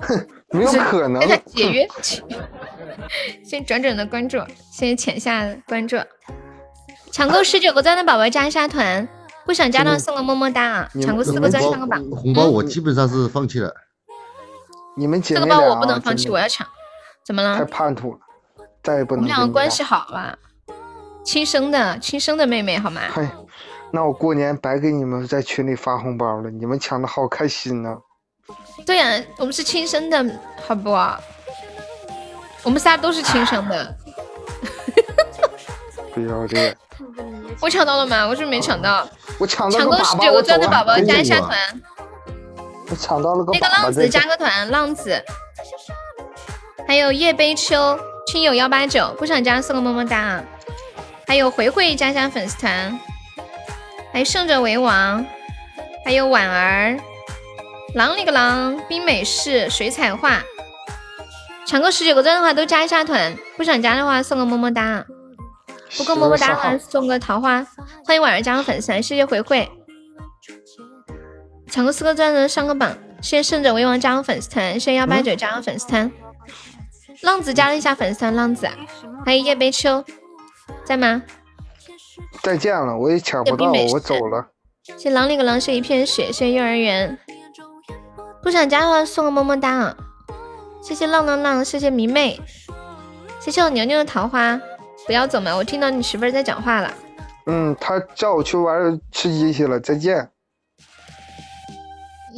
[0.00, 1.20] 哼， 没有可能。
[1.20, 1.86] 给他解约。
[3.44, 4.38] 先转转的关注，
[4.72, 5.96] 谢谢浅夏的关注。
[7.12, 9.08] 抢够十九个钻的宝宝加一下团，
[9.46, 10.90] 不想加的话送个么么哒啊！
[11.00, 12.02] 抢够四个钻上个榜。
[12.10, 13.72] 红包我基本上是放弃了。
[14.98, 16.66] 你们姐这个包我不能放弃，我要抢。
[17.24, 17.56] 怎么了？
[17.56, 18.18] 太叛徒了，
[18.82, 19.22] 再也不能。
[19.22, 20.36] 我们两个关系好吧？
[21.24, 23.02] 亲生的，亲生的妹妹好吗？
[23.08, 23.30] 嗨，
[23.92, 27.96] 那我过年白给你们在群里发红包了，你们抢的好开心呢。
[28.84, 30.24] 对呀，我们是亲生的，
[30.66, 30.90] 好不？
[32.64, 33.94] 我们仨都是亲生的。
[36.12, 36.76] 不要脸！
[37.60, 38.26] 我抢到了吗？
[38.26, 39.06] 我是没抢到。
[39.38, 41.56] 我抢到抢够十九个钻的宝宝加一下团。
[42.90, 43.52] 我抢到了个。
[43.52, 45.22] 那个浪子加个团，浪子。
[46.86, 50.44] 还有夜悲秋亲友幺八九，不想加送个么么哒啊。
[51.26, 52.98] 还有回回加加粉丝团，
[54.12, 55.24] 还有胜者为王，
[56.04, 56.98] 还有婉儿。
[57.94, 60.42] 狼里个狼，冰美式水彩画，
[61.66, 65.04] 抢够十九个钻的话都加一下团，不想加的话送个么么哒，
[65.98, 67.66] 不够么么哒的话送个桃花。
[68.06, 69.70] 欢迎婉儿加个粉丝团，谢谢回回。
[71.70, 76.10] 抢个四个钻的上个榜，谢谢胜者为王加个粉丝团，谢谢幺八九加个粉丝团。
[77.22, 78.68] 浪子加了一下粉丝团，浪子，
[79.24, 80.04] 还有叶悲秋
[80.84, 81.22] 在吗？
[82.42, 84.48] 再见了，我也抢不到，我走了。
[84.96, 87.18] 谢狼里个狼是一片雪，谢谢幼儿园。
[88.42, 89.96] 不想加的话送个么么哒啊！
[90.80, 92.40] 谢谢浪浪浪，谢谢迷妹，
[93.40, 94.58] 谢谢我牛牛的桃花，
[95.06, 95.54] 不要走嘛！
[95.54, 96.94] 我听到你媳妇在讲话了。
[97.46, 100.30] 嗯，他叫我去玩吃鸡去了，再见。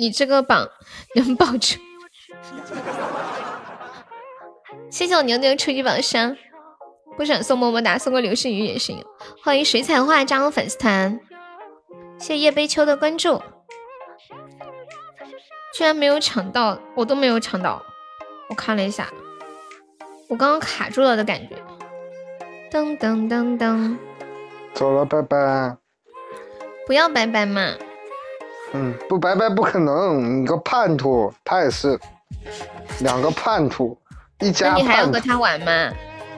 [0.00, 0.68] 你这个榜
[1.14, 1.78] 能保住？
[4.90, 6.36] 谢谢我牛牛初级榜上，
[7.16, 9.04] 不想送么么哒，送个流星雨也行。
[9.44, 11.20] 欢迎水彩画加入粉丝团，
[12.18, 13.40] 谢谢叶悲秋的关注。
[15.74, 17.82] 居然没有抢到，我都没有抢到。
[18.48, 19.08] 我看了一下，
[20.28, 21.56] 我刚刚卡住了的感觉。
[22.70, 23.96] 噔噔噔噔，
[24.74, 25.76] 走了，拜拜。
[26.86, 27.74] 不要拜拜嘛。
[28.72, 31.98] 嗯，不拜拜不可能，你个叛徒，他也是
[33.00, 33.98] 两个叛徒，
[34.38, 34.70] 一家。
[34.70, 35.92] 那你还要和他玩吗？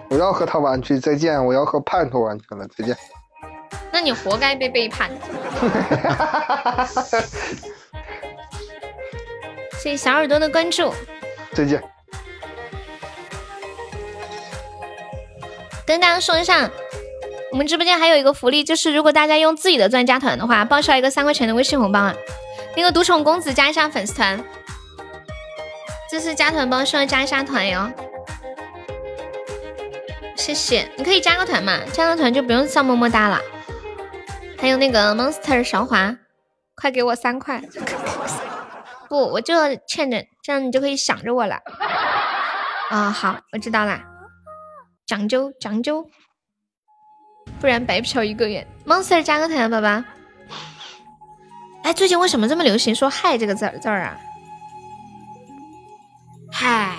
[0.08, 1.44] 我要和他玩去，再见。
[1.44, 2.96] 我要和叛徒玩去了，再见。
[3.90, 5.10] 那你活该被背叛。
[9.78, 10.92] 谢谢小耳朵的关注，
[11.52, 11.82] 再见。
[15.84, 16.70] 跟大家说一下，
[17.52, 22.14] 我们直播间还有一个福利，就是如果大家用自己的钻加团的话，报销一个三块钱的微信红包啊。
[22.74, 24.42] 那个独宠公子加一下粉丝团，
[26.10, 27.92] 这是加团包，需要加一下团哟。
[30.34, 33.38] 谢谢，你可以加个团嘛，加个团就不用上么么哒了。
[34.58, 36.16] 还有那个 monster 韶华，
[36.74, 37.62] 快给我三块。
[39.10, 39.54] 不，我就
[39.86, 41.58] 欠着，这样你就可以想着我了。
[42.88, 44.02] 啊，好，我知道啦，
[45.06, 46.06] 讲究讲究，
[47.62, 48.66] 不然白嫖一个月。
[48.84, 50.02] Monster 加个团，宝宝。
[51.84, 54.18] 哎，最近为什么这么流行说“嗨”这个字儿字儿啊？
[56.50, 56.96] 嗨，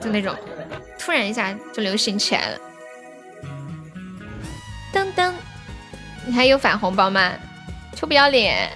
[0.00, 0.32] 就那种，
[0.96, 2.58] 突然一下就流行起来了。
[4.92, 5.32] 噔噔，
[6.24, 7.32] 你还有返红包吗？
[7.96, 8.70] 臭不要脸！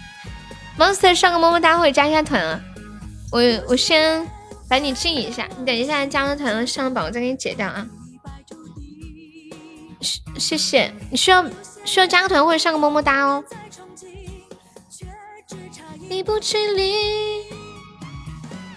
[0.80, 2.58] monster 上个么么哒或者加一下团啊！
[3.30, 4.26] 我我先
[4.66, 7.86] 把你禁一下，你等一下加了团上了榜，我再给你解掉啊！
[10.00, 11.44] 谢谢，你需要
[11.84, 13.42] 需要加个团或者上个么么哒哦。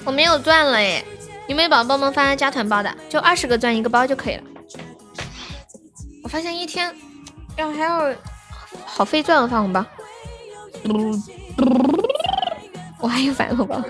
[0.06, 1.06] 我没有钻了耶，
[1.48, 2.96] 有没有宝宝帮忙发加团包的？
[3.10, 4.44] 就二十个钻一个包就可以了。
[6.24, 6.96] 我发现一天
[7.58, 8.16] 要还要
[8.86, 9.86] 好费钻，我发红包。
[13.00, 13.84] 我还有返红包，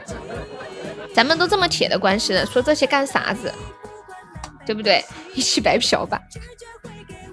[1.14, 3.54] 咱们都这么铁的关系了，说这些干啥子？
[4.66, 5.04] 对不对？
[5.34, 6.20] 一起白嫖吧。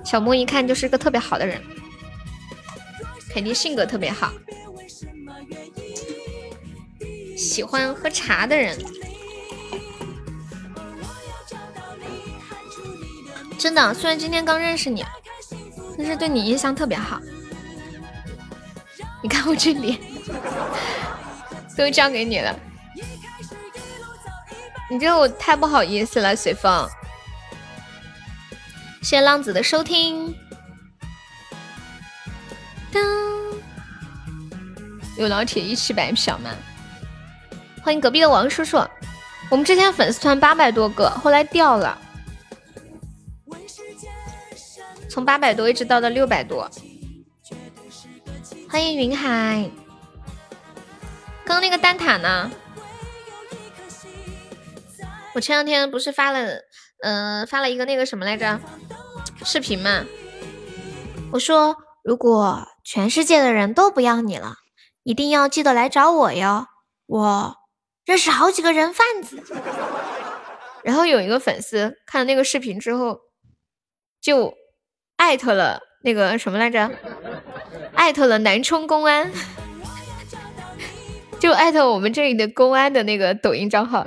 [0.06, 1.60] 小莫一看就是个特别好的人，
[3.28, 4.32] 肯定性格特别好，
[7.36, 8.78] 喜欢喝茶的人。
[13.58, 15.04] 真的，虽然今天刚认识你，
[15.98, 17.20] 但是对你印象特别好。
[19.22, 19.98] 你看我这脸。
[21.76, 22.58] 都交给你了，
[24.90, 26.88] 你这我太不好意思了，随风。
[29.02, 30.34] 谢谢浪子的收听。
[32.92, 33.02] 当，
[35.16, 36.50] 有老铁一起白嫖吗？
[37.82, 38.78] 欢迎隔壁的王叔叔。
[39.48, 41.96] 我们之前粉丝团八百多个，后来掉了，
[45.08, 46.68] 从八百多一直到了六百多。
[48.68, 49.70] 欢迎云海。
[51.44, 52.50] 刚刚那个蛋挞呢？
[55.32, 56.62] 我前两天不是发了，
[57.02, 58.58] 嗯，发了一个那个什么来着，
[59.48, 60.04] 视频嘛。
[61.30, 64.56] 我说，如果全世界的人都不要你了，
[65.04, 66.66] 一定要记得来找我哟。
[67.06, 67.54] 我
[68.04, 69.40] 认识好几个人贩子。
[70.82, 73.20] 然后有一个粉丝看了那个视频之后，
[74.20, 74.52] 就
[75.16, 76.90] 艾特了那个什么来着，
[77.94, 79.30] 艾特了南充公安，
[81.38, 84.04] 就艾特我们这里的公安的那个抖音账号。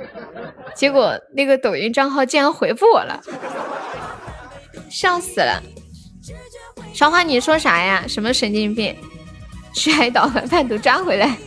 [0.74, 3.20] 结果那个抖音账号竟然回复我了，
[4.90, 5.62] 笑死了！
[6.92, 8.04] 小花，你说啥呀？
[8.08, 8.96] 什么神经病？
[9.72, 11.38] 去海岛把叛徒抓回来？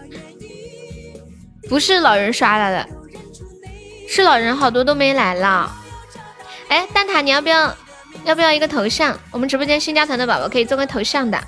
[1.68, 2.88] 不是老人刷了的，
[4.08, 5.74] 是老人好多都没来了。
[6.68, 7.74] 哎，蛋挞，你要不要
[8.24, 9.18] 要不要一个头像？
[9.30, 11.38] 我们直播间新加团的宝宝可以做个头像的。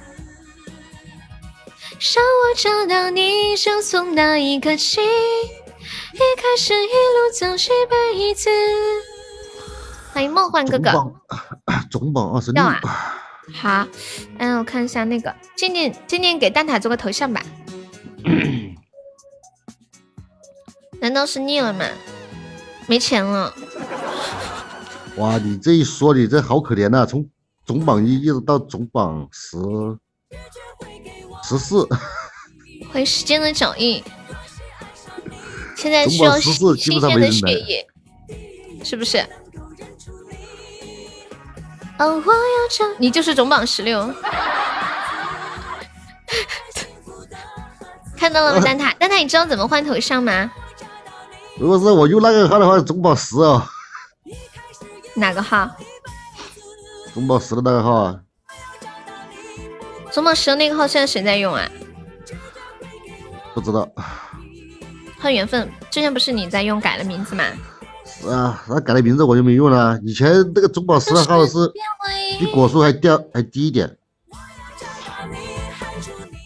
[2.14, 5.04] 让我找到你生送的一颗心。
[5.04, 8.48] 一开始一路走是辈子。
[10.12, 10.90] 欢迎梦幻哥哥。
[11.90, 12.62] 总榜 二十六。
[13.52, 13.86] 好，
[14.38, 17.42] 嗯，我看一下那个静静，静静给蛋挞做个头像吧。
[21.00, 21.84] 难道是腻了吗？
[22.86, 23.52] 没钱了。
[25.16, 27.06] 哇，你这一说，你这好可怜呐！
[27.06, 27.28] 从
[27.64, 29.56] 总榜一一直到总榜十
[31.42, 31.86] 十四。
[32.92, 34.02] 欢迎时间的脚印。
[35.76, 37.86] 现在需要新鲜的血液，
[38.84, 39.24] 是不是？
[42.00, 44.00] 哦，我要唱，你就是总榜十六。
[48.16, 48.92] 看到了吗，蛋挞？
[48.96, 50.50] 蛋挞，你知道怎么换头像吗？
[51.58, 53.62] 如果是我用那个号的话，总榜十哦。
[55.12, 55.70] 哪个号？
[57.12, 58.18] 总榜十的那个号啊。
[60.10, 61.68] 总榜十的那个号现在谁在用啊？
[63.52, 63.86] 不知道。
[65.20, 67.44] 换缘分，之前不是你在用改了名字吗？
[68.20, 69.98] 是啊，那改了名字我就没用了。
[70.02, 71.72] 以前那个中宝十的号是
[72.38, 73.96] 比果树还掉还低一点。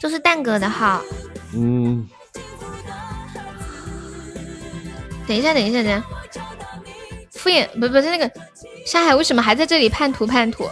[0.00, 1.02] 这是蛋哥的号。
[1.54, 2.06] 嗯。
[5.26, 6.04] 等一下，等一下，等下。
[7.32, 8.30] 敷衍不不是那个
[8.86, 10.68] 沙海为什么还在这里叛徒叛徒？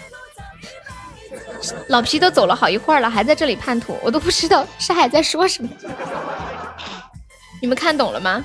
[1.89, 5.69] 老皮都走了好一会儿了，还在这里叛徒，我都不知道沙海在说什么。
[7.61, 8.45] 你们看懂了吗？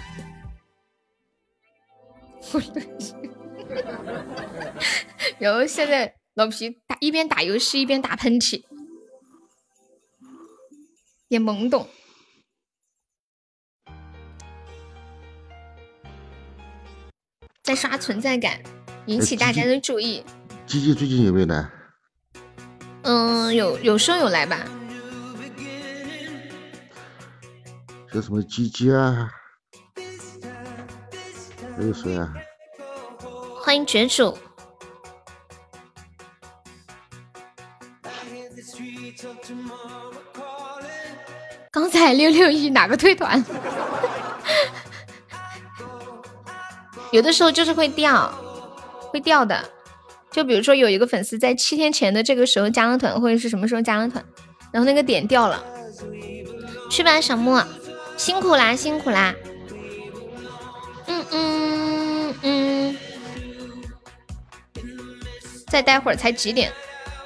[5.40, 8.64] 然后现在老皮打一边打游戏一边打喷嚏，
[11.28, 11.88] 也懵懂，
[17.64, 18.62] 在刷存在感，
[19.08, 20.24] 引起大家的注意。
[20.66, 21.70] 鸡鸡最近有没有来？
[23.04, 24.66] 嗯，有有说有来吧。
[28.14, 29.30] 叫什么鸡鸡啊？
[31.78, 32.34] 没有谁啊？
[33.62, 34.36] 欢迎卷主。
[41.70, 43.44] 刚才六六一哪个退团？
[47.12, 48.32] 有的时候就是会掉，
[49.12, 49.64] 会掉的。
[50.32, 54.24] 就比如说有一个粉丝在七天前的这个时候加了团，或者是什么时候加了团，
[54.72, 55.64] 然后那个点掉了。
[56.90, 57.64] 去吧，小莫。
[58.18, 59.36] 辛苦啦，辛苦啦。
[61.32, 62.98] 嗯嗯，
[65.68, 66.72] 再待会儿才几点？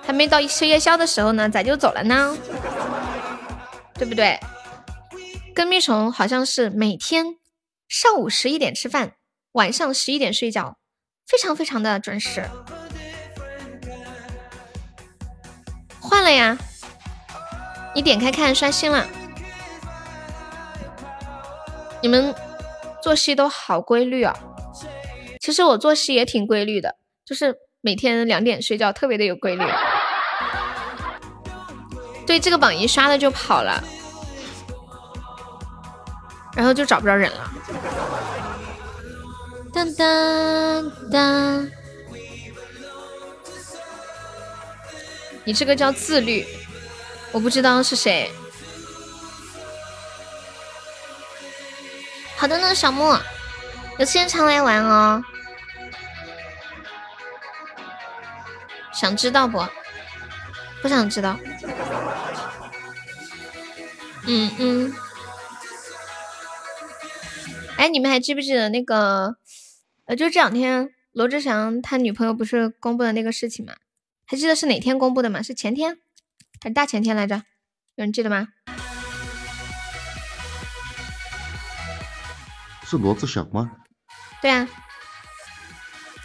[0.04, 2.36] 还没到吃夜宵的时候呢，咋就走了呢？
[3.94, 4.40] 对不对？
[5.54, 7.38] 跟蜜虫好像是每天
[7.88, 9.14] 上午十一点吃饭，
[9.52, 10.78] 晚上十一点睡觉，
[11.28, 12.44] 非常非常的准时。
[16.00, 16.58] 换了呀，
[17.94, 19.08] 你点开看，刷新了。
[22.02, 22.34] 你们
[23.02, 24.36] 作息都好规律啊！
[25.40, 26.96] 其实我作息也挺规律的，
[27.26, 29.64] 就是每天两点睡觉，特别的有规律。
[32.28, 33.84] 对，这个榜一刷了就跑了，
[36.56, 37.52] 然后就找不着人了。
[39.74, 41.68] 当当当！
[45.44, 46.46] 你这个叫自律，
[47.32, 48.30] 我不知道是谁。
[52.42, 53.22] 好的呢，小莫，
[54.00, 55.24] 有时间常来玩哦。
[58.92, 59.64] 想知道不？
[60.82, 61.38] 不想知道。
[64.26, 64.94] 嗯嗯。
[67.78, 69.36] 哎，你们还记不记得那个？
[70.06, 73.76] 呃，就这两天罗志祥他女朋友不是公布的那个事情吗？
[74.26, 75.44] 还记得是哪天公布的吗？
[75.44, 76.00] 是前天
[76.60, 77.36] 还是大前天来着？
[77.98, 78.48] 有人记得吗？
[82.92, 83.72] 是罗志祥吗？
[84.42, 84.68] 对啊，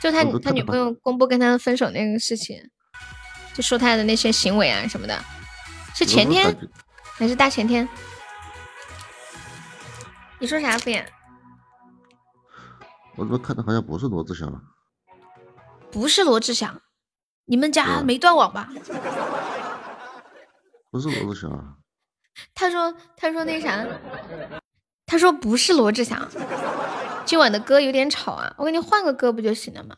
[0.03, 2.61] 就他他女朋友公布跟他分手那个事情，
[3.55, 5.17] 就说他的那些行为啊什么的，
[5.95, 6.57] 是前天
[7.03, 7.89] 还是大前天？
[10.41, 11.07] 你说啥敷衍？
[13.15, 14.61] 我怎么看的好像不是罗志祥啊？
[15.93, 16.83] 不是罗志祥，
[17.45, 18.69] 你们家没断网吧？
[20.91, 21.77] 不是罗志祥啊？
[22.55, 23.87] 他说他说那啥，
[25.07, 26.29] 他说不是罗志祥，
[27.25, 29.97] 今晚的歌有点吵啊，我给你换个歌不就行了吗？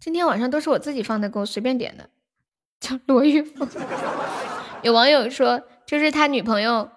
[0.00, 2.08] 今天晚上都是我自己放的歌，随便点的，
[2.78, 3.68] 叫罗玉凤。
[4.82, 6.88] 有网友说，就是他女朋友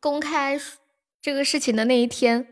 [0.00, 0.60] 公开
[1.22, 2.46] 这个事情的那一天，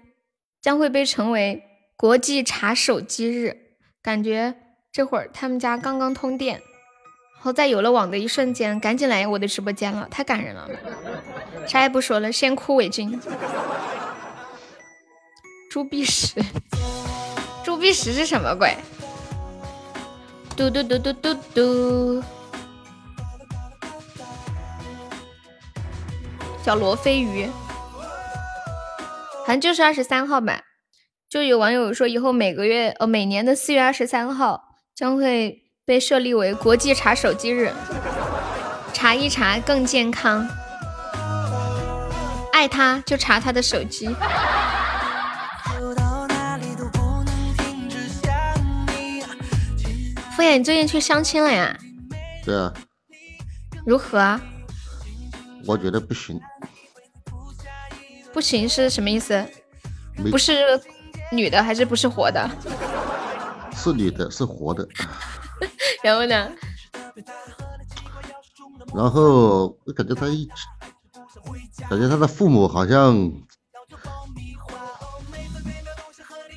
[0.62, 1.62] 将会被称为
[1.94, 3.76] 国际查手机日。
[4.00, 4.54] 感觉
[4.90, 6.62] 这会儿他们家刚刚通电，
[7.34, 10.70] 然后在有了网的一瞬间，赶紧来我的直播间了，太感人了。
[11.66, 13.20] 啥也不说了，先哭为敬。
[15.76, 16.42] 猪鼻屎，
[17.62, 18.74] 猪鼻屎是什么鬼？
[20.56, 22.24] 嘟嘟嘟嘟嘟嘟，
[26.64, 27.46] 小罗非鱼，
[29.40, 30.62] 好像就是二十三号吧。
[31.28, 34.62] 就有网友说，以后每个月呃每年的四月二十三号
[34.94, 37.70] 将会被设立为国际查手机日，
[38.94, 40.48] 查一查更健康。
[42.50, 44.08] 爱他就查他的手机。
[50.36, 51.76] 敷衍，你最近去相亲了呀？
[52.44, 52.72] 对啊，
[53.86, 54.40] 如何啊？
[55.66, 56.38] 我觉得不行，
[58.32, 59.44] 不行是什么意思？
[60.30, 60.80] 不是
[61.32, 62.48] 女的还是不是活的？
[63.74, 64.86] 是女的，是活的。
[66.04, 66.50] 然后呢？
[68.94, 70.48] 然后我感觉他一，
[71.88, 73.32] 感觉他的父母好像，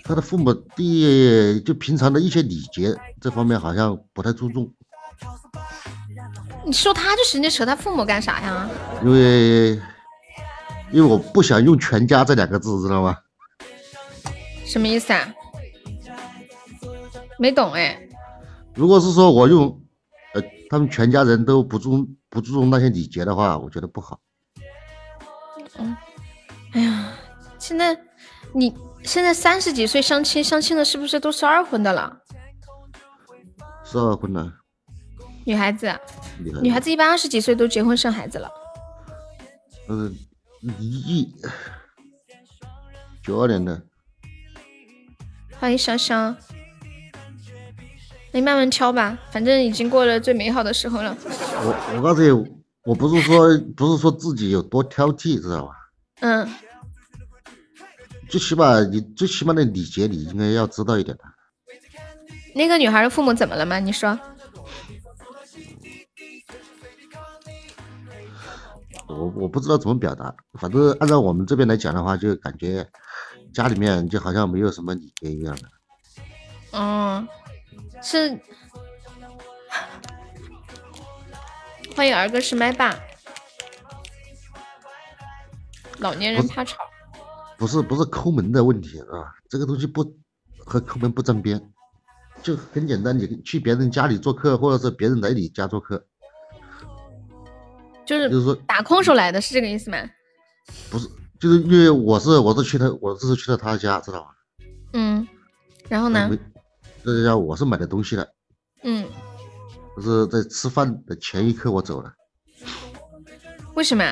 [0.10, 4.68] 他的父母对就平常的一些礼节这方面好像不太注重，
[6.66, 8.68] 你说他就行，你扯他父母干啥呀？
[9.04, 9.74] 因为
[10.92, 13.16] 因为我不想用全家这两个字，知道吗？
[14.66, 15.32] 什么意思啊？
[17.38, 18.02] 没懂哎。
[18.74, 19.80] 如果是说我用，
[20.34, 20.42] 呃，
[20.72, 24.20] 他们全家人都不注不注重那些礼节的话，我觉得不好。
[25.78, 25.96] 嗯
[26.72, 27.12] 哎呀，
[27.60, 27.96] 现在
[28.54, 28.74] 你
[29.04, 32.18] 现在三十几岁相亲，相亲的是不是都是二婚的了？
[33.84, 34.54] 是二婚的，
[35.46, 35.92] 女孩子，
[36.62, 38.50] 女孩子一般二十几岁都结婚生孩子了。
[39.88, 40.16] 嗯，
[40.62, 41.34] 离异，
[43.24, 43.82] 九二年的，
[45.60, 46.36] 欢迎香香，
[48.32, 51.18] 你慢慢挑吧，反正已经过了最美好的时候了。
[51.24, 52.30] 我我告诉你，
[52.84, 55.72] 我不是说不是说自己有多挑剔，知道吧？
[56.22, 56.48] 嗯，
[58.30, 61.24] 最起码你最起码的礼节你应该要知道一点的。
[62.56, 63.80] 那个女孩的父母怎么了吗？
[63.80, 64.20] 你说，
[69.08, 72.88] 我我不知道怎么表达，反正按照我们这边来讲的话，就感觉
[73.54, 75.62] 家里面就好像没有什么礼节一样的。
[76.74, 77.28] 嗯，
[78.02, 78.40] 是，
[81.96, 82.96] 欢迎儿歌是麦霸，
[85.98, 86.78] 老年人怕吵。
[87.60, 90.02] 不是不是抠门的问题啊，这个东西不
[90.66, 91.62] 和抠门不沾边，
[92.42, 96.02] 就很简单，你去别人家里做客，或者是别人来你家做客，
[98.06, 99.98] 就是就是说打空手来的，是这个意思吗？
[100.90, 104.30] 不是，就是因为我是我是去他我这是去了他家，知道吧？
[104.94, 105.28] 嗯，
[105.90, 106.40] 然后呢没？
[107.04, 108.34] 这家我是买的东西的，
[108.84, 109.06] 嗯，
[109.98, 112.14] 就是在吃饭的前一刻我走了，
[113.74, 114.04] 为什么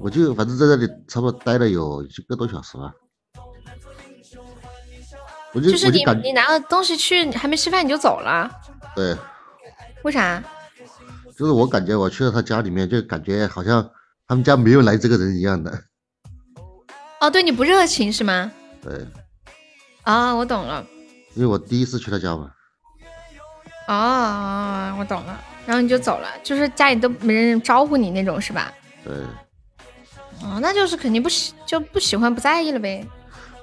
[0.00, 2.92] 我就反正在这里差不多待了有一个多小时吧，
[5.52, 8.50] 我就就是你就你拿了东西去，你还没吃饭你就走了，
[8.96, 9.14] 对，
[10.04, 10.42] 为啥？
[11.36, 13.88] 就是我感觉我去了他家里面，就感觉好像
[14.26, 15.70] 他们家没有来这个人一样的，
[17.20, 18.50] 哦，对你不热情是吗？
[18.82, 19.06] 对，
[20.02, 20.84] 啊、我懂了。
[21.34, 22.50] 因为我第一次去他家嘛，
[23.88, 25.38] 哦哦，我懂了。
[25.66, 28.72] 然后你就走了，就是家里都没人招呼你那种是吧？
[29.04, 29.14] 对，
[30.42, 33.06] 哦，那就是肯定不喜就不喜欢不在意了呗。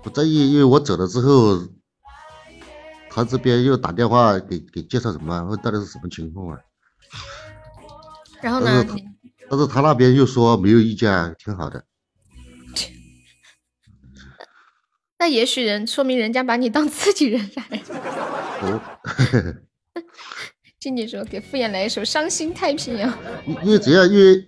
[0.04, 1.60] 不在意，因为我走了之后，
[3.10, 6.60] 他这边又打电话给给介绍什么，问到底是什么情况啊？
[8.42, 8.86] 然后呢
[9.50, 9.68] 但是？
[9.68, 11.84] 他那边又说没有意见啊，挺好的。
[15.20, 17.82] 那也许人说明人家把你当自己人来。
[18.62, 18.80] 哦，
[20.80, 23.12] 静姐说给傅衍来一首《伤心太平洋》。
[23.48, 24.48] 因因为只要，因为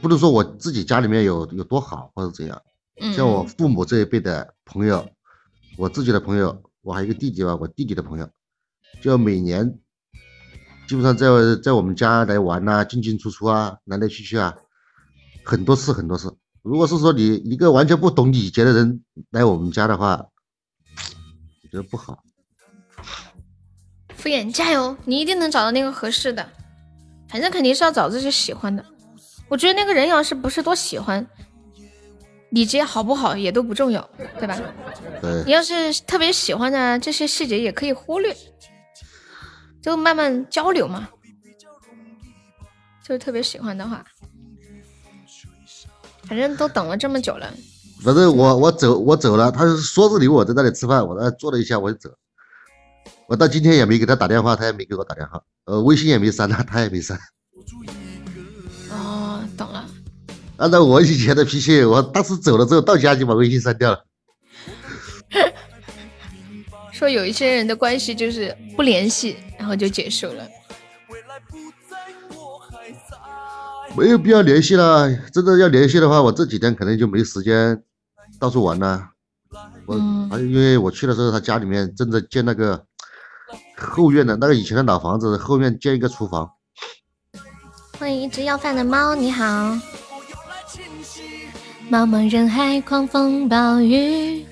[0.00, 2.62] 不能说我自己家里面有有多好或者怎样，
[3.00, 5.08] 嗯像我父母这一辈的朋友，
[5.76, 8.28] 我自己的朋友，我还有一个弟弟吧，我弟弟的朋友，
[9.02, 9.78] 就每年
[10.88, 11.26] 基本上在
[11.62, 14.54] 在我们家来玩呐、进进出出啊，来来去去啊，
[15.44, 16.36] 很多次很多次。
[16.62, 20.26] 如果是说你一个完全不懂礼节的人来我们家的话，
[21.62, 22.22] 我觉得不好。
[24.14, 26.46] 敷衍，加油，你一定能找到那个合适的。
[27.28, 28.84] 反正肯定是要找自己喜欢的。
[29.50, 31.26] 我觉得那个人要是不是多喜欢，
[32.50, 34.08] 礼节好不好也都不重要，
[34.38, 34.56] 对吧？
[35.20, 38.34] 对你要是特别喜欢的这些细节也可以忽略，
[39.82, 41.08] 就慢慢交流嘛。
[43.02, 44.04] 就是特别喜欢的话，
[46.28, 47.52] 反正都等了这么久了，
[48.04, 52.08] 反正我我走我走了，他是说是留我在那里吃饭，我在那坐了一下我就走。
[53.26, 57.18] 我到今天也没给他打电话，他也没给我打电话，呃，微信也没删他，他也没删。
[59.60, 59.86] 哦，懂了。
[60.56, 64.04] 按照我以前的脾气，我当时走了之后到家就把微信删掉了。
[66.92, 70.48] 说有一些人的关系就是不联系，然后就结束了。
[73.96, 77.82] 没有必要联系了，真的要联系的话，我这几天可能就没时间
[78.38, 79.10] 到处玩了。
[79.86, 79.96] 我
[80.30, 82.84] 还因为我去的时候，他家里面正在建那个
[83.76, 86.50] 后院的那个以前的老房子，后面建一个厨房。
[88.00, 89.44] 欢迎一只要饭的猫，你好。
[91.90, 94.46] 茫茫人海，狂风暴雨，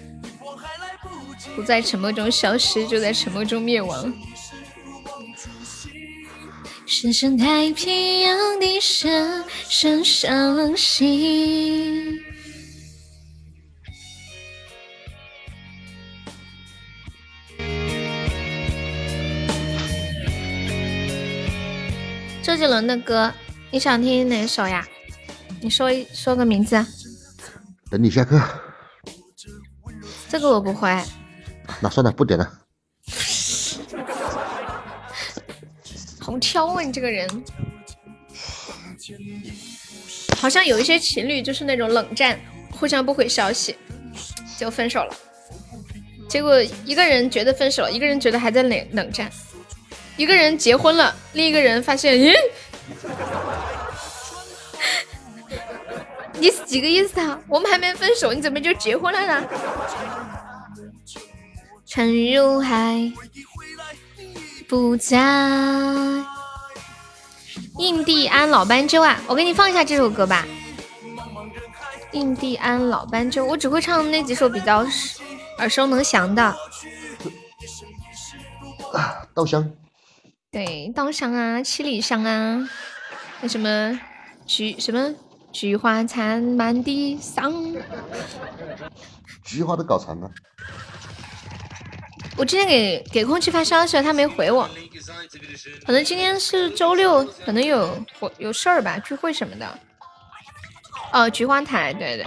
[1.56, 4.12] 不在沉默中消失，就在沉默中灭亡。
[6.84, 12.20] 深深太平洋的深深伤心。
[22.48, 23.30] 周杰伦的歌，
[23.70, 24.88] 你想听哪首呀？
[25.60, 26.76] 你说一说个名字。
[26.76, 26.86] 啊
[27.90, 28.40] 等你下课，
[30.30, 30.88] 这个我不会。
[31.78, 32.50] 那算了，不点了。
[36.18, 37.28] 好挑啊，你这个人。
[40.38, 43.76] 好像有一些情侣就是那种冷战，互相不回消息，
[44.58, 45.14] 就分手了。
[46.30, 49.30] 结果一个人觉得分手了，一个人觉得还在冷冷战，
[50.18, 52.34] 一个人结婚了，另一个人发现，咦，
[56.34, 57.40] 你是几个意思啊？
[57.48, 59.48] 我们还没分手，你怎么就结婚了呢？
[61.86, 63.10] 沉入海，
[64.68, 65.16] 不在。
[67.78, 70.44] 印第安老斑鸠啊，我给你放一下这首歌吧。
[72.10, 74.84] 印第安老斑鸠，我只会唱那几首比较
[75.58, 76.56] 耳熟能详的。
[79.32, 79.70] 稻香，
[80.50, 82.66] 对，稻香啊，七里香啊，
[83.42, 84.00] 那什么
[84.46, 85.14] 菊什么
[85.52, 87.52] 菊花残满地伤。
[89.44, 90.30] 菊花都搞残了。
[92.38, 94.66] 我今天给给空气发消息了，他没回我，
[95.84, 99.78] 可能今天是周六，可能有活有事儿吧，聚会什么的。
[101.12, 102.26] 哦，菊花台，对对。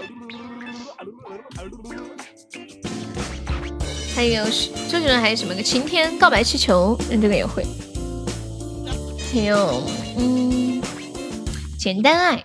[4.15, 7.65] 还有周杰伦还有什么个晴天告白气球，嗯，这个也会。
[9.33, 9.83] 还有，
[10.17, 10.81] 嗯，
[11.79, 12.43] 简单爱。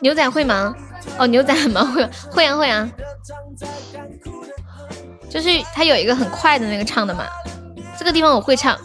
[0.00, 0.72] 牛仔会吗？
[1.18, 2.88] 哦，牛仔很忙，会会啊会啊。
[5.28, 7.24] 就是他有一个很快的那个唱的嘛，
[7.98, 8.78] 这个地方我会唱？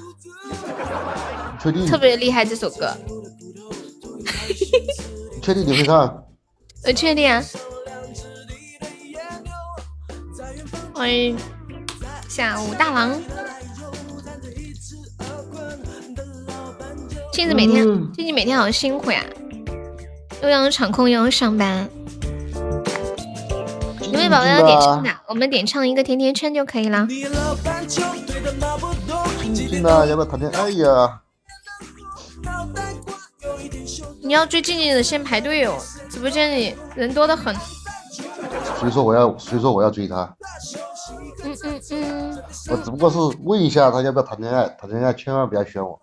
[1.87, 2.91] 特别厉害这首歌，
[5.43, 6.23] 确定你会唱？
[6.87, 7.43] 我确定啊。
[10.93, 11.35] 欢迎
[12.29, 13.19] 下午大郎，
[17.33, 17.83] 镜子每天，
[18.13, 19.23] 静静每天好辛苦呀，
[20.43, 21.89] 又要场控又要上班。
[24.01, 25.09] 有没有宝宝要点唱的？
[25.27, 27.07] 我们点唱一个甜甜圈就可以了。
[29.53, 31.21] 静静啊，要不要谈恋爱呀？
[34.22, 35.77] 你要追静静的先排队哦，
[36.10, 37.56] 直播间里人多的很。
[38.80, 40.35] 所以说我要，所以说我要追她。
[41.43, 42.43] 嗯嗯嗯。
[42.72, 45.99] 我只不过是问一下她要不要谈恋爱，谈恋爱千万不要选我。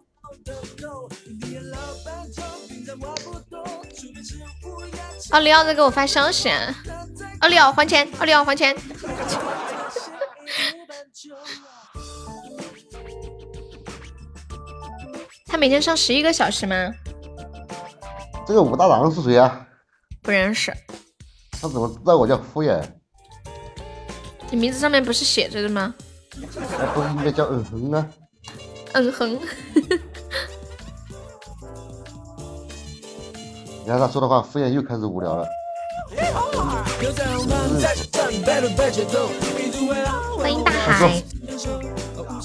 [5.31, 6.51] 奥利奥在给我发消息，
[7.41, 8.77] 奥利奥还钱，奥利奥还钱。
[15.47, 16.75] 他每天上十一个小时吗？
[18.47, 19.67] 这个武大郎是谁啊？
[20.23, 20.73] 不认识。
[21.53, 22.83] 他怎么知道我叫敷衍？
[24.51, 25.95] 你名字上面不是写着的吗？
[26.79, 28.11] 那不是应该叫嗯哼呢？
[28.93, 29.39] 嗯哼，
[33.81, 35.47] 你看他说的话，敷衍又开始无聊了。
[40.37, 41.23] 欢迎大海，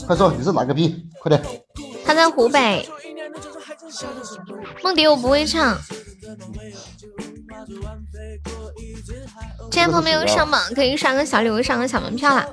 [0.05, 1.05] 快说你是哪个逼？
[1.21, 1.43] 快点！
[2.05, 2.87] 他在湖北。
[4.83, 5.77] 梦蝶我不会唱。
[9.69, 12.47] 今天朋友没有上榜，可以刷个小礼物，上个小门票啦。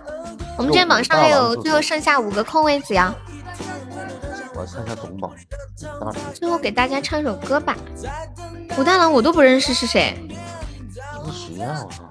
[0.56, 3.14] 我们今天榜上还有最后剩下五个空位子呀。
[4.54, 5.32] 我看一下总榜。
[6.34, 7.76] 最后给大家唱首歌吧。
[8.78, 10.16] 武大郎我都不认识是谁。
[11.24, 11.84] 这是谁呀？
[11.84, 12.04] 我操！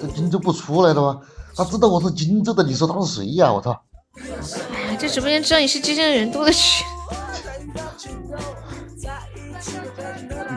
[0.00, 1.20] 这荆州不出来的吗？
[1.56, 3.52] 他知道我是荆州的，你说他是谁呀？
[3.52, 3.82] 我操！
[4.74, 6.84] 哎呀，这直播间知道你是金正人多的去。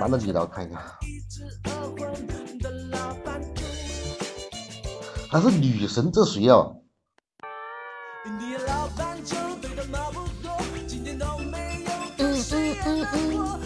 [0.02, 0.82] 男的女的，我看一看。
[5.30, 6.56] 还是女神，这谁呀？
[12.18, 12.36] 嗯嗯
[12.84, 13.62] 嗯嗯。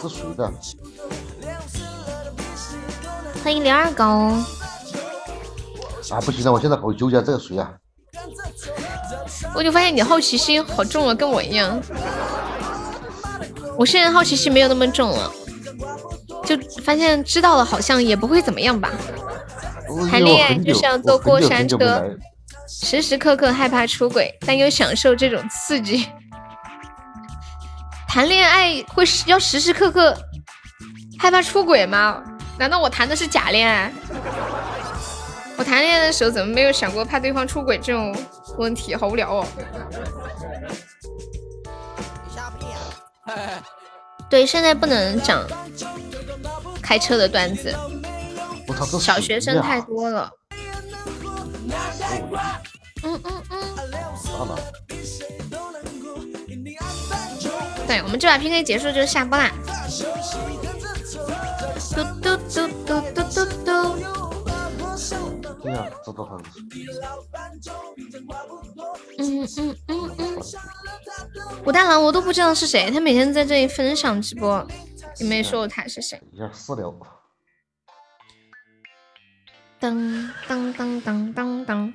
[0.00, 0.48] 是谁的？
[3.42, 4.04] 欢迎零二狗。
[4.04, 4.44] 啊，
[6.20, 7.74] 不行了，我现在好纠结，这个谁啊？
[9.56, 11.82] 我就发现你好奇心好重啊，跟我一样。
[13.78, 15.32] 我现在好奇心没有那么重了，
[16.44, 18.90] 就发现知道了好像也不会怎么样吧。
[20.10, 22.04] 谈恋爱就像坐过山车，
[22.68, 26.08] 时时刻刻害怕出轨，但又享受这种刺激。
[28.08, 30.16] 谈恋爱会要时时刻刻
[31.18, 32.22] 害怕出轨吗？
[32.58, 33.92] 难道我谈的是假恋爱？
[35.56, 38.14] 我谈恋爱的时候怎么没有想过怕对方出轨这种
[38.58, 38.94] 问题？
[38.94, 39.46] 好无聊哦。
[44.28, 45.44] 对，现在不能讲
[46.82, 47.74] 开车的段子。
[49.00, 50.30] 小学生太多了。
[53.02, 53.60] 嗯嗯嗯。
[57.86, 59.50] 对，我们这把 PK 结束就下播啦。
[61.94, 63.72] 嘟嘟嘟嘟嘟嘟嘟。
[65.62, 66.36] 对呀，这都很。
[69.18, 70.38] 嗯嗯嗯嗯。
[71.64, 74.66] 武大郎我都不知道是谁，他每天在这里分享直播，
[75.18, 76.20] 也没说他是谁。
[76.32, 76.92] 呀，私聊。
[79.80, 81.94] 噔噔噔噔噔噔，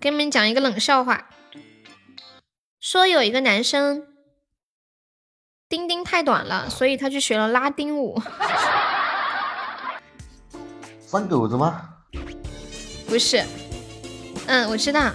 [0.00, 1.28] 给你们讲一个冷笑话。
[2.80, 4.06] 说有一个男生，
[5.68, 8.20] 丁丁太短了，所以他去学了拉丁舞。
[11.00, 11.93] 三狗子吗？
[13.06, 13.44] 不是，
[14.46, 15.12] 嗯，我知道。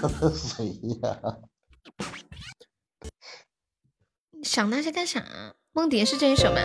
[0.00, 0.66] 这是谁
[1.02, 1.18] 呀？
[4.42, 5.22] 想那些干啥？
[5.72, 6.60] 梦蝶是这一首吗？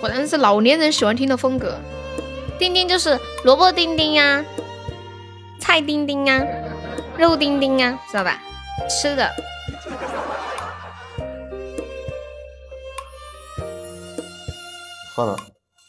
[0.00, 1.78] 果然是老年人喜欢听的风格。
[2.58, 4.44] 丁丁就是萝卜丁丁呀，
[5.60, 6.44] 菜丁丁呀，
[7.16, 8.42] 肉丁丁呀，知道吧？
[8.88, 9.30] 吃的。
[15.14, 15.36] 算了，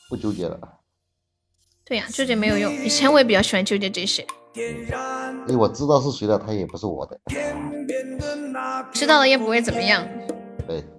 [0.10, 0.60] 不纠结了。
[1.86, 2.74] 对呀，纠结没有用。
[2.74, 4.26] 以前我也比较喜欢纠结这些。
[5.48, 7.20] 哎，我知道是谁的，他也不是我的。
[8.92, 10.06] 知道了也不会怎么样。
[10.68, 10.84] 对。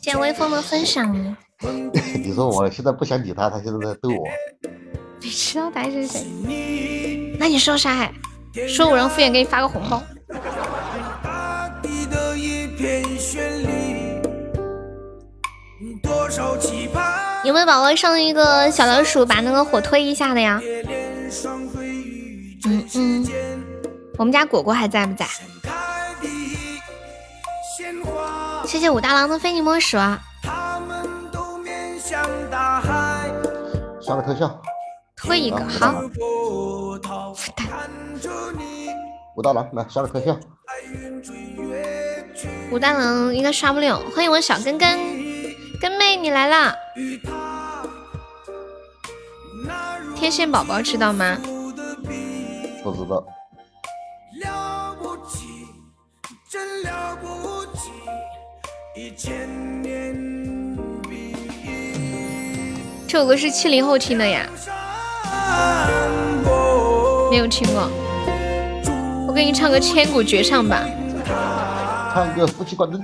[0.00, 1.36] 见微风的分享。
[2.22, 4.28] 你说我现在不想理他，他现在在逗我。
[5.20, 7.36] 你知道他是谁？
[7.38, 8.10] 那你说啥？
[8.68, 10.02] 说我让敷衍给你发个红包。
[17.44, 20.60] 有没有宝宝上一个小老鼠把那个火推一下的呀？
[22.66, 23.26] 嗯嗯，
[24.18, 25.26] 我们家果果还在不在？
[28.66, 30.20] 谢谢武大郎的非你莫属啊！
[34.00, 34.60] 刷个特效，
[35.16, 36.02] 推一个好。
[39.36, 40.36] 武大郎来刷个特效。
[42.70, 44.00] 武大郎应该刷不了。
[44.14, 44.98] 欢迎我小根根，
[45.80, 46.74] 根妹你来啦！
[50.16, 51.38] 天线宝宝知道吗？
[52.82, 53.24] 不知道。
[63.06, 64.46] 这首歌是七零后听的呀，
[67.30, 67.88] 没有听过。
[69.28, 70.84] 我给你唱个千古绝唱吧。
[72.12, 73.00] 唱个夫妻关灯。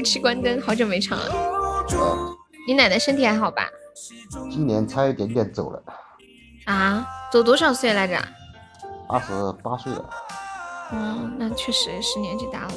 [0.00, 1.26] 夫妻关灯，好久没唱了。
[2.66, 3.68] 你奶奶身体还好吧？
[4.50, 5.82] 今年差一点点走了。
[6.64, 7.06] 啊？
[7.30, 8.16] 走多少岁来着？
[9.10, 9.26] 二十
[9.62, 10.02] 八岁了。
[10.92, 12.72] 嗯，那确实是年纪大了。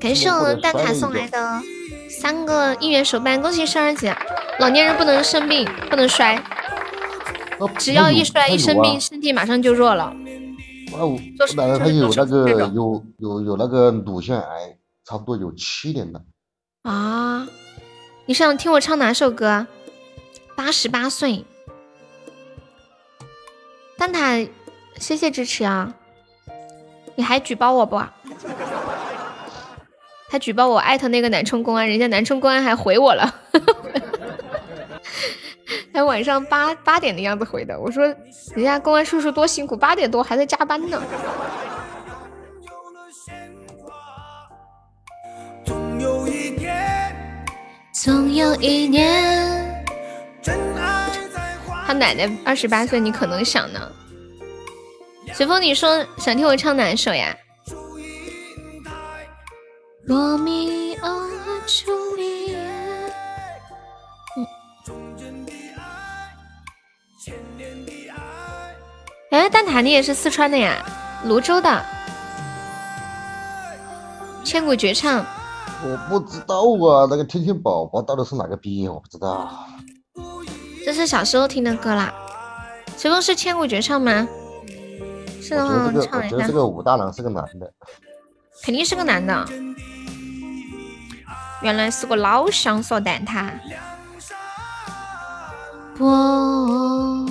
[0.00, 1.62] 感谢我们蛋挞送来的
[2.10, 4.12] 三个一元手办，恭喜生日姐！
[4.58, 6.34] 老年人不能生病，不能摔，
[7.60, 10.12] 哦只要一摔一生病，身体马上就弱了。
[10.90, 11.16] 我
[11.56, 14.76] 奶奶她有那个有有有那个乳腺癌，
[15.08, 16.20] 差不多有七年了。
[16.82, 17.48] 啊！
[18.26, 19.66] 你想听我唱哪首歌？
[20.54, 21.46] 八十八岁，
[23.96, 24.50] 蛋挞，
[24.96, 25.94] 谢谢支持啊！
[27.16, 27.96] 你还举报我不？
[30.28, 33.34] 还举报我艾特那个南充公安，人家南充公安还回我了，
[35.94, 37.80] 还晚上八八点的样子回的。
[37.80, 38.04] 我说
[38.54, 41.02] 人家公安叔叔多辛苦，八点多还在加班呢。
[48.04, 49.84] 总有一年，
[50.40, 53.90] 真爱在花他奶奶二十八岁，你可能想呢。
[55.34, 57.36] 随风，你说想听我唱哪首呀？
[60.04, 62.56] 罗密欧和朱丽
[69.30, 70.84] 哎，蛋挞，你也是四川的呀？
[71.24, 71.84] 泸州的。
[74.44, 75.26] 千古绝唱，
[75.84, 78.88] 我不知道啊，那个天天宝宝到底是哪个逼？
[78.88, 79.48] 我不知道。
[80.84, 82.12] 这是小时候听的歌啦。
[82.96, 84.26] 随风是千古绝唱吗？
[85.40, 86.52] 是的话，唱一下我觉得这。
[86.52, 87.72] 个武大郎是个男的。
[88.62, 89.48] 肯定是个男的。
[91.62, 93.52] 原来是个老乡说蛋挞。
[96.00, 97.26] 我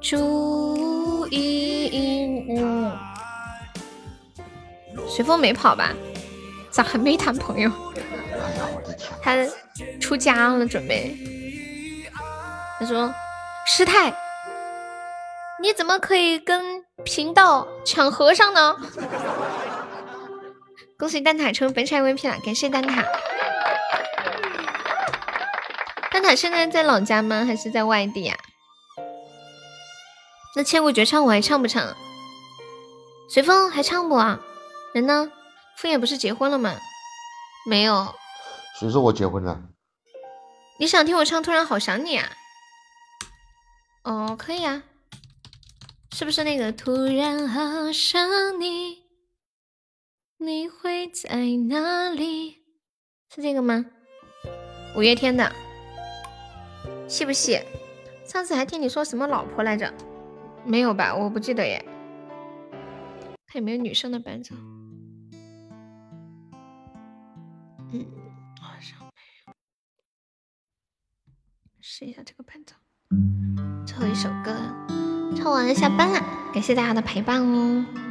[0.00, 2.92] 注意，嗯，
[5.08, 5.92] 随风没跑吧？
[6.76, 7.70] 咋还没谈朋友？
[9.22, 9.34] 他
[9.98, 11.16] 出家了，准备。
[12.78, 13.14] 他说
[13.66, 14.14] ：“师太，
[15.62, 18.76] 你怎么可以跟贫道抢和尚呢？”
[20.98, 23.02] 恭喜蛋挞成本场 MVP 了，感谢蛋挞。
[26.12, 27.46] 蛋挞现在在老家吗？
[27.46, 28.36] 还是在外地呀、
[30.54, 31.96] 那千古绝唱我还唱不唱？
[33.30, 34.40] 随风还唱不啊？
[34.92, 35.32] 人呢？
[35.76, 36.74] 敷衍不是结婚了吗？
[37.68, 38.14] 没有。
[38.78, 39.62] 谁说我结婚了？
[40.78, 42.28] 你想听我唱《突然好想你》啊？
[44.04, 44.82] 哦，可以啊。
[46.12, 49.04] 是不是那个突然好想你，
[50.38, 51.28] 你会在
[51.68, 52.62] 哪里？
[53.34, 53.84] 是这个吗？
[54.94, 55.52] 五月天的，
[57.06, 57.60] 细不细？
[58.24, 59.92] 上次还听你说什么老婆来着？
[60.64, 61.14] 没有吧？
[61.14, 61.84] 我不记得耶。
[63.46, 64.54] 看有没有女生的伴奏。
[67.92, 68.06] 嗯，
[68.60, 69.06] 好像没
[69.46, 69.54] 有。
[71.80, 72.74] 试一下这个伴奏。
[73.86, 74.52] 最后一首歌，
[75.36, 76.20] 唱完了下班啦，
[76.52, 78.05] 感谢大家的陪伴哦。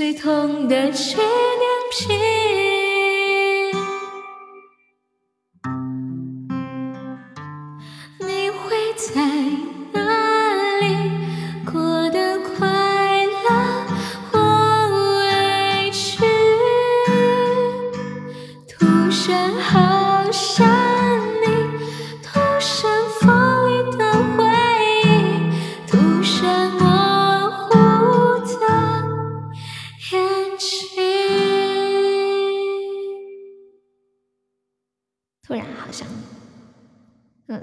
[0.00, 1.14] 最痛的纪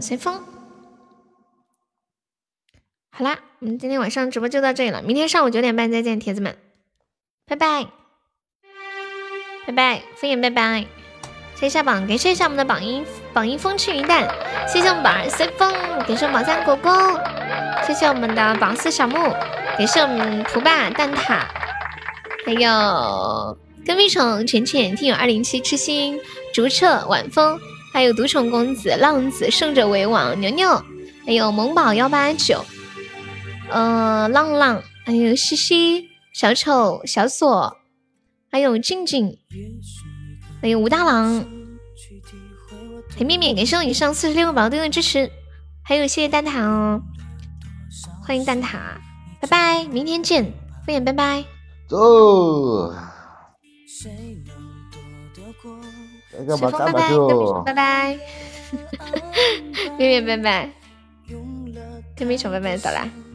[0.08, 0.42] 随风。
[3.12, 6.58] 好啦，我们今天晚上直播就到这里了，明天上午九点半再见，铁子们，
[7.46, 7.88] 拜拜，
[9.66, 10.86] 拜拜，敷衍拜拜，
[11.56, 13.04] 谢谢下榜，感谢一下我们的榜一
[13.34, 14.30] 榜一风轻云淡，
[14.66, 15.74] 谢谢我们榜二随风，
[16.08, 17.20] 感谢我们榜三果果，
[17.86, 19.32] 谢谢我们的榜四小木，
[19.78, 21.42] 感谢我们图霸蛋挞，
[22.46, 26.20] 还有跟屁虫、浅浅、听友二零七、痴心、
[26.54, 27.60] 竹彻、晚风，
[27.98, 30.70] 还有独宠公子、浪子、胜者为王、牛牛，
[31.26, 32.64] 还有萌宝幺八九。
[33.72, 37.76] 呃，浪浪，还有西西、小丑、小锁，
[38.52, 39.36] 还有静静，
[40.62, 41.44] 还有吴大郎，
[43.16, 45.32] 甜面面，感谢我以上四十六个宝贝的支持，
[45.84, 47.02] 还有谢谢蛋挞哦，
[48.24, 48.78] 欢迎蛋挞，
[49.42, 50.46] 拜拜，明天见，
[50.86, 51.44] 敷衍拜拜，
[51.90, 52.94] 走。
[56.38, 57.02] 那个随风拜拜，
[57.66, 58.18] 拜拜，
[59.98, 60.70] 月月拜拜，
[62.16, 63.02] 跟米虫拜拜，走啦。
[63.02, 63.27] 在背